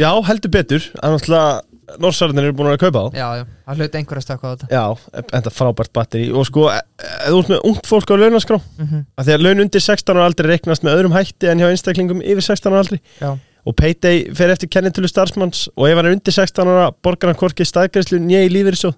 Já, 0.01 0.11
heldur 0.27 0.51
betur. 0.51 0.87
Að 0.99 1.15
náttúrulega 1.15 1.63
Norsarðin 2.01 2.41
eru 2.41 2.55
búin 2.57 2.71
að 2.73 2.79
kaupa 2.81 3.03
á 3.05 3.07
Já, 3.13 3.27
já, 3.39 3.43
það 3.69 3.81
hluti 3.81 3.99
einhver 3.99 4.19
að 4.19 4.25
stakka 4.25 4.49
á 4.49 4.53
þetta. 4.55 4.69
Já, 4.73 5.23
enda 5.37 5.53
frábært 5.53 5.93
batteri. 5.95 6.31
Og 6.33 6.47
sko, 6.49 6.65
e- 6.73 6.81
ef 7.05 7.29
þú 7.29 7.41
ert 7.43 7.51
með 7.53 7.67
ungt 7.69 7.91
fólk 7.91 8.09
á 8.09 8.17
launaskrá. 8.17 8.59
Mm 8.79 8.87
-hmm. 8.89 9.03
að 9.21 9.25
því 9.29 9.35
að 9.35 9.45
laun 9.45 9.61
undir 9.61 9.85
16 9.85 10.17
ára 10.17 10.25
aldrei 10.25 10.49
reiknast 10.49 10.83
með 10.83 10.95
öðrum 10.97 11.13
hætti 11.13 11.51
en 11.51 11.61
hjá 11.61 11.69
einstaklingum 11.69 12.23
yfir 12.23 12.43
16 12.43 12.73
ára 12.73 12.81
aldri. 12.81 13.01
Já, 13.21 13.39
og 13.65 13.77
Payday 13.77 14.35
fer 14.35 14.51
eftir 14.51 14.69
kennitölu 14.69 15.09
starfsmanns. 15.09 15.69
Og 15.77 15.89
ef 15.89 15.97
hann 15.97 16.07
er 16.07 16.17
undir 16.17 16.33
16 16.33 16.69
ára 16.69 16.91
borgar 17.03 17.29
hann 17.29 17.39
hvorki 17.39 17.65
staðgreðslu 17.65 18.19
nýja 18.19 18.45
í 18.45 18.53
lífeyrissjóð. 18.53 18.95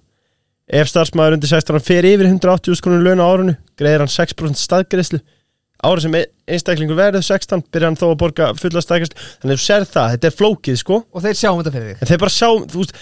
Ef 0.67 0.89
starfsmæður 0.89 1.37
undir 1.39 1.49
16 1.49 1.75
ára 1.75 1.83
fer 1.83 2.05
yfir 2.05 2.27
180 2.27 2.81
krónur 2.83 3.03
laun 3.03 3.23
á 3.23 3.27
árunu 3.27 3.55
greiðir 3.79 4.03
hann 4.03 4.11
6% 4.11 4.59
staðgreðslu 4.59 5.21
árið 5.85 6.03
sem 6.07 6.14
einstaklingur 6.49 6.97
verður 6.99 7.24
16 7.27 7.64
byrjar 7.72 7.91
hann 7.91 7.99
þó 8.01 8.07
að 8.12 8.16
borga 8.22 8.47
fulla 8.57 8.81
staðgreðslu 8.85 9.18
þannig 9.43 9.53
að 9.53 9.61
þú 9.61 9.64
sér 9.66 9.85
það, 9.93 10.11
þetta 10.14 10.31
er 10.31 10.37
flókið 10.39 10.79
sko. 10.81 10.99
Og 11.12 11.24
þeir 11.27 11.37
sjáum 11.43 11.61
þetta 11.61 11.74
fyrir 11.77 11.91
þig. 11.91 12.01
En 12.01 12.11
þeir 12.12 12.22
bara 12.24 12.35
sjá, 12.37 12.49
þú 12.72 12.83
veist 12.85 12.97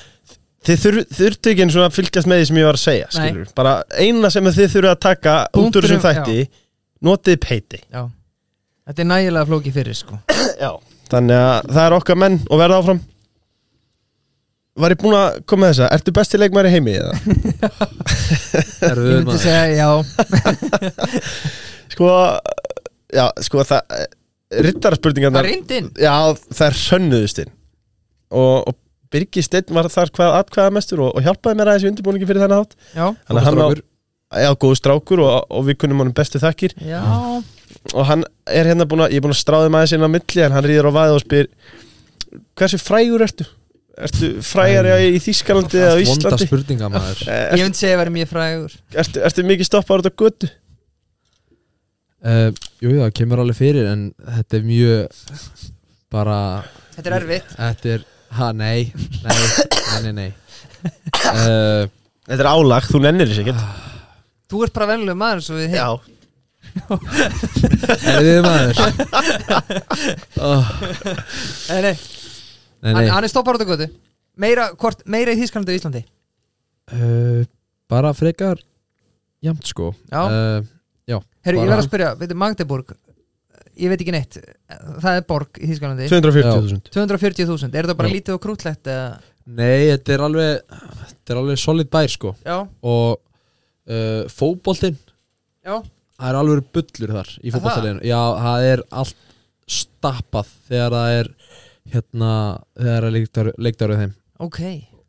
Þið 0.65 0.79
þur- 0.81 1.03
þurftu 1.13 1.51
ekki 1.51 1.61
eins 1.67 1.75
og 1.77 1.83
að 1.85 1.93
fylgjast 1.99 2.29
með 2.31 2.39
því 2.41 2.45
sem 2.49 2.57
ég 2.57 2.65
var 2.65 2.77
að 2.79 2.81
segja 2.87 3.09
skilur. 3.13 3.49
Bara 3.59 3.73
eina 4.01 4.31
sem 4.33 4.47
þið 4.49 4.71
þurftu 4.73 4.89
að 4.95 5.01
taka 5.05 5.35
út 5.61 5.77
úr 5.77 5.85
þessum 5.85 6.01
þætti 6.01 6.37
Notið 7.05 7.37
peiti 7.43 7.81
Já. 7.93 8.07
Þetta 8.89 9.03
er 9.05 9.09
nægilega 9.11 9.45
flóki 9.51 9.73
fyrir 9.77 9.99
sko. 9.99 10.17
Já. 10.65 10.71
Þannig 11.13 11.37
að 11.37 11.69
það 11.69 11.83
er 11.85 11.97
okkar 11.99 12.17
menn 12.23 12.39
og 12.49 12.63
verða 12.63 12.79
áfram. 12.81 13.03
Var 14.81 14.91
ég 14.97 15.03
búinn 15.05 15.19
að 15.21 15.37
koma 15.53 15.67
með 15.67 15.75
þessa? 15.75 15.91
Ertu 15.99 16.15
besti 16.17 16.41
leikmæri 16.41 16.73
heimi 16.73 16.97
eða? 16.97 17.13
Myndi 19.05 19.21
maður. 19.29 19.45
segja 19.45 19.69
já 19.77 19.91
Sko 21.95 22.11
Já, 23.15 23.29
sko 23.47 23.63
það 23.67 24.05
Rittaraspurningarnar 24.65 25.43
Það 25.43 25.49
reyndi 25.51 25.77
inn. 25.81 25.89
Já, 25.99 26.15
það 26.55 26.67
er 26.69 26.77
sönnuðustinn 26.79 27.53
og, 28.35 28.69
og 28.71 28.77
Birgir 29.15 29.45
Steinn 29.47 29.71
var 29.77 29.87
þar 29.95 30.11
hvað 30.15 30.37
atkvæða 30.41 30.73
mestur 30.75 31.01
og, 31.07 31.11
og 31.15 31.23
hjálpaði 31.23 31.59
mér 31.61 31.71
aðeins 31.71 31.85
í 31.87 31.91
undirbúningi 31.93 32.27
fyrir 32.27 32.43
þennan 32.43 32.63
hátt. 32.65 32.73
Já. 32.97 33.05
Á, 33.15 33.31
Strákur. 33.47 33.83
já, 34.43 34.49
góðu 34.65 34.79
strákur 34.81 35.23
og, 35.23 35.35
og 35.55 35.67
við 35.69 35.77
kunnum 35.85 36.01
honum 36.03 36.15
bestu 36.19 36.41
þakkir. 36.43 36.75
Já. 36.83 36.99
Og 37.95 38.09
hann 38.09 38.25
er 38.51 38.67
hérna 38.73 38.87
búin 38.91 39.05
að, 39.07 39.15
ég 39.15 39.21
er 39.23 39.27
búin 39.27 39.35
að 39.37 39.39
stráði 39.45 39.71
maður 39.71 39.93
sinna 39.93 40.09
á 40.11 40.15
milli 40.17 40.43
en 40.49 40.57
hann 40.57 40.67
rýður 40.67 40.89
á 40.91 40.97
vaðið 40.99 41.19
og 41.21 41.23
spyr 41.23 41.51
hversu 42.59 42.81
frægur 42.83 43.27
ertu? 43.29 43.47
Ertu 44.09 44.33
frægari 44.43 44.95
í 45.15 45.23
Þískalandi 45.23 45.79
eða 45.79 45.93
Allt 45.95 46.09
vonda 46.11 46.33
Íslandi? 46.35 46.49
spurninga 46.51 46.91
maður. 46.91 47.23
Ég 47.29 47.55
Er, 47.55 47.63
myndi 47.63 47.79
segja 47.85 47.95
að 47.95 48.03
vera 48.03 48.15
mjög 48.19 48.33
frægur. 48.35 48.75
ertu, 49.05 49.23
ertu 49.31 49.47
mikið 49.47 49.69
stoppar 49.71 50.03
út 50.03 50.11
á 50.11 50.15
götu? 50.25 50.51
Uh, 52.25 52.49
Jú, 52.85 52.95
það 53.01 53.13
kemur 53.19 53.43
alveg 53.45 53.59
fyrir 53.59 53.89
en 53.91 54.07
þetta 54.39 54.59
er 54.61 54.65
mjög 54.69 55.21
bara 56.15 56.39
Þetta 56.95 57.11
er 57.11 57.17
erfitt. 57.19 57.53
Þetta 57.59 57.93
er, 57.97 58.05
ha, 58.39 58.49
nei 58.55 58.93
Nei, 59.25 59.37
nei, 59.37 60.01
nei, 60.05 60.13
nei. 60.19 60.31
Uh, 60.85 61.85
Þetta 62.25 62.41
er 62.41 62.49
álag, 62.51 62.87
þú 62.89 63.01
nennir 63.05 63.29
þessi 63.29 63.43
ekkert. 63.45 63.63
Þú 64.53 64.63
ert 64.67 64.75
bara 64.77 64.91
venlega 64.95 65.19
maður 65.19 65.43
svo 65.45 65.59
við 65.59 65.75
Já, 65.77 65.89
Er 68.05 68.25
þið 68.25 68.39
maður? 68.45 68.75
Oh, 70.45 70.65
Nei, 71.71 71.81
nei, 71.85 71.95
Nei, 71.95 72.93
Hann, 72.93 72.99
nei. 73.01 73.09
hann 73.15 73.25
er 73.25 73.31
stoppar 73.33 73.57
út 73.57 73.65
á 73.65 73.69
götu. 73.69 73.87
Meira, 74.41 74.67
hvort, 74.77 75.01
meira 75.09 75.33
í 75.33 75.39
Þísklandi 75.41 75.73
og 75.73 75.79
Íslandi? 75.79 76.03
Uh, 76.93 77.45
Bara 77.89 78.11
frekar 78.17 78.59
Jamt 79.45 79.65
sko. 79.69 79.93
Já. 80.13 80.21
uh, 80.25 80.67
Herru, 81.09 81.59
ég 81.59 81.67
Bara- 81.67 81.75
verð 81.77 81.83
að 81.83 81.89
spyrja, 81.91 82.13
veitir, 82.21 82.37
Magdeburg 82.41 82.95
Ég 83.77 83.91
veit 83.91 84.01
ekki 84.01 84.13
neitt 84.15 84.37
Það 85.03 85.17
er 85.19 85.25
borg 85.29 85.59
í 85.61 85.67
Þísklandi 85.69 86.07
240.000 86.09 86.89
240.000, 86.95 87.75
er 87.75 87.89
það 87.91 87.97
bara 87.99 88.09
Já. 88.09 88.15
lítið 88.15 88.37
og 88.37 88.41
krútlegt 88.45 88.87
eða? 88.89 89.19
Nei, 89.45 89.91
þetta 89.91 90.15
er 90.15 90.25
alveg 90.29 90.79
Þetta 91.11 91.35
er 91.35 91.41
alveg 91.43 91.59
solid 91.61 91.91
bær 91.93 92.09
sko. 92.15 92.33
Já, 92.47 92.57
Og 92.83 93.19
uh, 93.91 94.23
fótboltinn 94.33 94.97
já, 95.67 95.77
Það 96.15 96.31
er 96.31 96.39
alveg 96.41 96.65
bullur 96.79 97.15
þar 97.19 97.35
í 97.43 97.53
fótboltaleginu 97.53 98.07
Já, 98.09 98.21
það 98.47 98.69
er 98.73 98.85
allt 99.03 99.17
stappað 99.69 100.55
Þegar 100.71 100.97
það 100.97 101.19
er 101.21 101.31
Hérna 101.95 102.33
Þegar 102.79 102.95
það 102.95 103.09
er 103.11 103.15
leikdagur- 103.19 103.59
leikdagur 103.67 104.01
þeim. 104.01 104.15
Ok 104.41 104.61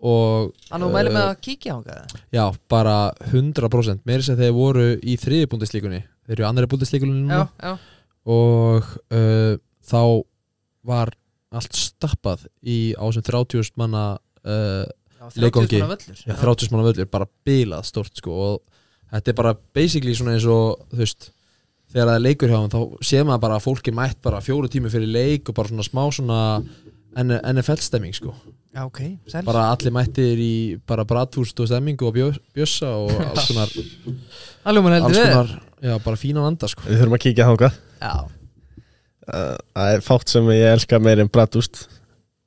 Þannig 0.02 0.76
að 0.76 0.86
þú 0.86 0.92
mæli 0.94 1.14
með 1.16 1.22
uh, 1.24 1.30
að 1.32 1.42
kíkja 1.48 1.76
á 1.76 1.80
það 1.86 2.16
Já, 2.36 2.44
bara 2.70 2.96
100% 3.32 4.04
Meiri 4.06 4.26
sem 4.28 4.38
þeir 4.40 4.56
voru 4.56 4.88
í 5.00 5.16
þriði 5.22 5.50
búndislíkunni 5.54 6.02
Þeir 6.26 6.36
eru 6.36 6.46
í 6.46 6.48
annari 6.50 6.70
búndislíkunni 6.72 7.16
Já, 7.16 7.22
núna. 7.24 7.48
Já, 7.64 7.76
Og 8.26 8.90
uh, 9.14 9.56
þá 9.86 10.02
var 10.86 11.14
allt 11.56 11.78
stappað 11.78 12.48
í 12.66 12.80
ásum 13.00 13.24
30 13.26 13.72
manna 13.80 14.06
uh, 14.46 14.84
já 14.86 15.30
Leikvangi. 15.42 15.80
30 15.80 15.88
völlur. 15.90 16.24
Já, 16.26 16.34
30 16.42 16.74
manna 16.74 16.88
völlur, 16.90 17.08
bara 17.10 17.28
bilað 17.48 17.86
stort 17.88 18.18
sko. 18.20 18.34
Og 18.36 19.14
þetta 19.14 19.32
er 19.32 19.38
bara 19.40 19.54
basically 19.78 20.16
svona 20.18 20.36
eins 20.36 20.48
og 20.50 20.82
þú 20.92 21.00
veist, 21.02 21.30
þegar 21.94 22.10
það 22.12 22.18
er 22.18 22.26
leikur 22.26 22.52
hjá 22.52 22.58
hann 22.60 22.74
þá 22.74 22.82
séð 23.06 23.28
maður 23.30 23.44
bara 23.46 23.60
að 23.60 23.66
fólki 23.70 23.94
mætt 23.96 24.20
bara 24.26 24.42
fjóru 24.44 24.70
tími 24.74 24.92
fyrir 24.94 25.10
leik 25.14 25.50
og 25.50 25.58
bara 25.58 25.72
svona 25.72 25.88
smá 25.88 26.04
svona 26.18 26.40
NFL 27.16 27.80
stemming 27.84 28.16
sko. 28.18 28.34
Já, 28.76 28.84
ok, 28.84 29.00
sæl. 29.32 29.44
Bara 29.48 29.70
allir 29.72 29.94
mættir 29.96 30.40
í 30.42 30.54
bara 30.88 31.06
bratwúst 31.08 31.60
og 31.64 31.70
stemmingu 31.70 32.10
og 32.10 32.16
bjö, 32.18 32.30
bjössa 32.58 32.90
og 32.92 33.14
alls 33.32 33.46
konar, 33.48 33.72
alls 34.68 35.16
við 35.16 35.30
konar 35.32 35.54
já, 35.80 35.94
bara 36.04 36.20
fínan 36.20 36.50
anda 36.50 36.68
sko. 36.72 36.84
Við 36.90 37.00
þurfum 37.04 37.16
að 37.20 37.24
kíkja 37.28 37.52
þangað. 37.52 37.78
Já, 38.02 38.16
Uh, 39.26 39.56
Það 39.74 39.88
er 39.96 40.02
fátt 40.06 40.30
sem 40.30 40.50
ég 40.54 40.68
elska 40.70 41.00
meir 41.02 41.18
en 41.24 41.30
bratúst 41.34 41.88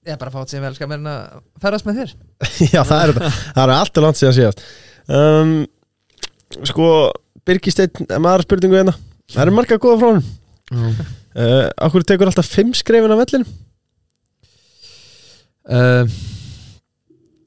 ég 0.07 0.13
er 0.15 0.19
bara 0.21 0.31
fátt 0.31 0.53
sem 0.53 0.63
vel 0.63 0.71
skal 0.77 0.87
mér 0.87 1.01
en 1.01 1.09
að 1.11 1.41
ferðast 1.59 1.89
með 1.89 1.97
þér. 1.99 2.13
Já, 2.77 2.83
það 2.87 3.01
er 3.01 3.11
þetta. 3.17 3.31
Það 3.57 3.63
er 3.65 3.73
alltaf 3.75 4.05
langt 4.05 4.21
síðan 4.21 4.37
síðast. 4.37 4.63
Um, 5.11 5.51
Sko, 6.71 6.87
Birgir 7.43 7.75
Steinn 7.75 8.07
maður 8.23 8.47
spurningu 8.47 8.79
hérna. 8.79 8.95
Það 9.35 9.43
eru 9.43 9.57
marga 9.59 9.81
góða 9.83 9.99
frá 10.01 10.09
hann 10.13 10.23
uh, 10.23 11.03
uh, 11.35 11.67
Akkur 11.89 12.07
tekur 12.07 12.31
alltaf 12.31 12.47
fimm 12.55 12.71
skrefin 12.79 13.13
af 13.17 13.21
vellinu 13.25 13.51
uh, 15.69 16.19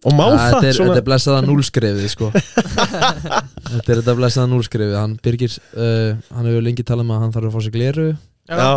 Og 0.02 0.16
má 0.18 0.24
það 0.34 0.40
þetta, 0.42 0.62
er, 0.66 0.74
svona? 0.74 0.90
þetta 0.96 1.02
er 1.04 1.08
blessaða 1.10 1.42
núlskrefið 1.46 2.06
sko. 2.10 2.30
Þetta 3.72 3.94
er 3.94 4.00
þetta 4.02 4.16
blessaða 4.18 4.50
núlskrefið. 4.50 4.96
Hann 4.98 5.12
Birgir, 5.22 5.54
uh, 5.78 6.16
hann 6.34 6.48
hefur 6.50 6.66
lengi 6.66 6.86
talað 6.88 7.06
um 7.06 7.14
að 7.14 7.22
hann 7.26 7.36
þarf 7.36 7.50
að 7.52 7.54
fá 7.54 7.62
sig 7.68 7.76
gleru. 7.76 8.08
Já, 8.50 8.72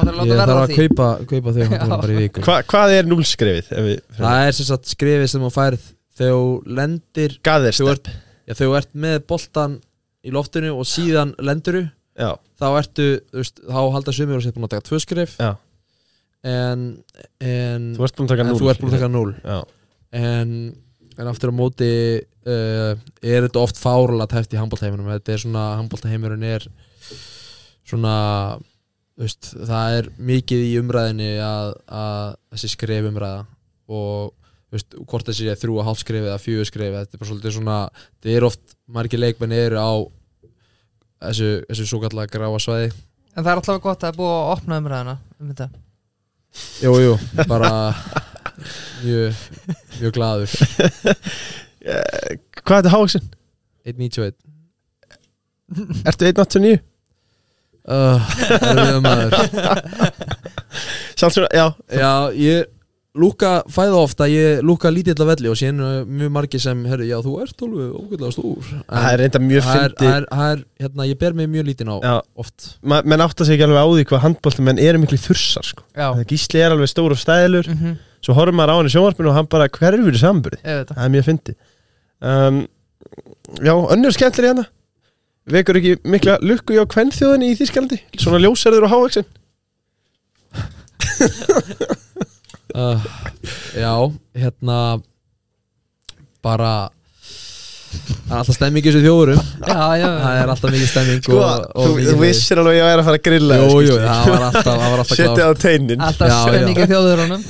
er 0.00 0.16
að 0.16 0.30
ég 0.30 0.40
þarf 0.40 0.54
að 0.56 0.72
því. 0.72 0.78
kaupa, 0.80 1.08
kaupa 1.30 1.52
þau 1.56 1.60
hann 1.74 1.92
bara 1.92 2.14
í 2.14 2.18
viku. 2.24 2.44
Hva, 2.46 2.56
hvað 2.72 2.94
er 2.96 3.10
núlskrefið? 3.10 3.70
ef 3.76 3.86
við- 3.90 4.02
það 4.16 4.46
er 4.46 4.56
sem 4.56 4.68
sagt 4.70 4.90
skrefið 4.94 5.30
sem 5.34 5.44
þú 5.44 5.52
færð. 5.54 5.86
Þegar 6.20 6.34
þú 6.40 6.48
lendir 6.80 7.36
já, 7.44 8.56
þegar 8.56 8.58
þú 8.64 8.76
ert 8.80 8.90
með 9.04 9.18
boltan 9.30 9.76
í 10.24 10.32
loftinu 10.34 10.72
og 10.76 10.88
síðan 10.88 11.34
lenduru 11.38 11.84
Já, 12.20 12.34
þá 12.60 12.66
ertu, 12.80 13.06
þú 13.30 13.40
veist, 13.40 13.60
þá 13.64 13.80
halda 13.94 14.12
sumir 14.12 14.36
og 14.40 14.42
sér 14.44 14.52
búin 14.56 14.66
að 14.66 14.72
taka 14.74 14.88
tvö 14.88 14.98
skref. 15.04 15.36
Já, 15.40 15.52
en, 16.46 16.86
en, 17.44 17.90
þú 17.96 18.06
ert 18.06 18.16
búin 18.16 18.28
að 18.28 18.32
taka 18.32 18.44
en 18.44 18.50
núl 18.50 18.60
þú 18.60 18.70
ert 18.72 18.80
búin 18.80 18.92
að 18.92 18.96
taka 18.96 19.10
núl 19.12 19.30
Já, 19.44 19.58
en, 20.16 20.54
en 21.18 21.30
aftur 21.30 21.52
á 21.52 21.54
móti 21.54 21.92
uh, 22.48 22.92
er 23.20 23.46
þetta 23.46 23.62
oft 23.62 23.80
fárlega 23.80 24.30
tæft 24.32 24.56
í 24.56 24.60
handbóltheiminum 24.60 25.10
þetta 25.12 25.34
er 25.34 25.42
svona, 25.44 25.64
handbóltaheimurinn 25.80 26.46
er 26.48 26.66
svona 27.84 28.14
veist, 29.20 29.52
það 29.52 29.96
er 29.98 30.10
mikið 30.30 30.66
í 30.68 30.76
umræðinni 30.80 31.32
að, 31.44 31.74
að 31.92 32.36
þessi 32.54 32.72
skref 32.72 33.10
umræða 33.10 33.42
og 33.90 34.32
veist, 34.72 34.96
hvort 35.10 35.28
þessi 35.28 35.50
er 35.50 35.60
þrjú 35.60 35.76
að 35.82 35.90
hálf 35.90 36.00
skref 36.00 36.24
eða 36.24 36.40
fjögur 36.40 36.70
skref 36.70 36.96
þetta 36.96 37.16
er 37.18 37.22
bara 37.22 37.32
svolítið 37.32 37.56
svona 37.58 37.76
þetta 37.92 38.32
er 38.38 38.48
oft, 38.48 38.74
margir 38.88 39.20
leikmenn 39.20 39.56
eru 39.58 39.76
á 39.82 39.92
þessu, 41.20 41.52
þessu 41.68 41.86
svo 41.90 42.00
kallega 42.00 42.32
gráa 42.32 42.60
svæði. 42.62 42.90
En 43.36 43.44
það 43.44 43.52
er 43.52 43.60
alltaf 43.60 43.84
gott 43.84 44.00
að 44.00 44.08
það 44.08 44.20
búið 44.22 44.34
að 44.38 44.52
opna 44.54 44.80
umræðina 44.80 45.16
um 45.36 45.52
þetta 45.52 45.68
jú, 46.82 46.92
jú, 47.00 47.14
bara 47.48 47.70
mjög, 49.04 49.34
mjög 50.00 50.12
glaður 50.18 50.50
Eh, 51.80 52.36
Hvað 52.60 52.74
er 52.76 52.82
þetta 52.82 52.90
hávaxin? 52.92 53.22
1.91 53.88 54.34
Ertu 56.10 56.26
1.89? 56.28 56.82
uh, 57.88 58.20
erfiður 58.60 59.00
maður 59.06 59.32
Samt 61.20 61.32
svona, 61.38 61.48
já 61.56 61.66
Já, 61.88 62.10
ég 62.36 62.68
lúka 63.20 63.50
fæða 63.70 63.98
ofta, 64.00 64.26
ég 64.30 64.62
lúka 64.66 64.90
lítið 64.92 65.20
að 65.24 65.30
velli 65.30 65.50
og 65.52 65.58
síðan 65.60 66.08
mjög 66.08 66.32
margir 66.34 66.62
sem, 66.62 66.80
herru, 66.88 67.06
já, 67.08 67.16
þú 67.24 67.34
ert 67.44 67.64
alveg 67.66 67.94
ógætlega 68.00 68.32
stór. 68.34 68.70
En 68.80 68.84
Það 68.90 69.08
er 69.10 69.20
reynda 69.22 69.40
mjög 69.44 69.60
er, 69.60 69.70
fyndi 69.70 70.06
það 70.06 70.16
er, 70.16 70.26
það 70.30 70.52
er, 70.54 70.62
hérna, 70.84 71.06
ég 71.10 71.20
ber 71.20 71.36
mig 71.38 71.50
mjög 71.54 71.68
lítið 71.70 71.92
á 71.92 71.96
Já, 72.00 72.14
oft. 72.44 72.68
Ma- 72.82 73.02
menn 73.04 73.24
átta 73.26 73.46
sig 73.46 73.56
ekki 73.56 73.66
alveg 73.68 73.80
á 73.80 73.86
því 73.90 74.06
hvað 74.10 74.24
handbóltum 74.26 74.68
menn 74.70 74.82
eru 74.82 75.02
miklu 75.02 75.20
þursar 75.20 75.68
sko. 75.70 75.86
Gísli 76.30 76.62
er 76.64 76.74
alveg 76.76 76.90
stór 76.90 77.14
og 77.14 77.20
stæðilur 77.20 77.70
mhm, 77.74 77.96
Svo 78.20 78.34
horfum 78.36 78.58
maður 78.60 78.72
á 78.72 78.76
hann 78.76 78.88
í 78.90 78.92
sjónvarpinu 78.92 79.30
og 79.30 79.36
hann 79.38 79.48
bara 79.48 79.70
hverfur 79.72 80.12
í 80.12 80.20
samburði 80.20 80.58
það 80.60 81.04
er 81.06 81.12
mjög 81.14 81.24
fyndi 81.30 81.54
um, 82.20 82.58
Já, 83.64 83.72
önnur 83.96 84.12
skemmtileg 84.14 84.52
hérna. 84.52 84.66
Vekur 85.50 85.78
ekki 85.80 85.96
mikla 86.04 86.36
lukku 86.44 86.76
hjá 86.76 86.84
kvennþjóðinni 86.92 87.48
í 87.54 87.56
Þískalandi 87.58 87.98
Svona 88.20 88.42
ljósærður 88.44 88.86
og 88.86 88.92
hávaxin 88.92 89.26
uh, 92.74 92.98
Já, 93.76 93.94
hérna 94.40 94.78
bara 96.44 96.72
það 97.90 98.30
er 98.30 98.38
alltaf 98.38 98.56
stemming 98.56 98.84
í 98.84 98.88
þessu 98.88 99.02
þjóðurum 99.04 99.40
Já, 99.40 99.82
já, 99.98 100.06
það 100.06 100.38
er 100.40 100.52
alltaf 100.54 100.70
mikið 100.76 100.90
stemming 100.92 101.20
Sko, 101.24 101.40
og, 101.40 101.66
og 101.74 101.98
þú, 101.98 102.14
vissir 102.22 102.62
alveg 102.62 102.76
að 102.76 102.78
ég 102.78 102.86
væri 102.86 103.02
að 103.02 103.08
fara 103.10 103.18
að 103.18 103.26
grilla 103.26 103.54
Jú, 103.58 103.68
jú, 103.88 103.98
það 104.04 104.30
var 104.30 104.46
alltaf, 104.48 104.70
það 104.70 104.86
var 104.86 105.04
alltaf 105.04 105.18
Setja 105.18 105.50
á 105.50 105.52
teinin 105.58 106.08
Alltaf 106.08 106.28
spenning 106.46 106.78
í 106.78 106.88
þjóðurunum 106.94 107.42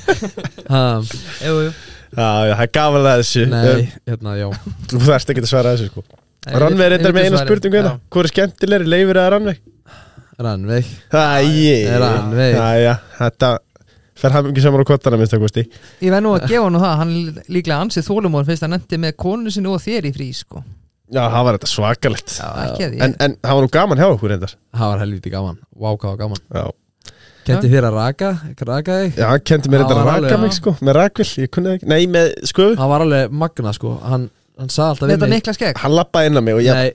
það 2.15 2.53
er 2.57 2.71
gaman 2.75 3.07
að 3.07 3.23
þessu. 3.23 3.45
Nei, 3.51 3.85
hérna, 4.09 4.37
já. 4.39 4.49
Þú 4.91 5.03
þarft 5.07 5.33
ekki 5.33 5.45
að 5.45 5.51
svara 5.51 5.75
þessu 5.77 5.91
sko. 5.91 6.05
Rannveig 6.51 6.87
er 6.87 6.97
þetta 6.97 7.13
með 7.15 7.29
eina 7.29 7.43
spurningu 7.45 7.79
hérna. 7.79 7.93
Hvor 8.11 8.27
er 8.27 8.33
skemmtilegri, 8.33 8.91
Leifur 8.91 9.21
eða 9.21 9.33
Rannveig? 9.37 9.61
Rannveig 10.41 10.93
er 11.13 12.01
Rannveig. 12.03 12.55
Já, 12.57 12.69
já, 12.81 12.95
þetta 13.19 13.53
fer 14.21 14.35
hann 14.35 14.51
ekki 14.51 14.65
saman 14.65 14.85
á 14.85 14.91
kottana 14.91 15.19
minnst 15.21 15.35
það 15.35 15.45
kosti? 15.47 15.65
Ég 16.05 16.13
verð 16.15 16.27
nú 16.27 16.35
að 16.37 16.45
gefa 16.51 16.67
hann 16.67 16.81
það, 16.83 16.99
hann 17.01 17.15
líklega 17.57 17.79
ansið 17.87 18.07
þólumór 18.11 18.47
fyrst 18.49 18.67
að 18.67 18.75
nefndi 18.75 19.01
með 19.01 19.17
konu 19.25 19.55
sinni 19.55 19.73
og 19.73 19.81
þér 19.85 20.11
í 20.11 20.13
frí 20.17 20.29
sko. 20.37 20.63
Já, 21.11 21.25
það 21.27 21.47
var 21.47 21.57
þetta 21.59 21.71
svakalegt. 21.71 22.35
Já, 22.39 22.51
ekki 22.69 22.87
að 22.87 23.01
en, 23.07 23.15
en 23.27 23.33
það 23.41 23.57
var 23.59 23.65
nú 23.67 23.71
gaman 23.75 24.01
hjá 24.01 24.07
okkur 24.13 24.31
reyndar. 24.31 24.53
Það 24.77 24.93
var 24.93 25.03
helviti 25.03 25.33
gaman, 25.33 25.59
vá 25.75 25.89
hvað 25.91 26.13
var 26.13 26.21
gaman. 26.21 26.45
Já, 26.55 26.69
Kendi 27.41 27.71
þér 27.73 27.87
að 27.89 27.97
raka, 27.97 28.29
raka 28.69 28.97
þig? 29.01 29.17
Já 29.17 29.27
hann 29.31 29.45
kendi 29.49 29.71
mér 29.73 29.83
reyndar 29.83 29.99
að 30.03 30.09
raka 30.11 30.21
alveg- 30.21 30.43
mig 30.45 30.53
sko 30.55 30.75
Með 30.85 30.97
rakvill, 30.99 31.31
ég 31.41 31.51
kunni 31.51 31.73
ekki. 31.73 31.89
Nei, 31.89 32.05
með 32.07 32.29
sköfu. 32.51 32.77
Það 32.79 32.93
var 32.93 33.05
alveg 33.07 33.33
magna 33.43 33.73
sko. 33.75 33.95
Hann, 34.05 34.27
hann 34.61 34.71
sagði 34.71 34.93
alltaf 34.93 35.09
við 35.09 35.17
þetta 35.17 35.65
mig 35.65 35.81
Hann 35.81 35.97
lappaði 35.97 36.31
inn 36.31 36.37
á 36.39 36.43
mig 36.45 36.59
og 36.59 36.63
ég 36.63 36.77
Nei, 36.77 36.93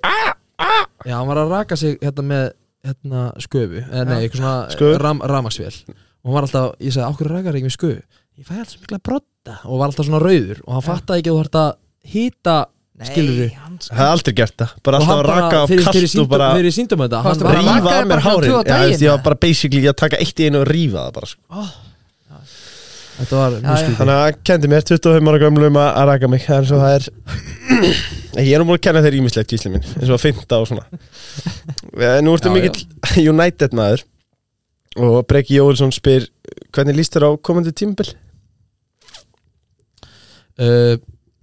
Já, 1.05 1.15
hann 1.17 1.28
var 1.28 1.41
að 1.41 1.51
raka 1.51 1.76
sig 1.76 1.97
hérna 1.99 2.23
með 2.30 2.45
hérna 2.86 3.26
sköfu. 3.41 3.82
Eða 3.89 4.05
nei, 4.05 4.17
eitthvað 4.30 4.78
svona 4.78 5.30
ramagsvél 5.34 5.73
Og 6.26 6.30
hann 6.32 6.38
var 6.39 6.47
alltaf, 6.47 6.71
ég 6.82 6.93
sagði, 6.95 7.09
ákveður 7.13 7.36
rakar 7.38 7.57
ekki 7.59 7.67
með 7.69 7.76
sköfu 7.78 7.99
Ég 8.36 8.47
fæ 8.49 8.55
alltaf 8.57 8.80
mikla 8.82 8.97
brotta 9.05 9.57
Og 9.69 9.78
var 9.80 9.91
alltaf 9.91 10.07
svona 10.07 10.19
rauður. 10.23 10.63
Og 10.65 10.73
hann 10.76 10.86
fattaði 10.86 11.21
ekki 11.21 11.30
að 11.32 11.36
þú 11.36 11.43
þarft 11.43 11.59
að 11.61 11.69
hýta 12.15 12.55
Skilurðu? 13.05 13.45
hann 13.59 13.73
Það 13.84 13.97
hef 13.99 14.09
aldrei 14.15 14.34
gert 14.39 14.53
það. 14.61 14.69
Bara 14.88 14.99
alltaf 15.01 15.17
að 15.19 15.26
raka 15.28 15.57
á 15.59 15.65
fyrir, 15.67 15.82
fyrir, 15.84 16.05
kast 16.07 16.19
og 16.21 16.28
bara 16.32 16.45
fyrir 16.55 16.76
síndum 16.76 17.01
þetta. 17.03 17.17
Hvað 17.19 17.26
Hann 17.26 17.28
varstu 17.28 17.43
var 17.43 17.51
bara 17.51 17.59
að 17.59 17.65
að 17.65 17.76
raka 17.76 17.82
Rífa 17.82 17.95
af 17.95 18.07
mér 18.07 18.21
hárin 18.23 19.01
ég 19.03 19.11
var 19.11 19.23
bara 19.26 19.38
basically 19.45 19.89
að 19.91 19.97
taka 19.99 20.19
eitt 20.23 20.39
í 20.39 20.47
einu 20.47 20.61
og 20.61 20.69
rífa 20.69 21.01
það 21.03 21.17
bara 21.17 21.30
sko. 21.34 21.65
Þetta 23.15 23.38
var 23.39 23.53
mjög 23.63 23.82
skrítið. 23.82 23.97
Þannig 23.99 24.15
að 24.15 24.23
hann 24.26 24.39
kendi 24.47 24.69
mér 24.71 24.88
25 24.89 25.30
ára 25.32 25.41
gömlum 25.43 25.78
að 25.80 25.89
að 25.91 26.07
raka 26.11 26.30
mig 26.32 26.41
Það 26.47 26.57
er 26.57 26.65
svo 26.71 26.80
það 26.82 26.95
er 26.95 27.05
Ég 28.45 28.51
er 28.55 28.59
nú 28.63 28.67
múin 28.67 28.80
að 28.80 28.84
kenna 28.88 29.03
þeir 29.05 29.15
ímislegt 29.19 29.51
gísli 29.53 29.71
minn 29.71 29.86
eins 29.91 30.09
og 30.09 30.15
að 30.17 30.23
finta 30.26 30.59
og 30.63 30.67
svona. 30.71 30.88
Eh, 31.95 32.19
Nú 32.23 32.34
ertu 32.36 32.51
mikill 32.51 32.82
United 33.32 33.71
maður 33.76 34.01
og 34.96 35.18
Breki 35.30 35.58
Jóelsson 35.60 35.91
spyr 35.96 36.28
hvernig 36.76 36.96
líst 37.00 37.16
þér 37.16 37.28
á 37.28 37.32
komandi 37.43 37.74
tímabil? 37.76 38.14
uh, 40.62 40.96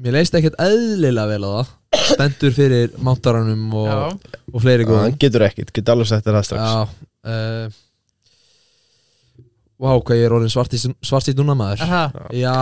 Mér 0.02 0.16
leist 0.18 0.34
ekkert 0.34 0.56
eðlilega 0.58 1.28
vel 1.30 1.44
á 1.46 1.50
það. 1.60 1.70
Spendur 2.12 2.54
fyrir 2.56 2.94
máttaranum 3.04 3.68
og, 3.78 4.16
og 4.50 4.62
fleiri 4.64 4.86
góðum. 4.88 5.04
Hann 5.04 5.18
getur 5.20 5.44
ekkert, 5.46 5.70
getur 5.76 5.94
alveg 5.94 6.08
sett 6.10 6.24
þér 6.26 6.38
það 6.40 6.46
strax. 6.48 6.62
Já 6.66 7.30
uh, 7.30 7.80
Vá, 9.82 9.90
hvað 9.98 10.18
ég 10.20 10.28
er 10.28 10.34
orðin 10.36 10.50
svart 10.52 10.74
í, 10.76 10.78
svart 10.78 11.26
í 11.30 11.34
núna 11.34 11.56
maður. 11.58 11.80
Aha, 11.82 12.02
Já, 12.38 12.54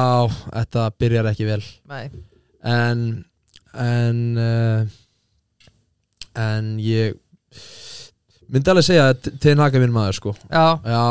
þetta 0.54 0.86
byrjar 1.00 1.26
ekki 1.32 1.48
vel. 1.50 1.60
Nei. 1.90 2.06
En 2.64 3.02
En 3.76 4.22
uh, 4.40 4.86
En 6.40 6.70
ég 6.80 7.14
Myndi 8.50 8.72
alveg 8.72 8.86
segja 8.86 9.04
að 9.12 9.28
Tegin 9.40 9.62
haka 9.62 9.78
minn 9.82 9.92
maður 9.94 10.16
sko. 10.18 10.32
Já, 10.50 10.64
Já. 10.84 11.04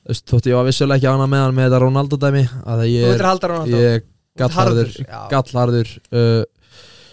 Þú 0.00 0.12
veist, 0.14 0.24
þótt 0.30 0.46
ég 0.48 0.56
var 0.56 0.66
vissulega 0.66 0.96
ekki 1.00 1.10
ána 1.10 1.26
með 1.30 1.42
hann 1.44 1.54
með 1.56 1.66
þetta 1.68 1.80
Ronaldo 1.82 2.18
dæmi 2.22 2.42
að 2.46 2.70
það 2.70 2.84
þú 2.84 2.90
ég 2.94 3.04
veitir 3.04 3.20
er, 3.20 3.24
að 3.26 3.30
halda 3.30 3.50
Ronaldo. 3.50 3.80
ég 3.80 3.96
er 3.96 4.04
gallharður 4.40 4.92
Já. 5.02 5.18
gallharður 5.34 5.90
uh, 6.16 6.44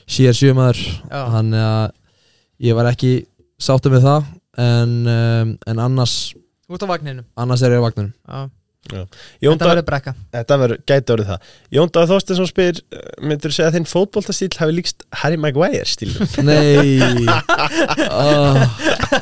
CR7 0.08 0.54
maður. 0.58 0.82
Já. 1.12 1.20
þannig 1.36 1.66
að 1.68 1.88
ég 2.70 2.78
var 2.80 2.90
ekki 2.94 3.12
sáttu 3.68 3.92
með 3.94 4.06
það 4.08 4.30
en, 4.64 4.94
um, 5.14 5.52
en 5.68 5.82
annars 5.84 6.16
Út 6.68 6.84
á 6.84 6.88
vagninu 6.90 7.24
annars 7.40 7.62
er 7.64 7.76
ég 7.76 7.84
á 7.84 7.88
vagnum 7.88 8.08
Já, 8.14 8.40
Jón 8.88 9.58
þetta 9.58 9.68
verður 9.72 9.86
brekka. 9.88 10.14
Þetta 10.36 10.58
verður, 10.62 10.80
gæti 10.88 11.14
orðið 11.16 11.30
það. 11.32 11.50
Jón 11.78 11.92
Dagur 11.96 12.10
Þorstensson 12.14 12.48
spyr 12.50 12.80
eh, 12.80 13.02
myndur 13.28 13.54
segja 13.56 13.68
að 13.72 13.76
þinn 13.78 13.88
fótboltastíl 13.92 14.50
hafi 14.62 14.76
líkst 14.78 15.04
Harry 15.22 15.40
Maguire 15.44 15.84
stílum 15.90 16.30
Nei. 16.48 17.28
Oh, 18.08 18.62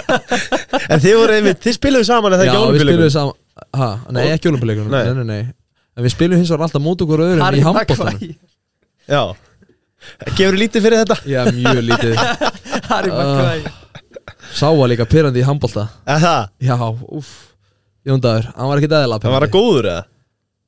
En 0.91 1.01
þið 1.01 1.15
voru 1.19 1.37
einmitt, 1.39 1.61
þið 1.65 1.77
spiluðu 1.79 2.07
saman 2.07 2.35
en 2.35 2.41
það 2.43 2.49
Já, 2.49 2.53
ekki 2.53 2.59
við 2.59 2.65
spilum 2.65 2.93
ólumbíleikum 2.93 3.13
saman. 3.15 3.39
Ha, 3.79 3.89
Nei, 4.15 4.23
ekki 4.35 4.51
ólumbíleikunum 4.51 4.91
Nei. 4.93 5.01
nei. 5.05 5.13
nei, 5.15 5.25
nei, 5.31 5.55
En 5.95 6.05
við 6.05 6.13
spilum 6.15 6.39
hins 6.41 6.51
vegar 6.51 6.67
alltaf 6.67 6.83
mót 6.83 7.01
okkur 7.05 7.23
öðrum 7.25 7.43
Harry 7.45 7.61
í 7.61 7.65
handbóltanum 7.65 8.35
Já. 9.05 9.21
Gefur 10.35 10.57
lítið 10.59 10.83
fyrir 10.85 11.01
þetta? 11.05 11.17
Já, 11.29 11.41
mjög 11.55 11.81
lítið. 11.87 12.15
Harry 12.91 13.09
Ah. 13.13 13.17
Maguire. 13.17 13.73
Sá 14.55 14.67
að 14.69 14.87
líka 14.91 15.05
pyrrandi 15.09 15.41
í 15.41 15.45
handbólta 15.47 15.87
Eða 16.05 16.19
það? 16.21 16.49
Já, 16.67 16.75
úff 17.19 17.31
Jóndagur, 18.05 18.51
hann 18.53 18.69
var 18.69 18.81
ekki 18.81 18.91
dæðilega 18.91 19.25
Það 19.25 19.35
var 19.35 19.45
að 19.47 19.53
góður 19.55 19.87
eða? 19.91 20.03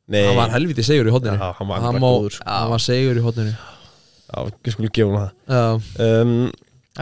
Nei. 0.07 0.21
Hann 0.23 0.39
var 0.39 0.53
helviti 0.55 0.85
segur 0.87 1.09
í 1.09 1.13
hotninu 1.13 1.37
Já, 1.37 1.49
hann 1.57 1.67
var 1.69 1.83
Hann 1.83 1.99
má- 1.99 2.07
góður 2.07 2.37
sko. 2.37 2.47
Hann 2.47 2.71
var 2.71 2.83
segur 2.83 3.19
í 3.19 3.25
hotninu 3.25 3.53
Já, 3.53 4.37
við 4.63 4.73
skulum 4.73 4.93
gefa 4.97 5.09
hún 5.11 5.19
það. 5.19 5.29
Já, 5.47 6.21
um, 6.21 6.51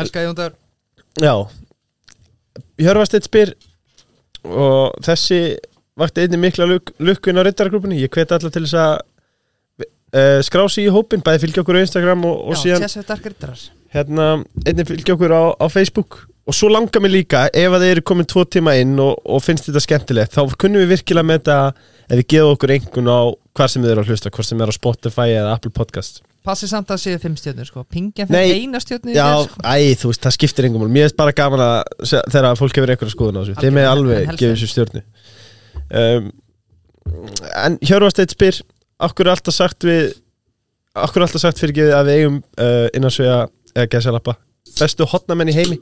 Elskar 0.01 0.25
Jóndar 0.27 0.51
Já. 1.23 1.33
Hjörfasteit 2.81 3.25
spyr 3.29 3.53
og 4.45 4.97
þessi 5.05 5.39
vakti 5.97 6.25
einnig 6.25 6.41
mikla 6.43 6.67
luk, 6.69 6.91
lukkun 6.99 7.39
á 7.39 7.45
reyndaragrúpunni 7.47 8.01
ég 8.03 8.11
hveti 8.13 8.35
alla 8.35 8.51
til 8.51 8.65
þess 8.65 8.77
að 8.81 8.93
uh, 9.79 10.39
skrá 10.45 10.65
sig 10.69 10.89
í 10.89 10.93
hópin, 10.93 11.23
bæði 11.25 11.45
fylgja 11.45 11.63
okkur 11.63 11.79
á 11.79 11.85
Instagram 11.85 12.25
og, 12.27 12.41
og 12.51 12.59
Já, 12.59 12.75
síðan 12.75 13.55
hérna, 13.95 14.27
einnig 14.67 14.89
fylgja 14.91 15.15
okkur 15.15 15.31
á, 15.33 15.43
á 15.55 15.65
Facebook 15.71 16.25
og 16.45 16.53
svo 16.53 16.69
langar 16.69 17.01
mig 17.01 17.13
líka 17.13 17.47
ef 17.49 17.73
að 17.73 17.81
þið 17.81 17.91
eru 17.95 18.05
komin 18.05 18.27
tvo 18.29 18.45
tíma 18.45 18.75
inn 18.77 18.93
og, 19.01 19.17
og 19.25 19.41
finnst 19.43 19.65
þetta 19.69 19.81
skemmtilegt, 19.81 20.35
þá 20.35 20.53
kunnum 20.61 20.83
við 20.83 20.93
virkilega 20.93 21.25
með 21.25 21.41
þetta 21.41 21.57
ef 22.05 22.19
við 22.19 22.27
geðum 22.35 22.55
okkur 22.55 22.73
einhvern 22.75 23.09
á 23.09 23.19
hvar 23.55 23.71
sem 23.71 23.83
þið 23.83 23.93
eru 23.95 24.03
að 24.03 24.11
hlusta, 24.13 24.31
hvort 24.35 24.49
sem 24.49 24.61
er 24.61 24.71
á 24.71 24.75
Spotify 24.75 25.27
eða 25.33 25.55
Apple 25.55 25.73
Podcast 25.73 26.21
Passi 26.45 26.67
samt 26.69 26.91
að 26.93 26.99
séu 27.01 27.17
fimm 27.21 27.33
stjórnur 27.39 27.65
sko. 27.65 27.81
Pingja 27.89 28.27
fyrir 28.29 28.59
eina 28.59 28.77
stjórnu 28.81 29.15
Já, 29.15 29.25
æ, 29.65 29.95
þú 29.97 30.11
veist, 30.11 30.21
það 30.21 30.35
skiptir 30.35 30.67
mál 30.75 30.91
Mér 30.93 31.07
finnst 31.07 31.17
bara 31.17 31.33
gaman 31.33 31.63
að 31.65 32.11
þegar 32.11 32.59
fólk 32.59 32.77
hefur 32.77 32.93
einhverja 32.93 33.13
skoðun 33.15 33.39
á 33.39 33.41
þessu. 33.41 33.55
Algjörlega, 33.55 33.81
en 33.81 33.93
alveg 33.95 34.19
gefið 34.19 34.35
ekki. 34.35 34.49
þessu 34.51 34.69
stjórnu 34.69 35.01
um, 36.03 36.29
En 37.63 37.79
Hjörvasteit 37.81 38.35
spyr 38.35 38.61
Akkur 39.05 39.25
er 39.25 39.33
alltaf 39.33 39.57
sagt 39.57 39.87
við 39.89 40.13
er 40.95 41.39
sagt 41.41 41.59
fyrir 41.63 41.79
gefið 41.79 41.97
að 41.97 42.11
við 42.11 42.19
eigum 42.21 42.37
uh, 42.61 42.85
innan 42.95 43.11
svega 43.11 43.39
eða 43.73 43.89
gæsalappa? 43.95 44.37
Bestu 44.77 45.09
hotnamenn 45.09 45.49
í 45.49 45.57
heimi 45.57 45.79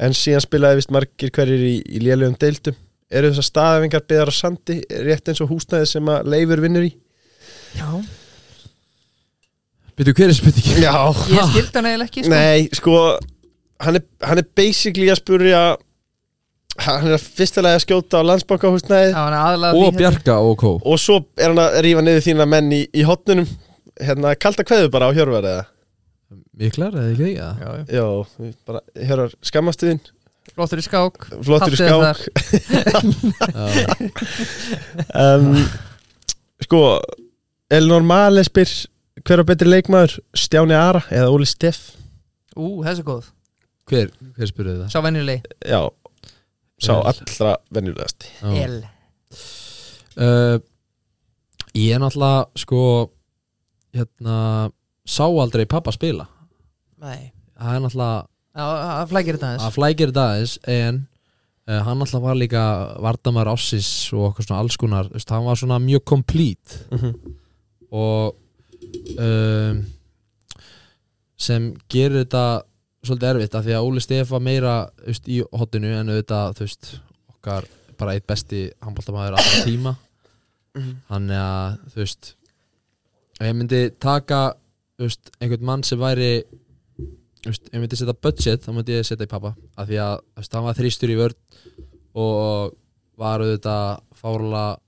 En 0.00 0.16
síðan 0.16 0.42
spilaði 0.42 0.80
vist 0.80 0.90
margir 0.94 1.30
hverjir 1.34 1.62
í, 1.68 1.74
í 1.86 2.02
lélugum 2.02 2.34
deildum. 2.40 2.76
Eru 3.14 3.30
þessar 3.30 3.46
staðafingar 3.46 4.02
byggðar 4.08 4.32
á 4.32 4.34
sandi 4.34 4.80
Rétt 5.06 5.28
eins 5.30 5.42
og 5.44 5.50
húsnæði 5.52 5.86
sem 5.86 6.08
að 6.10 6.30
leifur 6.32 6.62
vinnur 6.64 6.86
í? 6.88 6.90
Já, 7.76 7.88
byrju 9.98 10.14
hver 10.16 10.30
er 10.32 10.36
spurningin? 10.38 10.82
Já. 10.82 10.94
Ég 11.30 11.50
skildi 11.52 11.78
hann 11.78 11.88
eiginlega 11.90 12.08
ekki 12.08 12.24
sko. 12.24 12.32
Nei, 12.34 12.68
sko 12.74 12.94
hann 13.84 13.98
er, 14.00 14.06
hann 14.24 14.40
er 14.42 14.48
basically 14.56 15.10
að 15.12 15.20
spurja 15.20 15.60
hann 16.84 17.12
er 17.14 17.22
fyrstilega 17.22 17.78
að 17.78 17.84
skjóta 17.84 18.22
á 18.22 18.28
landsbankahúsnæði 18.30 19.12
hann 19.14 19.36
er 19.36 19.38
aðalega 19.38 19.84
Og 19.84 19.98
Bjarka 19.98 20.38
og 20.42 20.56
Kó 20.62 20.72
og 20.80 20.98
svo 21.02 21.20
er 21.38 21.52
hann 21.52 21.62
að 21.62 21.78
rífa 21.86 22.02
niður 22.02 22.24
þína 22.26 22.48
menn 22.50 22.72
í, 22.74 22.80
í 22.90 23.04
hotnunum 23.06 23.46
hérna, 24.00 24.34
kalda 24.34 24.66
kveðu 24.66 24.90
bara 24.94 25.10
á 25.10 25.14
hjörvar 25.14 25.46
eða 25.46 25.64
Miklar, 26.60 26.94
eða 26.98 27.12
ekki? 27.14 27.30
Já, 27.36 27.48
já. 27.60 27.70
Já, 27.98 28.06
við 28.42 28.54
bara, 28.68 28.80
hjörvar, 28.98 29.34
skammastuðin 29.44 30.02
Flottur 30.54 30.78
í 30.78 30.84
skák 30.84 31.24
flottur 31.42 31.72
í 31.72 31.78
skák 31.80 32.20
um, 35.14 35.54
Sko 36.64 36.80
Elinor 37.72 38.04
Male 38.06 38.44
spyr 38.46 38.70
hver 39.24 39.40
á 39.40 39.44
betri 39.48 39.70
leikmaður 39.70 40.18
Stjáni 40.36 40.76
Ara 40.76 41.00
eða 41.08 41.30
Óli 41.32 41.48
Steff 41.48 41.94
Ú, 42.54 42.84
þessu 42.84 43.02
er 43.02 43.08
góð 43.08 43.30
hver, 43.90 44.12
hver 44.36 44.48
spurði 44.50 44.76
það? 44.82 44.92
Sá 44.92 45.00
venjuleg 45.04 45.48
Já, 45.64 45.80
sá 46.80 46.92
El. 46.94 47.02
allra 47.10 47.56
venjulegast. 47.74 48.28
El 48.44 48.76
uh, 50.20 50.56
Ég 51.74 51.96
er 51.96 52.00
náttúrulega 52.04 52.46
sko 52.62 52.80
hérna 53.94 54.36
sá 55.04 55.24
aldrei 55.26 55.66
pappa 55.68 55.92
spila. 55.94 56.26
Nei. 57.04 57.32
Það 57.54 57.76
er 57.76 57.84
náttúrulega 57.84 58.22
Já, 58.54 58.62
það 58.62 59.08
flækir 59.10 59.36
þetta 59.36 59.48
aðeins. 59.48 59.64
Að 59.66 59.74
flækir 59.74 60.10
þetta 60.12 60.24
aðeins 60.30 60.52
en 60.70 61.00
uh, 61.66 61.80
hann 61.88 61.98
náttúrulega 61.98 62.26
var 62.28 62.38
líka 62.38 62.66
Vardamar 63.02 63.50
Ossis 63.50 63.88
og 64.14 64.28
okkur 64.28 64.46
svona 64.46 64.60
alls 64.62 64.78
konar 64.78 65.10
þú 65.10 65.18
veist, 65.18 65.32
hann 65.34 65.48
var 65.48 65.58
svona 65.58 65.80
mjög 65.82 66.04
complete. 66.12 66.78
Mm 66.90 67.00
-hmm. 67.00 67.34
og 67.90 68.36
um, 69.18 69.82
sem 71.36 71.74
gerir 71.90 72.24
þetta 72.24 72.62
svolítið 73.04 73.28
erfitt 73.28 73.54
af 73.54 73.64
því 73.64 73.74
að 73.74 73.84
Óli 73.84 74.00
Stef 74.00 74.30
var 74.30 74.40
meira 74.40 74.74
þú 75.02 75.06
veist, 75.06 75.28
í 75.28 75.42
hotinu 75.52 75.90
en 75.98 76.08
auðvitað 76.08 76.54
þú 76.54 76.60
veist, 76.60 77.00
okkar 77.28 77.64
bara 77.98 78.14
eitt 78.14 78.26
besti 78.26 78.70
handbóltamæður 78.80 79.36
allra 79.38 79.64
tíma. 79.64 79.96
Þannig 81.08 81.38
að 81.38 81.78
þú 81.90 82.00
veist 82.00 82.36
ef 83.40 83.46
ég 83.46 83.54
myndi 83.54 83.90
taka 83.98 84.54
veist, 85.00 85.32
einhvern 85.40 85.66
mann 85.66 85.82
sem 85.86 86.00
væri 86.00 86.44
veist, 87.44 87.66
ef 87.68 87.74
ég 87.74 87.82
myndi 87.82 87.98
setja 87.98 88.16
budget 88.26 88.64
þá 88.64 88.70
myndi 88.72 88.96
ég 88.98 89.08
setja 89.08 89.26
í 89.26 89.30
pappa. 89.30 89.54
Af 89.76 89.90
því 89.90 90.00
að 90.04 90.14
veist, 90.38 90.54
hann 90.56 90.66
var 90.68 90.78
þrýstur 90.78 91.12
í 91.14 91.18
vörn 91.18 91.38
og 92.14 92.74
var 93.20 93.44
auðvitað 93.44 94.02
fárlega 94.20 94.80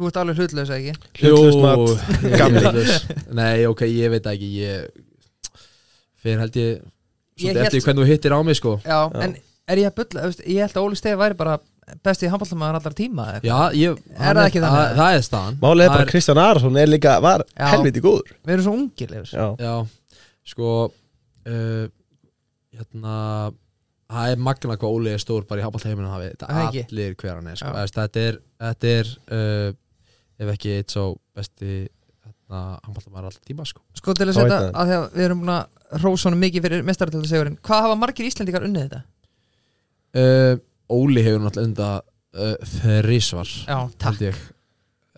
Þú 0.00 0.08
ert 0.08 0.16
alveg 0.16 0.38
hlutlaus 0.40 0.70
ekki? 0.72 0.92
Hlutlaust 1.20 1.58
mat, 1.60 1.80
hlutlaus. 2.24 2.92
Nei, 3.36 3.66
ok, 3.68 3.82
ég 3.84 4.14
veit 4.14 4.28
ekki 4.30 4.46
ég 4.62 4.86
fyrir 6.22 6.40
held 6.40 6.56
ég 6.56 6.70
Ég 7.40 7.52
svolítið 7.52 7.66
eftir 7.66 7.84
hvernig 7.84 8.04
þú 8.04 8.08
hittir 8.08 8.34
á 8.36 8.40
mig 8.44 8.56
sko. 8.56 8.72
Já, 8.84 8.98
Já. 9.12 9.20
en 9.24 9.36
er 9.70 9.80
ég 9.82 9.90
að 9.92 10.16
veist, 10.24 10.40
ég 10.44 10.64
held 10.64 10.76
að 10.76 10.86
Óli 10.86 10.98
Stefi 10.98 11.20
væri 11.20 11.36
bara 11.36 11.58
besti 12.06 12.28
handbóltamæður 12.32 12.78
allar 12.80 12.94
tíma 12.98 13.24
eða 13.26 13.38
eitthvað? 13.40 13.50
Já, 13.50 13.78
ég, 13.80 14.02
Er 14.16 14.38
það 14.38 14.46
ekki 14.48 14.62
þannig? 14.64 14.80
Það, 14.80 14.96
það 15.00 15.16
er 15.18 15.24
staðan 15.26 15.58
Málið 15.62 15.84
er 15.86 15.92
bara 15.94 16.04
að 16.06 16.10
Kristján 16.12 16.40
Arason 16.44 16.78
er 16.82 16.90
líka, 16.92 17.14
var 17.24 17.44
Já. 17.54 17.66
helviti 17.74 18.02
góður 18.04 18.32
Við 18.46 18.54
erum 18.56 18.66
svo 18.66 18.74
ungir 18.78 19.14
leifur 19.14 19.32
Já, 19.34 19.46
Já, 19.64 19.74
sko 20.52 20.70
uh, 20.90 21.86
Hérna 22.76 23.16
Það 24.10 24.32
er 24.34 24.40
magna 24.42 24.74
hvað 24.80 24.90
Óli 24.96 25.12
er 25.14 25.22
stór 25.22 25.44
bara 25.46 25.62
í 25.62 25.64
handbóltheiminu 25.66 26.10
hafi 26.10 26.30
Þetta 26.32 26.50
Það 26.50 26.64
ekki. 26.66 26.84
allir 26.90 27.12
hver 27.20 27.34
hann 27.36 27.50
er 27.52 27.58
sko. 27.60 27.68
Já. 27.70 27.76
Eðast, 27.78 27.98
Þetta 28.00 28.22
er, 28.30 28.38
þetta 28.64 28.92
er 28.96 29.10
uh, 29.36 29.68
ef 30.40 30.50
ekki 30.56 30.72
eitt 30.80 30.94
svo 30.96 31.04
besti 31.36 31.68
hérna, 32.24 32.62
handbóltamæður 32.88 33.28
alltaf 33.30 33.44
tíma 33.46 33.66
sko. 33.70 33.84
Sko 34.00 34.14
til 34.18 34.26
að 34.26 34.32
Þá 34.34 34.40
setja, 34.40 34.48
veit 34.48 34.56
það. 34.56 34.72
að 34.82 34.90
því 34.90 34.96
að 34.98 35.06
við 35.20 35.26
erum 35.28 35.44
búin 35.44 35.52
að 35.54 36.02
rósa 36.02 36.28
honum 36.30 36.42
mikið 36.46 36.66
fyrir 36.66 36.82
mestaratöldsegurinn 36.90 37.58
Hvað 37.66 37.84
hafa 37.86 37.98
margir 38.02 38.26
Íslendingar 38.30 38.66
unnið 38.66 38.88
þetta? 38.88 39.00
uh, 40.18 40.58
Óli 40.96 41.22
hefur 41.26 41.42
náttúrulega 41.44 41.68
unda 41.70 41.90
uh, 42.00 42.56
þrísvar 42.80 43.50
Já, 43.68 43.78
held 44.06 44.24
ég. 44.26 44.40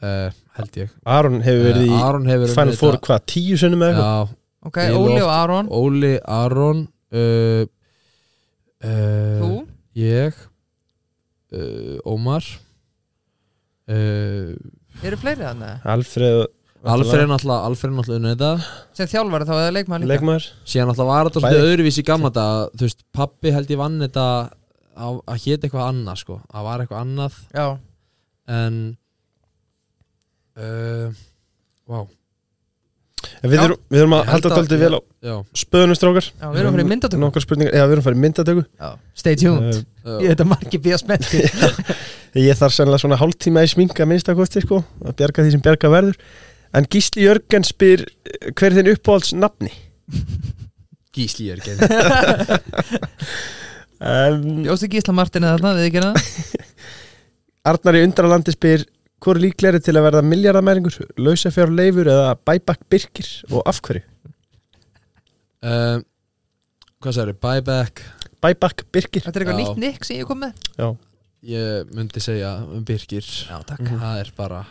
Uh, 0.02 0.28
held 0.58 0.78
ég. 0.82 0.94
Aron 1.06 1.40
hefur 1.46 1.66
verið 1.70 1.84
í 1.86 1.92
uh, 1.94 2.06
Aron 2.08 2.26
hefur 2.30 2.50
Final 2.52 2.68
unnið 2.72 2.80
Four 2.82 2.96
þetta. 2.96 3.06
hvað, 3.08 3.26
tíu 3.32 3.58
sunnum 3.60 3.84
eða 3.86 3.92
eitthvað? 3.92 4.32
Já, 4.32 4.38
Ok, 4.62 4.76
Ég 4.78 4.94
Óli 4.94 5.12
loft- 5.18 5.24
og 5.26 5.30
Aron. 5.34 5.68
Óli, 5.74 6.12
Aron 6.38 6.82
uh, 7.12 7.62
uh, 8.86 9.38
Þú, 9.42 9.52
Ég 9.98 10.36
uh, 11.52 11.96
Ómar 12.08 12.46
uh, 13.90 14.52
eru 15.02 15.18
fleiri 15.20 15.42
þannig 15.46 15.86
Alfreð 15.94 16.44
Alfred 16.82 17.22
er 17.22 17.28
náttúrulega 17.30 17.66
Alfred 17.68 17.90
er 17.92 17.94
náttúrulega 17.94 18.18
unnið 18.18 18.32
þetta. 18.40 18.78
Sem 18.98 19.10
þjálfari 19.12 19.46
þá 19.46 19.52
eða 19.54 19.74
leikmaður 19.76 20.02
líka? 20.02 20.10
Leikmaður. 20.16 20.46
Síðan 20.66 20.88
náttúrulega 20.90 21.12
var 21.12 21.28
þetta 21.28 21.42
svolítið 21.44 21.66
öðruvísi 21.68 22.02
í 22.02 22.06
gamla 22.08 22.30
þetta 22.32 22.46
þú 22.80 22.86
veist, 22.88 23.04
pappi 23.14 23.52
held 23.54 23.70
ég 23.70 23.78
vann 23.78 24.00
þetta 24.02 24.24
að, 24.96 25.20
að 25.26 25.42
hétt 25.46 25.64
eitthvað 25.66 25.86
annað 25.92 26.18
sko. 26.22 26.40
Að 26.52 26.66
var 26.68 26.82
eitthvað 26.84 27.04
annað. 27.06 27.38
Já, 27.56 27.66
en 28.52 28.80
uh, 30.58 31.14
wow 31.88 32.08
En 33.42 33.50
Við 33.50 33.54
Já. 33.58 33.62
erum, 33.68 33.78
við 33.90 34.00
erum 34.02 34.14
að 34.16 34.20
held 34.26 34.32
halda 34.32 34.48
að- 34.50 34.56
tóldi 34.58 34.76
vel 34.80 34.96
á 34.98 35.00
já, 35.22 35.34
spöðunum 35.62 35.96
strákar. 35.98 36.26
Já, 36.40 36.46
við 36.52 36.58
erum 36.62 36.74
fyrir 36.76 36.88
myndatöku. 36.90 37.20
Nokkar 37.22 37.44
spurningar, 37.44 37.74
já 37.78 37.84
við 37.86 37.92
erum 37.94 38.04
fyrir 38.06 38.20
myndatöku. 38.22 38.64
Já, 38.82 38.88
stay 39.22 39.36
tuned. 39.38 39.78
Uh, 40.02 40.16
Ég 40.22 40.32
veit 40.32 40.42
að 40.42 40.50
margir 40.50 40.82
býja 40.82 40.98
spenntið 40.98 41.46
Ég 42.42 42.58
þarf 42.58 42.74
sennilega 42.74 43.02
svona 43.04 43.18
hálftíma 43.20 43.62
í 43.62 43.70
sminka 43.70 44.06
minnstakosti 44.10 44.62
sko 44.64 44.80
að 45.06 45.16
bjarga 45.22 45.46
því 45.46 45.54
sem 45.54 45.62
bjarga 45.64 45.92
verður. 45.94 46.18
En 46.74 46.88
Gísli 46.90 47.26
Jörgen 47.28 47.66
spyr 47.68 48.04
hver 48.56 48.68
er 48.72 48.78
þinn 48.80 48.92
uppáhalds 48.96 49.32
nafni? 49.38 49.70
Gísli 51.14 51.50
ekki 51.54 51.76
Um, 54.02 54.64
Jóstu 54.66 54.88
Gísla 54.90 55.14
Martin 55.14 55.44
eða 55.46 55.58
þarna, 55.60 55.72
við 55.78 55.84
ekki 55.88 56.00
hérna 56.00 56.14
Arnar 57.70 57.98
í 58.00 58.02
undralandi 58.08 58.54
spyr 58.56 58.82
hvor 59.22 59.38
líklegri 59.38 59.78
til 59.78 59.94
að 59.94 60.08
verða 60.08 60.22
miljardamæringur, 60.26 60.96
lausafjár 61.22 61.70
leifur 61.70 62.08
eða 62.10 62.32
bæbak 62.48 62.80
byrkir 62.90 63.28
og 63.54 63.62
af 63.70 63.78
hverju? 63.86 64.02
uh, 65.62 66.00
hvað 67.02 67.16
sagði, 67.20 67.36
buyback 67.46 68.02
Bæbak 68.42 68.82
byrkir 68.90 69.22
Þetta 69.22 69.38
er 69.38 69.44
eitthvað 69.44 69.60
Já. 69.60 69.62
nýtt 69.68 69.78
nikk 69.84 70.06
sem 70.08 70.16
ég 70.18 70.26
kom 70.26 70.40
með. 70.42 70.56
Já, 70.74 70.86
ég 71.52 71.92
myndi 71.94 72.22
segja 72.24 72.48
um 72.66 72.80
Birkir. 72.88 73.22
Já, 73.46 73.60
takk. 73.68 73.84
Það 73.86 74.16
er 74.24 74.30
bara 74.34 74.64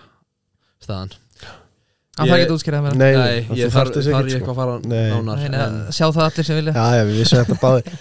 staðan. 0.83 1.13
Það 1.39 2.27
Ég- 2.27 2.33
þarf 2.33 2.35
ekki 2.35 2.49
að 2.49 2.55
útskýra 2.57 2.81
það 2.81 2.83
mér 2.89 2.97
nei, 2.99 3.13
Nei, 3.15 3.45
þú 3.47 3.55
ég 3.61 3.71
þarf, 3.71 3.93
þess 3.95 4.09
þarf 4.11 4.27
ég 4.27 4.33
sko. 4.33 4.41
eitthvað 4.41 4.51
að 4.51 4.59
fara 4.59 4.75
Nei. 4.91 5.07
nánar? 5.15 5.45
Nei, 5.55 5.61
en, 5.69 5.77
Sjá 5.95 6.03
það 6.11 6.25
allir 6.27 6.47
sem 6.49 6.59
vilja. 6.59 6.73
Já, 6.75 6.87
já, 6.99 7.03
við 7.07 7.21
vissum 7.21 7.39
þetta 7.45 7.59
báði 7.63 7.95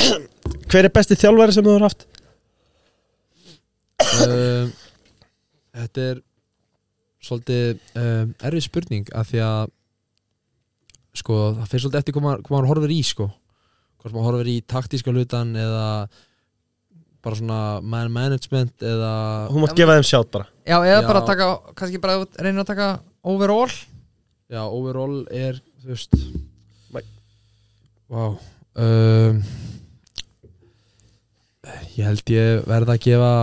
Hver 0.70 0.88
er 0.88 0.92
besti 0.94 1.16
þjálfari 1.18 1.54
sem 1.54 1.64
þú 1.66 1.76
har 1.76 1.86
haft? 1.86 2.06
uh, 4.24 4.68
Þetta 5.74 6.04
er 6.10 6.20
svolítið 7.24 7.80
uh, 7.98 8.26
erfið 8.44 8.66
spurning 8.68 9.08
af 9.16 9.30
því 9.30 9.40
að 9.46 9.72
sko, 11.16 11.38
það 11.56 11.70
fyrir 11.70 11.84
svolítið 11.84 12.00
eftir 12.02 12.16
hvað 12.18 12.28
maður, 12.50 12.68
horfir 12.72 12.92
í 12.94 13.00
sko. 13.06 13.26
hvort 14.02 14.14
maður 14.14 14.28
horfir 14.28 14.50
í 14.52 14.56
taktíska 14.68 15.14
hlutan 15.14 15.54
eða 15.56 15.86
bara 17.24 17.38
svona 17.38 17.58
man 17.80 18.10
management 18.12 18.82
eða 18.84 19.12
Hún 19.48 19.64
mátt 19.64 19.76
gefa 19.78 19.96
þeim 19.96 20.04
sjátt 20.10 20.30
bara 20.34 20.48
Já, 20.68 20.76
eða 20.84 21.00
Já. 21.00 21.06
bara 21.08 21.22
taka, 21.24 21.46
kannski 21.78 22.00
bara 22.02 22.18
reynir 22.44 22.60
að 22.64 22.70
taka 22.74 22.88
overall 23.24 23.70
já, 23.72 24.60
overall 24.68 25.22
er 25.32 25.56
þú 25.80 25.94
veist 25.94 26.18
wow 28.12 28.36
um, 28.76 29.40
ég 31.96 32.08
held 32.08 32.34
ég 32.34 32.64
verða 32.68 32.96
að 32.96 33.04
gefa 33.08 33.34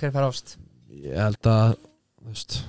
Hver 0.00 0.14
fær 0.14 0.28
ást? 0.28 0.56
ég 1.02 1.18
held 1.18 1.50
að 1.50 1.74
veist 2.22 2.60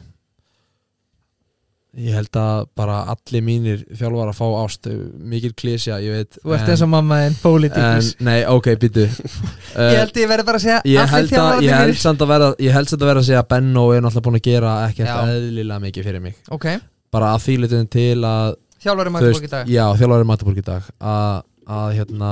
ég 1.94 2.16
held 2.18 2.38
að 2.42 2.64
bara 2.74 2.96
allir 3.14 3.44
mínir 3.46 3.84
þjálfar 3.94 4.32
að 4.32 4.38
fá 4.40 4.46
ást 4.64 4.88
mikil 5.14 5.52
klísja, 5.54 6.00
ég 6.02 6.16
veit 6.18 6.40
Þú 6.40 6.56
ert 6.56 6.72
eins 6.74 6.82
og 6.82 6.90
mamma 6.90 7.20
en 7.28 7.36
pólitíkus. 7.38 8.10
en, 8.16 8.26
nei, 8.26 8.40
ok, 8.50 8.72
byttu 8.82 9.06
Ég 9.94 10.00
held 10.00 10.18
ég 10.24 10.32
verði 10.32 10.48
bara 10.48 10.62
að 10.62 10.66
segja 10.66 10.80
ég 10.90 11.14
held 11.14 11.36
að 11.38 11.62
ég 11.68 11.78
held 11.78 12.02
samt 12.02 12.26
að 12.26 12.34
vera 12.34 12.50
ég 12.66 12.74
held 12.74 12.90
samt 12.90 13.06
að 13.06 13.12
vera 13.12 13.22
að 13.22 13.30
segja 13.30 13.44
að 13.44 13.50
Benno 13.54 13.86
er 13.94 14.04
náttúrulega 14.06 14.28
búin 14.28 14.40
að 14.42 14.50
gera 14.50 14.74
ekkert 14.88 15.14
eðlilega 15.14 15.86
mikið 15.86 16.10
fyrir 16.10 16.26
mig. 16.26 16.36
Ok, 16.54 16.68
bara 17.14 17.34
að 17.38 17.50
litum 17.62 17.88
til 17.94 18.20
að 18.26 18.58
mætti 18.84 19.30
veist, 19.30 19.40
bók 19.40 19.48
í 19.48 19.54
dag. 19.54 19.70
já, 19.70 19.86
þjálfari 20.02 20.28
Mataburg 20.28 20.58
í 20.60 20.66
dag. 20.66 20.90
Að, 21.00 21.44
að 21.78 21.94
hérna 22.00 22.32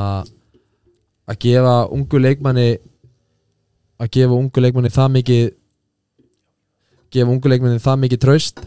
að 1.32 1.40
gefa 1.46 1.76
ungu 1.96 2.22
leikmanni 2.22 2.70
að 4.02 4.12
gefa 4.18 4.38
ungu 4.38 4.64
leikmanni 4.64 4.92
það 4.94 5.14
mikið 5.18 5.44
gefa 7.12 7.36
ungu 7.36 7.52
leikmanni 7.52 7.84
það 7.84 8.02
mikið 8.06 8.24
traust 8.26 8.64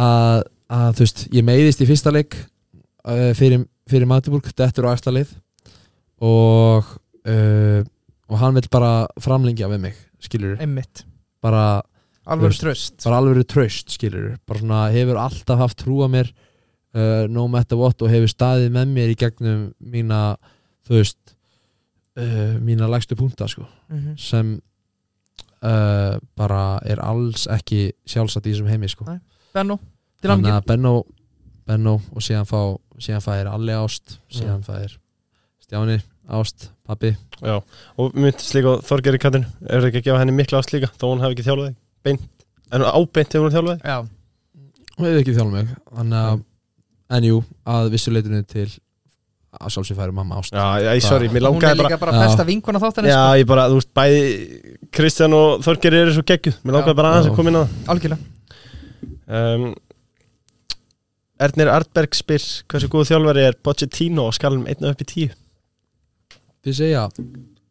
að, 0.00 0.46
að 0.70 0.88
þú 0.96 1.06
veist, 1.06 1.22
ég 1.36 1.46
meiðist 1.46 1.84
í 1.84 1.88
fyrsta 1.88 2.14
leik 2.14 2.36
uh, 2.38 3.30
fyrir, 3.36 3.64
fyrir 3.90 4.10
Mataburg, 4.10 4.50
dettur 4.56 4.88
á 4.88 4.94
æslalið 4.94 5.32
og 6.24 6.90
uh, 7.26 7.80
og 8.30 8.38
hann 8.38 8.54
vil 8.54 8.68
bara 8.70 8.92
framlengja 9.20 9.68
við 9.72 9.86
mig, 9.88 10.02
skilur 10.22 10.60
Einmitt, 10.62 11.04
bara 11.42 11.82
Þú 12.30 12.50
tröst 12.52 13.00
bara 13.02 13.18
alveg 13.18 13.46
tröst 13.48 13.94
skilur 13.96 14.36
bara 14.46 14.60
svona 14.60 14.80
hefur 14.94 15.18
alltaf 15.18 15.58
haft 15.58 15.80
trú 15.82 16.02
á 16.04 16.08
mér 16.12 16.28
uh, 16.94 17.26
no 17.26 17.48
matter 17.50 17.80
what 17.80 18.02
og 18.04 18.12
hefur 18.12 18.30
staðið 18.30 18.70
með 18.76 18.92
mér 18.94 19.14
í 19.14 19.18
gegnum 19.18 19.64
mína 19.80 20.20
þú 20.86 21.00
veist 21.00 21.34
uh, 22.16 22.58
mína 22.60 22.88
lægstu 22.90 23.16
punta 23.16 23.46
sko 23.48 23.66
Mhm. 23.90 24.16
sem 24.18 24.60
uh, 25.62 26.18
bara 26.36 26.80
er 26.84 27.00
alls 27.04 27.46
ekki 27.50 27.92
sjálfsagt 28.06 28.46
í 28.46 28.54
þessum 28.54 28.68
heimi 28.70 28.88
sko. 28.88 29.04
Nei. 29.08 29.18
Benno, 29.54 29.78
til 30.22 30.30
að 30.30 30.64
Benno, 30.66 30.94
Benno 31.66 31.94
og 32.14 32.22
síðan 32.22 32.46
fá 32.46 32.60
síðan 33.00 33.24
fæðir 33.24 33.48
Alli 33.50 33.72
ást 33.74 34.18
síðan 34.30 34.62
fæðir 34.62 34.96
Stjáni 35.64 35.96
ást 36.30 36.68
pappi 36.86 37.16
Já, 37.42 37.56
og 37.98 38.14
myndist 38.14 38.54
líka 38.54 38.76
Þorgeri 38.86 39.18
Katrin 39.18 39.46
Er 39.66 39.82
ekki 39.88 39.98
að 40.02 40.06
gefa 40.06 40.18
henni 40.20 40.32
mikla 40.36 40.60
ást 40.60 40.70
líka 40.74 40.90
Þó 41.00 41.08
hún 41.10 41.20
hafi 41.24 41.34
ekki 41.34 41.46
þjálfað 41.48 41.66
þig? 41.70 41.76
Beint 42.04 42.28
En 42.70 42.82
ábeint 42.86 43.34
hefur 43.34 43.48
hún 43.48 43.54
þjálfað 43.56 43.80
þig? 43.80 43.88
Já, 43.90 43.98
og 44.98 45.04
hefur 45.06 45.20
ekki 45.24 45.34
þjálfum 45.34 45.52
mig 45.58 45.72
þannig 45.90 46.20
að 46.20 46.44
en 47.10 47.24
jú, 47.26 47.38
að 47.66 47.90
vissuleitinu 47.90 48.42
til 48.46 48.68
að 49.60 49.72
sjálfsög 49.74 49.96
færi 49.98 50.14
mamma 50.16 50.38
ást 50.40 50.54
Já, 50.56 50.64
já, 50.80 50.90
ég- 50.96 51.04
sorry, 51.04 51.28
mér 51.28 51.34
hún 51.34 51.36
er 51.36 51.46
langaði 51.50 51.76
bara 51.76 51.88
líka 51.88 51.98
bara 52.00 52.12
Já. 52.16 52.20
besta 52.24 52.44
vinkuna 52.48 52.80
þáttanins 52.80 53.12
Já, 53.12 53.20
sko. 53.26 53.38
ég 53.42 53.46
bara, 53.50 53.64
þú 53.68 53.76
veist, 53.80 53.90
bæði 53.94 54.20
Kristján 54.96 55.34
og 55.36 55.62
Þorgeri 55.66 56.00
eru 56.00 56.14
svo 56.16 56.24
geggjuð 56.30 56.56
Mér 56.64 56.72
langaði 56.78 56.94
Já. 56.94 56.98
bara 57.00 57.12
aðeins 57.12 57.28
Já. 57.28 57.32
að 57.32 57.36
koma 57.36 57.50
inn 57.52 57.60
á 57.60 57.62
það 57.62 57.92
Algjörlega 57.94 58.20
um, 59.28 59.74
Ernir 61.40 61.70
Artberg 61.72 62.16
spyr 62.18 62.44
Hversu 62.68 62.88
góð 62.92 63.08
þjálfari 63.12 63.44
er 63.50 63.58
Pochettino 63.64 64.26
á 64.28 64.30
skalum 64.36 64.66
1 64.68 64.84
upp 64.90 65.04
í 65.04 65.08
10 65.12 65.36
við 66.66 66.76
segja 66.76 67.06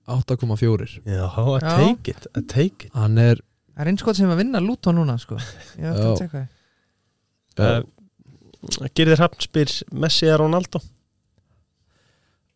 8,4 0.10 0.88
Já, 1.06 1.26
að 1.30 1.62
Já. 1.62 1.76
take 1.78 2.14
it, 2.16 2.28
að 2.34 2.48
take 2.50 2.88
it 2.90 2.94
hann 2.98 3.18
er 3.22 3.42
Það 3.80 3.86
er 3.86 3.92
eins 3.94 4.04
gott 4.04 4.18
sem 4.20 4.28
að 4.34 4.42
vinna 4.42 4.60
Luton 4.60 4.98
núna 5.00 5.14
sko. 5.22 5.38
Ég 5.80 5.86
ætla 5.88 6.04
að 6.04 6.10
Já. 6.10 6.16
tjekka 6.20 6.40
því. 6.42 6.48
uh, 7.64 8.90
Girðir 8.98 9.22
Hafn 9.24 9.40
spyr 9.46 9.72
Messi 10.04 10.26
eða 10.28 10.42
Ronaldo 10.42 10.82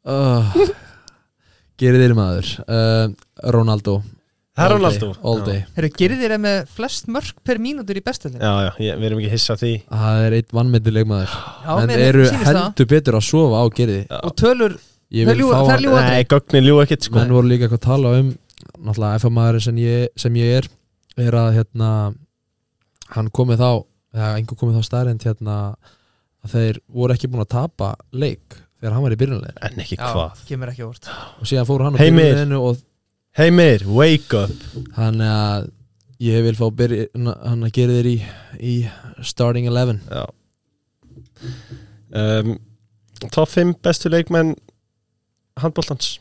uh, 0.06 0.54
gerir 1.80 2.04
þér 2.04 2.16
maður. 2.18 2.52
Uh, 2.68 3.08
Ronaldo. 3.54 3.98
Það 4.54 4.68
er 4.68 4.74
Ronaldo. 4.76 5.08
all 5.26 5.40
day. 5.48 5.64
Herru, 5.74 5.90
Girðir 5.98 6.34
er 6.36 6.42
með 6.44 6.68
flest 6.76 7.08
mörk 7.10 7.40
per 7.42 7.58
mínútur 7.58 7.98
í 7.98 8.04
bestöldin 8.06 8.44
Já, 8.44 8.52
já, 8.68 8.72
ég, 8.86 9.00
við 9.02 9.08
erum 9.10 9.22
ekki 9.24 9.32
hissa 9.34 9.56
á 9.56 9.58
því. 9.58 9.72
Það 9.90 10.26
er 10.28 10.36
eitt 10.38 10.52
vannmyndileg 10.54 11.08
maður 11.10 11.32
Já, 11.34 11.72
en 11.82 11.94
eru 11.96 12.28
það. 12.30 12.44
heldur 12.52 12.90
betur 12.92 13.18
að 13.18 13.26
sofa 13.26 13.62
á 13.62 13.66
gerði. 13.74 14.02
Og 14.20 14.36
tölur, 14.38 14.76
þær 15.10 15.72
hann. 15.74 15.82
ljúga- 15.88 16.04
Nei, 16.06 16.24
gögnin 16.36 16.68
ljú 16.68 16.78
ekkert 16.84 17.08
sko. 17.10 17.18
Menn 17.18 17.34
voru 17.34 17.50
líka 17.50 17.66
eitthvað 17.66 17.82
að 17.82 17.88
tala 17.88 18.14
um 18.20 18.30
náttúrulega 18.84 19.20
FA 19.24 19.30
maðurinn 19.34 19.66
sem 19.66 19.82
ég, 19.82 20.08
sem 20.22 20.38
ég 20.38 20.58
er 20.62 20.70
er 21.24 21.36
að 21.38 21.50
hérna 21.58 21.90
hann 23.14 23.30
komið 23.30 23.58
þá 23.62 23.70
eða 24.14 24.30
einhver 24.38 24.58
komið 24.58 24.78
þá 24.80 24.86
staðrind 24.88 25.26
hérna 25.28 25.58
að 26.44 26.54
þeir 26.54 26.80
voru 26.94 27.14
ekki 27.16 27.30
búin 27.30 27.44
að 27.46 27.52
tapa 27.54 27.96
leik 28.14 28.58
þegar 28.84 28.94
hann 28.98 29.04
var 29.06 29.14
í 29.16 29.20
byrjunlegin 29.22 29.62
En 29.64 29.80
ekki 29.80 29.96
já, 29.96 30.10
hvað. 30.12 30.42
kemur 30.50 30.68
ekki 30.74 30.84
óvart. 30.84 31.08
Og 31.40 31.48
síðan 31.48 31.68
fóru 31.70 31.86
hann 31.88 31.96
á 31.96 32.00
Heimir. 32.04 32.26
byrjunleginu 32.34 32.60
og 32.68 32.82
Heimir, 33.40 33.86
wake 33.88 34.34
up. 34.44 34.66
Þannig 34.98 35.32
að 35.32 35.70
ég 36.22 36.44
vil 36.46 36.54
fá 36.60 36.68
byrja, 36.70 37.08
hann 37.16 37.64
að 37.64 37.72
gera 37.80 37.96
þér 37.96 38.10
í, 38.12 38.18
í 38.60 38.74
starting 39.26 39.66
11 39.72 40.04
Já. 40.12 40.26
Um, 42.14 42.60
Top 43.32 43.48
5 43.50 43.74
bestu 43.84 44.10
leikmenn 44.12 44.54
handbóltans 45.58 46.20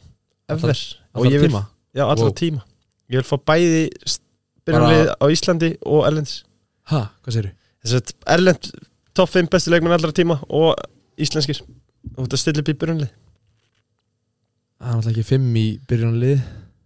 Allra- 0.48 0.70
Ever 0.70 0.76
Og 1.14 1.26
Allar 1.26 1.32
ég 1.34 1.40
vil, 1.42 1.48
tíma? 1.50 1.62
Já, 1.94 2.04
allra 2.08 2.24
Wow. 2.24 2.32
tíma. 2.32 2.62
Ég 3.10 3.18
vil 3.20 3.22
fá 3.28 3.36
bæði 3.44 3.90
Bara- 4.64 4.78
byrjumlið 4.78 5.08
á 5.20 5.24
Íslandi 5.34 5.76
og 5.84 6.06
Erlendis. 6.06 6.44
Ha, 6.84 7.10
hvað 7.22 7.32
segirðu? 7.34 7.52
Þess 7.84 7.94
að 7.94 8.12
Erlend 8.26 8.70
top 9.14 9.28
5 9.28 9.48
bestu 9.50 9.70
leikmenn 9.70 9.92
allra 9.92 10.12
tíma 10.12 10.38
og 10.48 10.76
íslenskir 11.18 11.60
Þú 12.02 12.24
ert 12.26 12.34
að 12.36 12.40
stilla 12.42 12.62
upp 12.64 12.70
í 12.72 12.78
byrjumlið 12.82 13.10
Það 14.82 14.88
er 14.88 14.96
náttúrulega 14.96 15.12
ekki 15.12 15.28
5 15.30 15.58
í 15.60 15.66
byrjunarlið. 15.90 16.40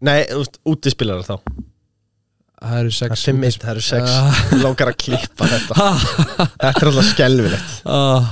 Nei, 0.04 0.18
þú 0.28 0.40
veist, 0.42 0.58
útispilarar 0.68 1.24
þá. 1.24 1.36
Það 2.56 2.74
eru 2.80 2.90
Það 2.92 3.06
er 3.06 3.16
6 3.16 3.22
5 3.30 3.38
mitt, 3.40 3.56
það 3.62 3.70
eru 3.72 3.84
6 3.86 4.10
Ah. 4.16 4.40
Lókar 4.60 4.90
að 4.92 4.98
klippa 5.00 5.48
þetta. 5.48 5.86
Þetta 6.60 6.82
er 6.82 6.90
alltaf 6.90 7.08
skelvilegt 7.14 7.72
uh, 7.88 8.28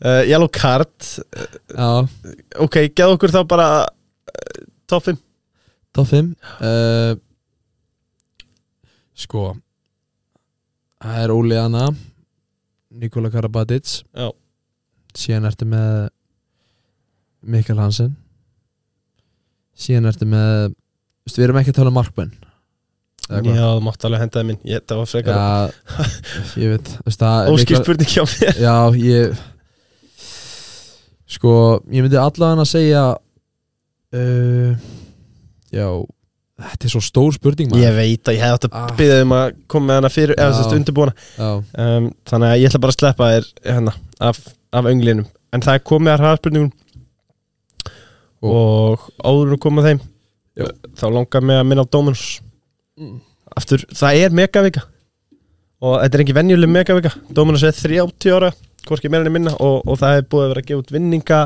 uh, 0.00 0.22
Yellow 0.24 0.48
card. 0.52 0.94
Já, 1.74 1.90
Ok, 2.64 2.78
geð 2.96 3.12
okkur 3.18 3.34
þá 3.36 3.38
bara 3.52 3.68
uh, 3.84 4.64
top 4.88 5.10
5 5.10 5.20
top 5.94 6.08
5 6.10 6.32
uh, 6.64 7.12
Sko 9.14 9.44
Það 11.04 11.20
er 11.26 11.34
Óli 11.36 11.60
Anna 11.60 11.84
Nikola 12.94 13.28
Karabatic. 13.28 13.98
Já. 14.16 14.28
Síðan 15.18 15.48
ertu 15.50 15.66
með 15.68 16.08
Mikael 17.46 17.78
Hansen. 17.82 18.16
Síðan 19.74 20.06
ertu 20.10 20.26
með 20.30 20.72
veist, 21.26 21.36
Við 21.38 21.44
erum 21.48 21.58
ekki 21.60 21.72
að 21.74 21.78
tala 21.80 21.90
um 21.92 21.96
markmenn? 21.98 22.32
Já, 23.24 23.40
þú 23.40 23.80
mátt 23.86 24.04
alveg 24.04 24.20
hendaði 24.20 24.46
minn 24.50 24.58
ég, 24.68 24.82
Það 24.84 24.98
var 25.00 25.08
frekar 25.08 25.38
Já, 25.38 25.46
ég 26.62 26.74
veit 26.74 26.90
veist, 27.06 27.22
það 27.22 27.38
er 27.46 27.52
Óskil 27.54 27.64
mikla- 27.72 27.84
spurning 27.86 28.10
hjá 28.12 28.24
mér. 28.28 28.58
Já, 28.60 28.74
ég 29.00 29.38
Sko, 31.34 31.52
ég 31.90 32.04
myndi 32.04 32.18
allavega 32.20 32.62
að 32.66 32.68
segja 32.70 33.04
uh, 34.14 34.74
Já 35.74 35.88
Þetta 36.64 36.86
er 36.86 36.92
svo 36.92 37.00
stór 37.02 37.32
spurning 37.34 37.72
maður. 37.72 37.82
Ég 37.82 37.96
veit 37.96 38.28
að 38.30 38.36
ég 38.36 38.44
hef 38.44 38.52
átt 38.60 38.66
að 38.68 38.74
Ah. 38.78 38.90
byggja 38.94 39.16
um 39.24 39.32
að 39.34 39.56
koma 39.72 39.88
með 39.88 39.96
hana 39.98 40.10
fyrir 40.14 40.36
eða 40.38 40.52
þess 40.54 40.68
að 40.68 40.76
undirbúna 40.78 41.14
um, 41.42 42.04
Þannig 42.30 42.52
að 42.52 42.60
ég 42.60 42.68
ætla 42.70 42.80
bara 42.84 42.94
að 42.94 42.98
sleppa 43.00 43.30
þér 43.32 43.48
hérna, 43.64 43.94
af, 44.28 44.38
af 44.70 44.84
önglinum. 44.92 45.26
En 45.50 45.64
það 45.66 45.80
er 45.80 45.82
komið 45.90 46.12
að 46.14 46.22
hraðspurningum 46.22 46.70
Og- 48.50 49.06
áður 49.24 49.54
að 49.56 49.60
koma 49.64 49.82
þeim 49.86 50.00
Já. 50.54 50.66
Þá 50.94 51.06
langar 51.10 51.42
mig 51.42 51.56
að 51.58 51.64
minna 51.66 51.82
á 51.82 51.90
Dominus. 51.90 52.40
Mm. 53.00 53.16
Aftur, 53.58 53.82
það 53.90 54.20
er 54.22 54.30
megavika 54.30 54.82
Og 55.82 55.96
þetta 56.00 56.14
er 56.18 56.22
ekki 56.24 56.36
venjuleg 56.36 56.70
megavika 56.70 57.10
Dominus 57.34 57.64
er 57.66 57.72
30 57.74 58.30
ára 58.36 58.52
Hvorki 58.86 59.08
meira 59.10 59.24
enn 59.26 59.32
minna 59.34 59.54
og, 59.58 59.80
og 59.88 59.98
það 59.98 60.18
er 60.20 60.26
búið 60.28 60.44
að 60.44 60.50
vera 60.52 60.62
að 60.62 60.68
gefa 60.68 60.82
út 60.84 60.92
vinninga 60.94 61.40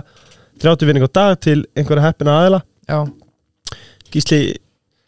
30 0.59 0.89
vinning 0.91 1.07
á 1.07 1.11
dag 1.15 1.37
til 1.39 1.61
einhverja 1.79 2.03
heppina 2.09 2.33
aðila. 2.41 2.59
Já, 2.91 2.97
Gísli, 4.11 4.41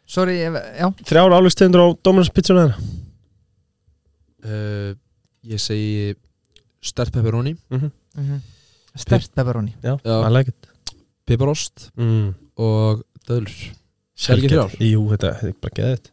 sorry, 0.06 0.36
ég- 0.44 0.58
já. 0.78 0.86
þrjár 1.10 1.34
álugstegundur 1.34 1.82
á 1.82 1.88
Dominus 2.06 2.30
pizzuna 2.30 2.68
þeirra 2.68 2.78
uh, 4.46 4.94
Ég 5.50 5.58
segi 5.62 6.14
Stert 6.80 7.10
pepperoni. 7.12 7.56
Mm 7.74 7.90
mm 8.14 8.40
Stert 8.94 9.34
pepperoni. 9.34 9.74
Já, 9.82 9.96
Já. 10.04 10.16
I 10.22 10.30
like 10.38 10.48
it 10.54 10.69
Piparost 11.30 11.90
mm. 11.94 12.32
og 12.58 13.04
döðlur 13.28 13.60
Selgi 14.20 14.50
þrjár? 14.50 14.74
Jú, 14.82 15.04
þetta 15.12 15.34
er 15.38 15.54
bara 15.62 15.76
geðið 15.76 16.10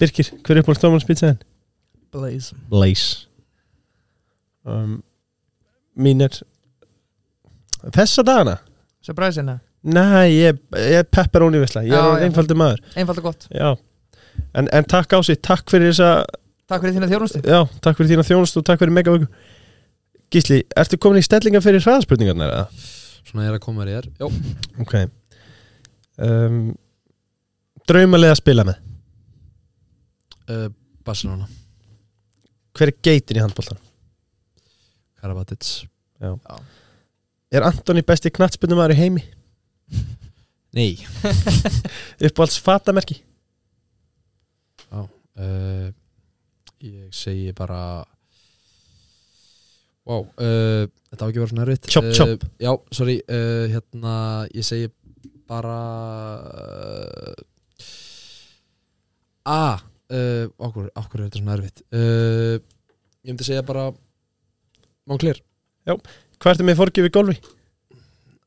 Birkir, 0.00 0.30
hver 0.44 0.56
er 0.56 0.62
uppáld 0.62 0.82
Dominus 0.82 1.06
pizzaðin? 1.08 1.40
Blaze 2.14 2.56
Blaze 2.70 3.26
um, 4.68 4.98
Mín 6.00 6.24
er 6.24 6.36
Þessa 7.96 8.24
dagana? 8.26 8.58
Surprise-ina 9.04 9.58
Nei, 9.80 10.36
ég, 10.36 10.58
ég 10.76 10.98
er 11.00 11.08
pepperoni 11.08 11.60
visla 11.62 11.82
Ég 11.86 11.96
er 11.96 12.20
já. 12.20 12.26
einfaldur 12.26 12.58
maður 12.60 12.84
Einfald 13.00 13.22
og 13.22 13.30
gott 13.30 13.48
Já 13.48 13.72
En, 14.56 14.68
en 14.68 14.86
takk 14.88 15.12
á 15.16 15.20
sig, 15.24 15.40
takk 15.44 15.68
fyrir 15.72 15.92
þessa 15.94 16.26
Takk 16.70 16.84
fyrir 16.84 16.98
þína 16.98 17.08
þjónustu 17.10 17.42
Já, 17.42 17.64
takk 17.82 17.98
fyrir 17.98 18.12
þína 18.14 18.26
þjónust 18.28 18.60
og 18.60 18.66
takk 18.68 18.82
fyrir 18.82 18.94
megavöku 18.94 19.30
Gísli, 20.30 20.60
ertu 20.78 20.94
komin 21.00 21.18
í 21.18 21.26
stellinga 21.26 21.58
fyrir 21.64 21.82
hraðspurningarnar? 21.82 22.52
eða? 22.54 22.90
Svona 23.30 23.46
er 23.46 23.54
að 23.54 23.62
koma 23.62 23.86
þér 23.86 24.08
Ok. 24.82 24.94
Um, 26.18 26.72
Draumalega 27.86 28.34
að 28.34 28.40
spila 28.40 28.64
með? 28.66 28.80
Uh, 30.50 30.66
Barcelona. 31.06 31.46
Hver 32.74 32.90
er 32.90 32.98
geitin 33.06 33.38
í 33.38 33.44
handbóltan? 33.44 33.78
Karabatic. 35.20 35.86
Er 37.50 37.66
Antoni 37.66 38.02
besti 38.06 38.32
knattspundumæður 38.34 38.96
í 38.96 38.98
heimi? 38.98 39.22
Nei. 40.74 40.90
Uppáhalds 42.26 42.58
fatamerki? 42.62 43.20
Já 44.90 45.00
uh, 45.06 45.88
Ég 46.80 47.10
segi 47.14 47.50
bara 47.52 48.02
wow, 50.08 50.24
uh, 50.40 50.86
Þetta 51.10 51.22
á 51.22 51.28
ekki 51.28 51.38
að 51.38 51.42
vera 51.42 51.50
svona 51.52 51.64
erfitt 51.66 51.88
Chop, 51.90 52.06
uh, 52.06 52.14
chop. 52.16 52.44
Já, 52.62 52.70
sorry 52.94 53.16
uh, 53.26 53.64
Hérna 53.72 54.14
Ég 54.54 54.66
segi 54.66 54.88
bara 55.50 55.76
uh, 56.46 57.34
A 59.50 59.60
uh, 59.80 60.46
Okkur, 60.60 60.90
okkur 60.94 61.20
er 61.24 61.28
þetta 61.28 61.40
svona 61.42 61.56
erfitt 61.58 61.82
uh, 61.90 62.56
Ég 63.24 63.32
myndi 63.34 63.46
segja 63.48 63.64
bara 63.66 63.88
Moncler 65.10 65.40
Hvað 65.90 66.52
ertu 66.54 66.64
með 66.68 66.78
fórgjöf 66.78 67.08
í 67.08 67.12
golfi? 67.14 67.36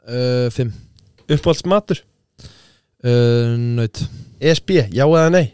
uh, 0.08 0.48
Fimm 0.56 0.72
Uppáhalds 1.28 1.66
matur? 1.70 2.00
uh, 3.04 3.54
Naut 3.78 4.00
ESB, 4.44 4.74
já 4.92 5.04
eða 5.08 5.30
nei? 5.32 5.46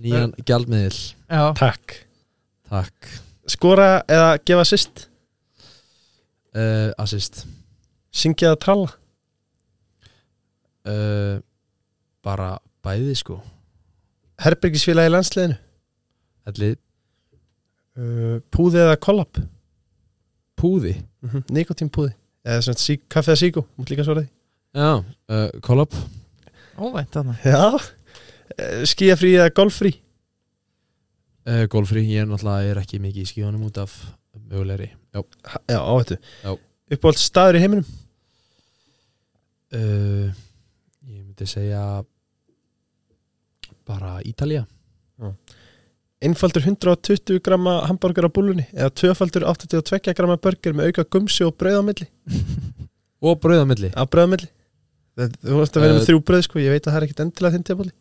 Nýjan 0.00 0.32
gjaldmiðil 0.48 0.96
Já 1.28 1.42
Takk 1.60 1.98
Takk 2.70 3.08
Skora 3.50 4.02
eða 4.08 4.36
gefa 4.46 4.64
sýst? 4.68 5.06
uh, 6.54 6.90
Assist 7.02 7.44
Syngja 8.14 8.52
eða 8.52 8.60
tralla? 8.62 8.90
uh, 10.86 11.40
Bara 12.24 12.52
bæði 12.84 13.16
sko 13.18 13.40
Herbergisfélagi 14.40 15.10
í 15.10 15.14
landsliðinu? 15.16 15.58
Ætli 16.48 16.76
Uh, 18.00 18.38
púði 18.54 18.78
eða 18.80 18.94
kollab? 19.02 19.34
Púði 20.56 20.92
Mm 21.20 21.28
-hmm. 21.30 21.42
Nikotínpúði 21.52 22.12
Eða 22.46 22.60
svona 22.62 22.78
sí, 22.78 22.94
kaffe 23.10 23.32
eða 23.32 23.40
síkó, 23.40 23.64
mútt 23.76 23.90
líka 23.90 24.04
svara 24.06 24.22
því 24.22 24.28
Já, 24.74 25.04
uh, 25.28 25.60
Collab 25.60 25.92
Óvænt 26.78 27.10
þarna 27.12 27.34
Já 27.44 27.74
uh, 27.74 28.84
Skíafrí 28.86 29.34
eða 29.36 29.50
golffrí? 29.52 29.92
Uh, 31.46 31.64
Golfri, 31.72 32.02
ég 32.10 32.22
er 32.24 32.28
náttúrulega 32.30 32.80
ekki 32.82 33.00
mikið 33.02 33.22
í 33.24 33.30
skíðunum 33.30 33.66
út 33.68 33.78
af 33.82 33.94
mögulegri. 34.50 34.90
Já. 35.14 35.22
Já, 35.70 35.78
áhættu. 35.80 36.18
Já. 36.44 36.52
Uppáhalds 36.90 37.24
staður 37.30 37.58
í 37.58 37.62
heiminum? 37.64 37.86
uh, 39.74 40.30
Ég 41.10 41.22
myndi 41.24 41.46
segja 41.48 41.82
bara 43.86 44.20
Ítalía. 44.26 44.64
Einfaldur 46.20 46.62
120 46.66 47.40
gramma 47.44 47.78
hambúrgar 47.88 48.28
á 48.28 48.30
búlunni 48.32 48.66
eða 48.76 48.90
tvöfaldur 48.92 49.46
82 49.48 50.12
gramma 50.16 50.36
burger 50.36 50.74
með 50.76 50.90
auka 50.90 51.04
gumsi 51.16 51.44
og 51.46 51.54
brauð 51.60 51.80
á 51.80 51.84
milli? 51.86 52.06
Og 53.24 53.36
brauðamilli 53.40 53.90
á 53.96 54.04
brauð 54.08 54.28
á 54.28 54.32
milli. 54.34 54.48
Það- 55.16 55.34
Þú 55.44 55.56
vorst 55.58 55.74
að 55.76 55.82
vera 55.84 55.92
Eh, 55.92 55.96
með 55.98 56.06
þrjú 56.08 56.20
brauð 56.28 56.44
sko, 56.46 56.60
ég 56.62 56.70
veit 56.72 56.86
að 56.86 56.92
það 56.94 56.98
er 57.00 57.06
ekkit 57.08 57.22
endilega 57.24 57.54
þinn 57.56 57.66
tilbúli. 57.68 57.90
Það 57.92 57.99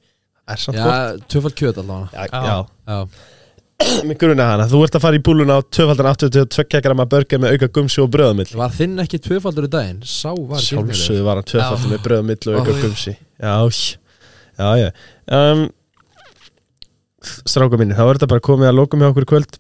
er 0.54 0.62
samt 0.64 0.78
gott. 0.78 0.94
Já, 0.94 1.28
tvöfald 1.34 1.56
kjöt 1.60 1.78
allavega. 1.84 2.10
Já, 2.14 2.28
Já. 2.32 2.42
já. 2.46 2.58
Já, 2.88 3.08
Mér 4.04 4.18
grunna 4.20 4.44
hana, 4.44 4.66
þú 4.68 4.82
ert 4.84 4.96
að 4.98 5.04
fara 5.06 5.16
í 5.16 5.22
búluna 5.24 5.56
á 5.56 5.64
tvöfaldur 5.64 6.10
82 6.12 6.82
gramma 6.84 7.06
burger 7.08 7.40
með 7.40 7.54
auka 7.56 7.70
gumsi 7.78 8.02
og 8.04 8.10
milli 8.12 8.58
var 8.60 8.74
þinn 8.76 9.00
ekki 9.00 9.20
tvöfaldur 9.24 9.70
í 9.70 9.72
daginn? 9.72 10.02
Sá 10.04 10.34
var 10.36 10.60
Sjálfsögðu 10.60 11.24
var 11.24 11.40
hann 11.40 11.48
tvöfaldur 11.48 11.96
Já. 11.96 12.20
með 12.20 12.26
milli 12.28 12.52
og 12.54 12.60
auka 12.60 12.76
Ó, 12.76 12.82
gumsi. 12.84 13.14
Já, 13.40 13.56
já, 14.60 14.70
já. 14.84 14.90
Um, 15.32 15.70
Stráka 17.48 17.80
minni, 17.80 17.96
þá 17.96 18.04
er 18.04 18.18
þetta 18.20 18.30
bara 18.32 18.44
komið 18.44 18.70
að 18.70 18.78
lokum 18.80 19.00
hjá 19.04 19.10
okkur 19.14 19.26
í 19.26 19.30
kvöld. 19.32 19.58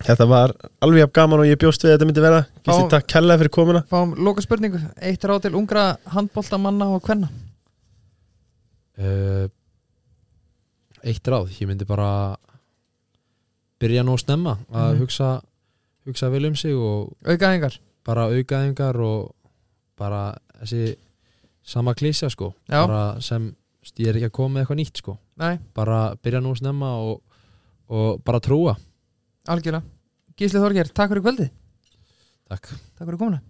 Þetta 0.00 0.26
var 0.30 0.54
alveg 0.82 1.02
jafn 1.04 1.12
gaman 1.18 1.42
og 1.42 1.46
ég 1.50 1.58
bjóst 1.60 1.82
við 1.84 1.90
að 1.90 1.98
þetta 1.98 2.06
myndi 2.08 2.22
vera. 2.24 2.40
Gísli, 2.64 2.84
Fá- 2.86 2.90
takk 2.94 3.06
kella 3.12 3.36
fyrir 3.42 3.52
komuna. 3.52 3.82
Fáum 3.90 4.14
loka 4.16 4.40
spurningu 4.42 4.80
Eitt 4.96 5.26
ráð 5.28 5.42
til 5.44 5.54
ungra 5.58 5.96
handbóltamanna 6.14 6.88
og 6.94 7.02
kvenna. 7.04 7.28
Uh, 9.00 9.48
Eitt 11.04 11.24
ráð, 11.28 11.48
ég 11.60 11.68
myndi 11.68 11.86
bara 11.88 12.36
byrja 13.80 14.02
nú 14.04 14.12
að 14.16 14.24
snemma 14.24 14.58
að 14.70 14.90
Mhm. 14.94 14.98
hugsa 15.00 15.42
hugsa 16.06 16.30
vel 16.30 16.46
um 16.46 16.54
sig 16.56 16.74
og 16.74 17.14
Aukaðingar 17.24 17.78
bara 18.04 18.26
aukaðingar 18.28 18.96
og 19.00 19.34
bara 19.96 20.36
þessi 20.60 20.96
sama 21.62 21.94
klísja 21.94 22.30
sko. 22.30 22.54
Sem 23.20 23.54
ég 23.98 24.08
er 24.08 24.14
ekki 24.14 24.28
að 24.28 24.32
koma 24.32 24.54
með 24.60 24.66
eitthvað 24.66 24.78
nýtt 24.80 24.96
sko. 24.96 25.18
Nei, 25.36 25.58
bara 25.74 26.14
byrja 26.16 26.40
nú 26.42 26.54
snemma 26.56 26.86
og, 27.00 27.22
og 27.88 28.22
bara 28.24 28.40
trúa. 28.40 28.76
Algjörlega. 29.48 29.82
Gísli 30.36 30.60
Þorger, 30.60 30.92
takk 30.92 31.10
fyrir 31.10 31.22
kvöldi 31.22 31.50
takk. 32.48 32.68
Takk 32.98 33.06
fyrir 33.06 33.18
komuna 33.18 33.40